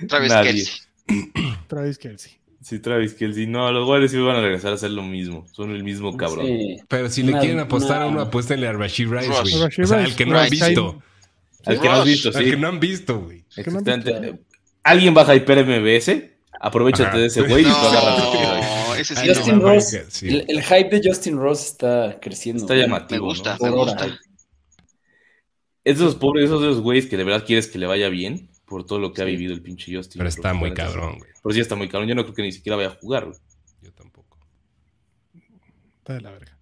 [0.08, 0.52] Travis Nadie.
[0.52, 0.82] Kelsey.
[1.68, 2.32] Travis Kelsey.
[2.62, 3.46] Sí, Travis Kelsey.
[3.46, 5.46] No, los Warriors sí van a regresar a hacer lo mismo.
[5.52, 6.46] Son el mismo cabrón.
[6.46, 6.76] Sí.
[6.88, 9.54] Pero si le quieren apostar a una- uno, apuéstenle a Rashid Rice, güey.
[9.54, 9.94] O sea, Rice.
[10.10, 11.02] el que no han visto.
[11.64, 12.06] Al que no has Ross.
[12.08, 12.50] visto, Al sí.
[12.50, 13.44] que no han visto, güey.
[13.56, 14.38] Exactamente.
[14.82, 16.30] Alguien baja Hyper MBS,
[16.60, 17.18] aprovechate Ajá.
[17.18, 18.86] de ese güey y tú agarras a.
[18.88, 19.34] No, ese sí no.
[19.34, 20.28] Justin no, Ross, sí.
[20.28, 22.62] el, el hype de Justin Ross está creciendo.
[22.62, 23.22] Está llamativo.
[23.26, 23.66] Me gusta, ¿no?
[23.66, 24.06] me gusta.
[25.82, 28.10] Es de esos pobres, esos de los güeyes que de verdad quieres que le vaya
[28.10, 30.20] bien por todo lo que ha vivido el pinche Justin.
[30.20, 31.30] Pero está muy cabrón, güey.
[31.42, 32.08] Pero sí está muy cabrón.
[32.08, 33.38] Yo no creo que ni siquiera vaya a jugar, güey.
[33.82, 34.38] Yo tampoco.
[35.98, 36.56] Está de la verga.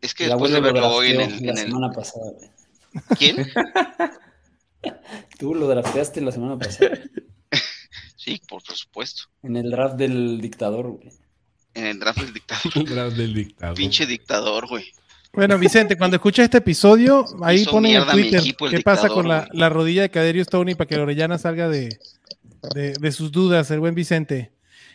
[0.00, 1.30] Es que El después de verlo hoy en el.
[1.30, 2.24] la En el semana pasada.
[2.32, 2.50] güey.
[3.16, 3.46] ¿Quién?
[5.38, 6.98] Tú lo drafteaste la semana pasada.
[8.16, 9.22] Sí, por supuesto.
[9.42, 11.10] en el draft del dictador, güey.
[11.72, 12.72] En el draft del dictador.
[12.76, 13.74] El draft del dictador.
[13.76, 14.84] Pinche dictador, güey.
[15.32, 19.28] Bueno, Vicente, cuando escuches este episodio, ahí Hizo ponen en Twitter equipo, qué pasa con
[19.28, 21.98] la, la rodilla de Caderius Tony para que Orellana salga de,
[22.74, 24.52] de, de sus dudas, el buen Vicente.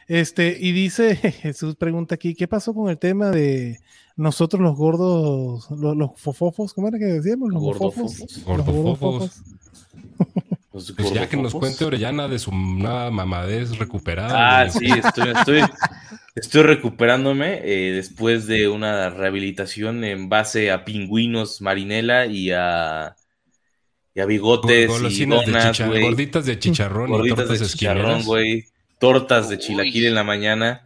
[0.07, 3.79] Este, y dice, Jesús pregunta aquí, ¿qué pasó con el tema de
[4.15, 6.73] nosotros los gordos, los, los fofofos?
[6.73, 7.49] ¿Cómo era que decíamos?
[7.51, 8.19] Los Gordofofos.
[8.19, 9.41] Los Gordofofos.
[10.75, 14.59] Los Pues ya que nos cuente Orellana de su nueva mamadez recuperada.
[14.59, 15.61] Ah, sí, estoy, estoy,
[16.35, 23.15] estoy recuperándome eh, después de una rehabilitación en base a pingüinos marinela y a,
[24.13, 28.65] y a bigotes y Golosinas donas, gorditas de chicharrón y Gorditas tortas de chicharrón, güey.
[28.99, 29.61] Tortas de Uy.
[29.61, 30.83] chilaquil en la mañana.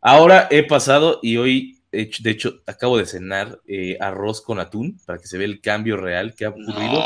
[0.00, 4.58] Ahora he pasado y hoy, de hecho, de hecho, acabo de cenar eh, arroz con
[4.58, 7.04] atún para que se vea el cambio real que ha ocurrido.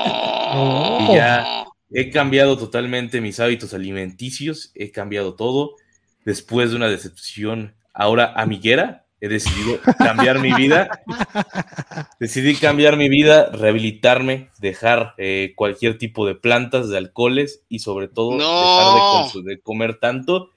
[0.55, 0.99] No.
[1.11, 5.77] Y ya he cambiado totalmente mis hábitos alimenticios, he cambiado todo.
[6.25, 11.03] Después de una decepción ahora amiguera, he decidido cambiar mi vida.
[12.21, 18.09] Decidí cambiar mi vida, rehabilitarme, dejar eh, cualquier tipo de plantas, de alcoholes y sobre
[18.09, 19.27] todo No.
[19.29, 20.51] dejar de, comer tanto.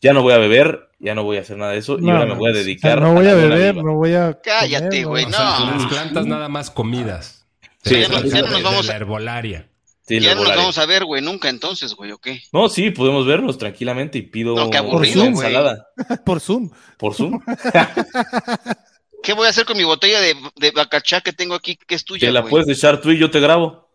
[0.00, 2.26] Ya no voy a beber, ya no voy a hacer nada de eso y ahora
[2.26, 4.38] me voy a o sea, dedicar no voy a beber, no voy a.
[4.42, 5.36] Cállate, güey, O no.
[5.36, 7.46] sea, las plantas nada más comidas.
[7.82, 9.68] Sí, ya no- ya no plantas nos de- vamos de a- la herbolaria.
[10.08, 12.40] Sí, ya no nos vamos a ver, güey, nunca entonces, güey, ¿o qué?
[12.52, 15.46] No, sí, podemos vernos tranquilamente y pido No, qué aburrido, una güey.
[15.48, 15.88] ensalada
[16.24, 16.70] Por Zoom.
[16.96, 17.40] por Zoom.
[19.22, 22.04] ¿Qué voy a hacer con mi botella de, de bacachá que tengo aquí, que es
[22.04, 22.50] tuya, Te la güey?
[22.50, 23.90] puedes echar tú y yo te grabo.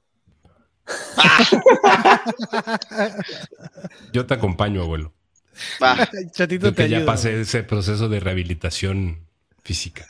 [4.11, 5.13] Yo te acompaño, abuelo.
[5.81, 6.09] Va.
[6.31, 9.25] Chatito Yo te que ya pasé ese proceso de rehabilitación
[9.63, 10.05] física.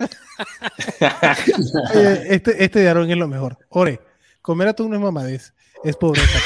[1.93, 3.57] Oye, este, este de Aarón es lo mejor.
[3.69, 3.99] Ore,
[4.41, 5.53] comer atún no es mamadez,
[5.83, 6.39] es pobreza.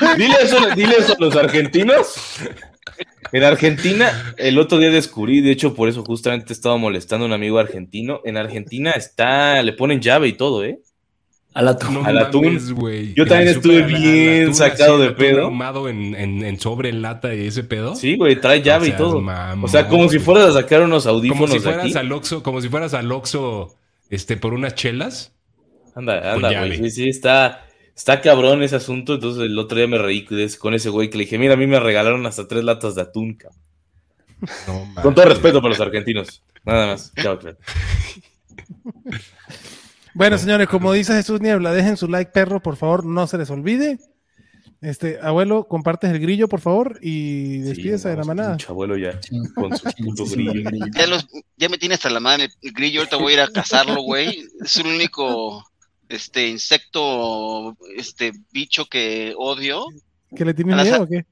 [0.00, 0.14] ¿no?
[0.16, 2.14] Dile eso, dile eso a los argentinos.
[3.32, 7.32] En Argentina, el otro día descubrí, de hecho, por eso justamente estaba molestando a un
[7.32, 8.20] amigo argentino.
[8.24, 10.80] En Argentina está, le ponen llave y todo, ¿eh?
[11.54, 11.94] Al atún.
[11.94, 12.44] No Al atún.
[12.46, 13.14] mames, güey.
[13.14, 15.44] Yo también estuve bien atún sacado así, de pedo.
[15.44, 17.94] ahumado en, en, en sobre, en lata y ese pedo.
[17.94, 19.20] Sí, güey, trae llave y todo.
[19.20, 21.96] mamón, O sea, como si fueras a sacar unos Como audífonos si de fueras aquí.
[21.96, 23.74] al Oxxo, como si fueras al Oxxo,
[24.10, 25.32] este, por unas chelas.
[25.94, 26.78] Anda, anda, güey.
[26.78, 27.66] Sí, sí, está,
[27.96, 29.14] está cabrón ese asunto.
[29.14, 30.24] Entonces el otro día me reí
[30.58, 33.02] con ese güey que le dije, mira, a mí me regalaron hasta tres latas de
[33.02, 33.60] atún, cabrón.
[34.66, 35.02] No.
[35.02, 36.42] Con todo respeto para los argentinos.
[36.64, 37.12] Nada más.
[37.20, 37.52] Chao, chao.
[40.14, 43.48] Bueno, señores, como dice Jesús Niebla, dejen su like, perro, por favor, no se les
[43.50, 43.98] olvide.
[44.82, 48.56] Este, abuelo, compartes el grillo, por favor, y despídese de la manada.
[48.68, 49.18] abuelo ya.
[49.22, 49.38] Sí.
[49.54, 50.68] Con su puto Sí, grillo.
[50.68, 50.86] grillo.
[50.92, 53.48] Ya, los, ya me tiene hasta la madre el grillo, ahorita voy a ir a
[53.48, 54.44] cazarlo, güey.
[54.62, 55.64] Es el único
[56.12, 59.86] este insecto, este bicho que odio.
[60.34, 61.24] ¿Que le tienen miedo o qué?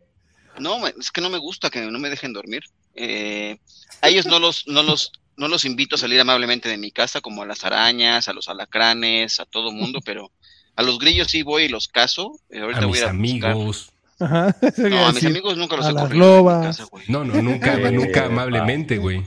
[0.58, 2.64] No, es que no me gusta que no me dejen dormir.
[2.94, 3.58] Eh,
[4.02, 7.20] a ellos no los, no los, no los invito a salir amablemente de mi casa,
[7.20, 10.30] como a las arañas, a los alacranes, a todo mundo, pero
[10.76, 12.38] a los grillos sí voy y los cazo.
[12.50, 13.92] Eh, ahorita A voy mis a amigos.
[14.18, 14.54] Ajá.
[14.76, 16.66] No, a mis amigos nunca los a he las lobas.
[16.66, 17.04] casa, güey.
[17.08, 18.26] No, no, nunca, Eh, nunca ah.
[18.26, 19.26] amablemente, güey.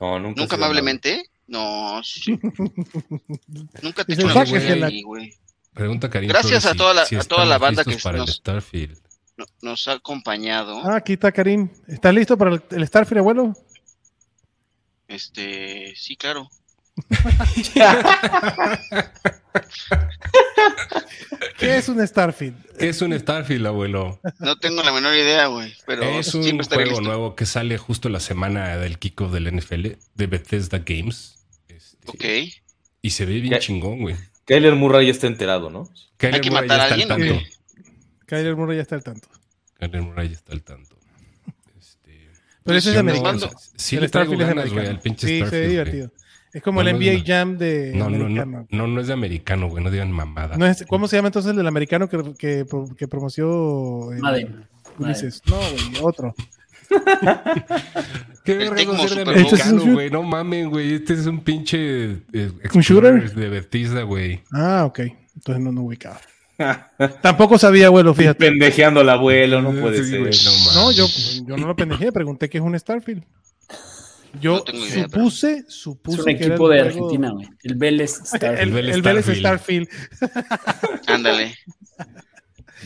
[0.00, 0.40] No, nunca.
[0.40, 1.30] ¿Nunca amablemente?
[1.54, 2.32] No, sí.
[3.82, 5.34] Nunca te he hecho "Fuck una ese güey la- ahí, güey.
[5.72, 6.28] Pregunta Karim.
[6.28, 8.98] Gracias Flores a toda la- si- a toda la banda que para nos- el Starfield.
[9.36, 10.78] No- nos ha acompañado.
[10.84, 11.68] Ah, aquí está Karim.
[11.88, 13.52] ¿Estás listo para el, el Starfield, abuelo?
[15.08, 16.48] Este, sí, claro.
[21.58, 22.56] ¿Qué es un Starfield?
[22.78, 24.20] ¿Qué es un Starfield, abuelo?
[24.38, 25.74] No tengo la menor idea, güey.
[25.86, 27.00] Pero es un juego listo.
[27.02, 31.43] nuevo que sale justo la semana del kickoff del NFL de Bethesda Games.
[32.06, 32.24] Ok.
[33.02, 33.58] Y se ve bien ¿Qué?
[33.60, 34.16] chingón, güey.
[34.46, 35.88] Kyler Murray ya está enterado, ¿no?
[36.16, 37.50] Kyler que Murray matar ya a está alguien, al ¿o tanto.
[37.78, 38.26] qué?
[38.26, 39.28] Kyler Murray ya está al tanto.
[39.78, 40.96] Kyler Murray ya está al tanto.
[41.78, 42.30] Este,
[42.62, 43.38] Pero ese es yo americano.
[43.40, 45.00] no- Sí, el Starfield es americano.
[45.02, 46.10] pinche sí, se ve divertido.
[46.52, 47.24] Es como No, el NBA no.
[47.26, 48.66] Jam de No, no, americano.
[48.70, 50.56] no, no, no es de americano, güey, no digan mamada.
[50.56, 54.66] No es- ¿Cómo se llama entonces el del americano que, que, pro- que promoció Madden.
[54.98, 55.42] Ulises?
[55.46, 56.34] No, güey, otro.
[58.44, 59.32] ¿Qué El verga.
[59.34, 60.10] Este güey?
[60.10, 60.94] No mamen, güey.
[60.94, 63.32] Este es un pinche eh, ¿Un shooter?
[63.34, 64.42] De Bethesda, güey.
[64.52, 65.00] Ah, ok.
[65.36, 66.20] Entonces no, no ubicaba.
[67.22, 68.38] Tampoco sabía, abuelo, fíjate.
[68.46, 70.20] Pendejeando al abuelo, no puede Sí, ser.
[70.20, 70.74] no mames.
[70.74, 71.06] No, yo,
[71.46, 73.24] yo no lo pendejé, pregunté qué es un Starfield.
[74.40, 77.48] Yo No tengo idea, supuse, Es supuse un que era equipo el de Argentina, güey.
[77.62, 78.60] El Vélez El, Starfield.
[78.60, 79.38] el Vélez Vélez.
[79.38, 79.88] Starfield.
[81.06, 81.56] Ándale.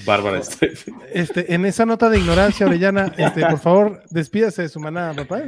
[0.05, 0.39] Bárbara.
[0.39, 0.73] este.
[1.13, 5.43] Este, en esa nota de ignorancia, Orellana, este, por favor, despídase de su manada, papá.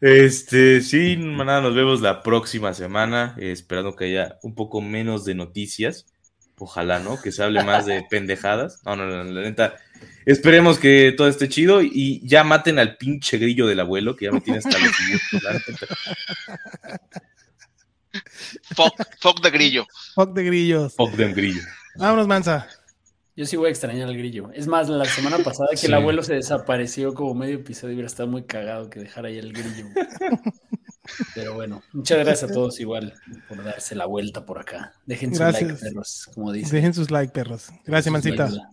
[0.00, 5.24] Este, sí, manada, nos vemos la próxima semana, eh, esperando que haya un poco menos
[5.24, 6.06] de noticias.
[6.58, 7.20] Ojalá, ¿no?
[7.20, 8.80] Que se hable más de pendejadas.
[8.84, 9.76] No, no, no, la neta.
[10.24, 14.32] Esperemos que todo esté chido y ya maten al pinche grillo del abuelo, que ya
[14.32, 14.90] me tiene hasta los.
[18.74, 19.86] Fuck, fuck de grillo.
[20.14, 20.94] Fuck de grillos.
[20.94, 21.62] Fuck them grillo.
[21.96, 22.68] Vámonos, Mansa.
[23.36, 24.50] Yo sí voy a extrañar al grillo.
[24.54, 25.86] Es más, la semana pasada que Sí.
[25.86, 29.52] el abuelo se desapareció como medio episodio, hubiera estado muy cagado que dejara ahí el
[29.52, 29.86] grillo.
[31.34, 33.14] Pero bueno, muchas gracias a todos igual
[33.48, 34.94] por darse la vuelta por acá.
[35.06, 35.70] Dejen su Gracias.
[35.70, 36.72] like, perros, como dicen.
[36.72, 37.68] Dejen sus like, perros.
[37.84, 38.48] Gracias, Sus Mancita.
[38.48, 38.64] likes.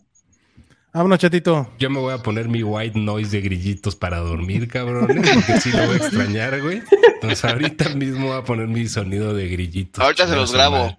[0.94, 1.72] Vámonos, chatito.
[1.80, 5.08] Yo me voy a poner mi white noise de grillitos para dormir, cabrón.
[5.08, 6.82] Porque sí lo voy a extrañar, güey.
[7.16, 10.04] Entonces ahorita mismo voy a poner mi sonido de grillitos.
[10.04, 10.96] Ahorita se los grabo.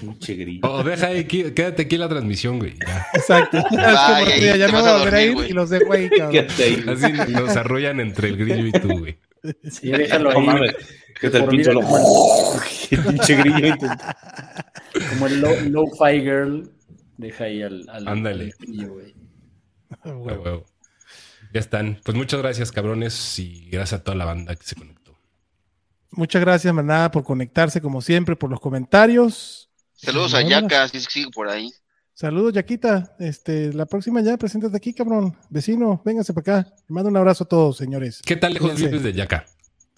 [0.00, 0.70] Pinche grillo.
[0.70, 2.74] O deja ahí, quédate aquí en la transmisión, güey.
[2.78, 3.06] Ya.
[3.14, 3.58] Exacto.
[3.70, 5.50] Es que, ya te me voy a volver a ir güey.
[5.50, 6.46] y los dejo ahí, cabrón.
[6.58, 6.84] Ahí.
[6.88, 9.18] Así nos arrollan entre el grillo y tú, güey.
[9.70, 10.46] Sí, déjalo No ahí.
[10.46, 10.74] mames.
[11.20, 11.80] ¿Qué tal pinche lo-
[12.90, 13.76] El pinche grillo.
[15.10, 16.70] Como el low, low-fi girl.
[17.16, 18.44] Deja ahí al, al, Ándale.
[18.44, 19.14] al grillo, güey.
[21.52, 22.00] Ya están.
[22.04, 25.03] Pues muchas gracias, cabrones, y gracias a toda la banda que se conectó.
[26.16, 29.68] Muchas gracias, manada, por conectarse, como siempre, por los comentarios.
[29.94, 30.42] Saludos a.
[30.42, 31.72] Yaka, si sigue por ahí.
[32.12, 33.16] Saludos, Yaquita.
[33.18, 35.36] Este, la próxima ya, preséntate aquí, cabrón.
[35.50, 36.74] Vecino, véngase para acá.
[36.88, 38.20] Le mando un abrazo a todos, señores.
[38.24, 39.46] ¿Qué tan lejos vives de Yaca?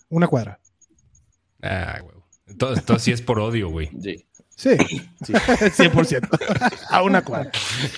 [0.08, 0.58] Una cuadra.
[1.62, 2.16] Ah, güey.
[2.46, 3.90] Entonces, entonces sí es por odio, güey.
[4.02, 4.24] Sí.
[4.56, 4.70] Sí,
[5.26, 5.32] Sí.
[5.34, 6.80] 100%.
[6.88, 7.50] a una cuadra.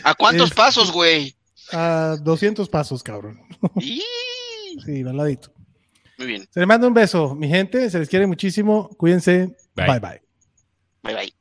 [0.02, 1.36] ¿A cuántos Es- pasos, güey?
[1.72, 3.38] A 200 pasos, cabrón.
[4.84, 5.52] Sí, al ladito.
[6.18, 6.48] Muy bien.
[6.50, 7.88] Se les manda un beso, mi gente.
[7.88, 8.90] Se les quiere muchísimo.
[8.96, 9.56] Cuídense.
[9.74, 9.86] Bye.
[9.86, 10.00] bye.
[10.00, 10.20] bye.
[11.02, 11.32] Bye bye.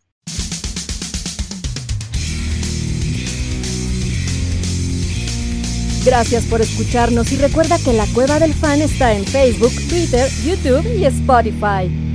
[6.05, 10.87] Gracias por escucharnos y recuerda que la Cueva del Fan está en Facebook, Twitter, YouTube
[10.97, 12.06] y Spotify.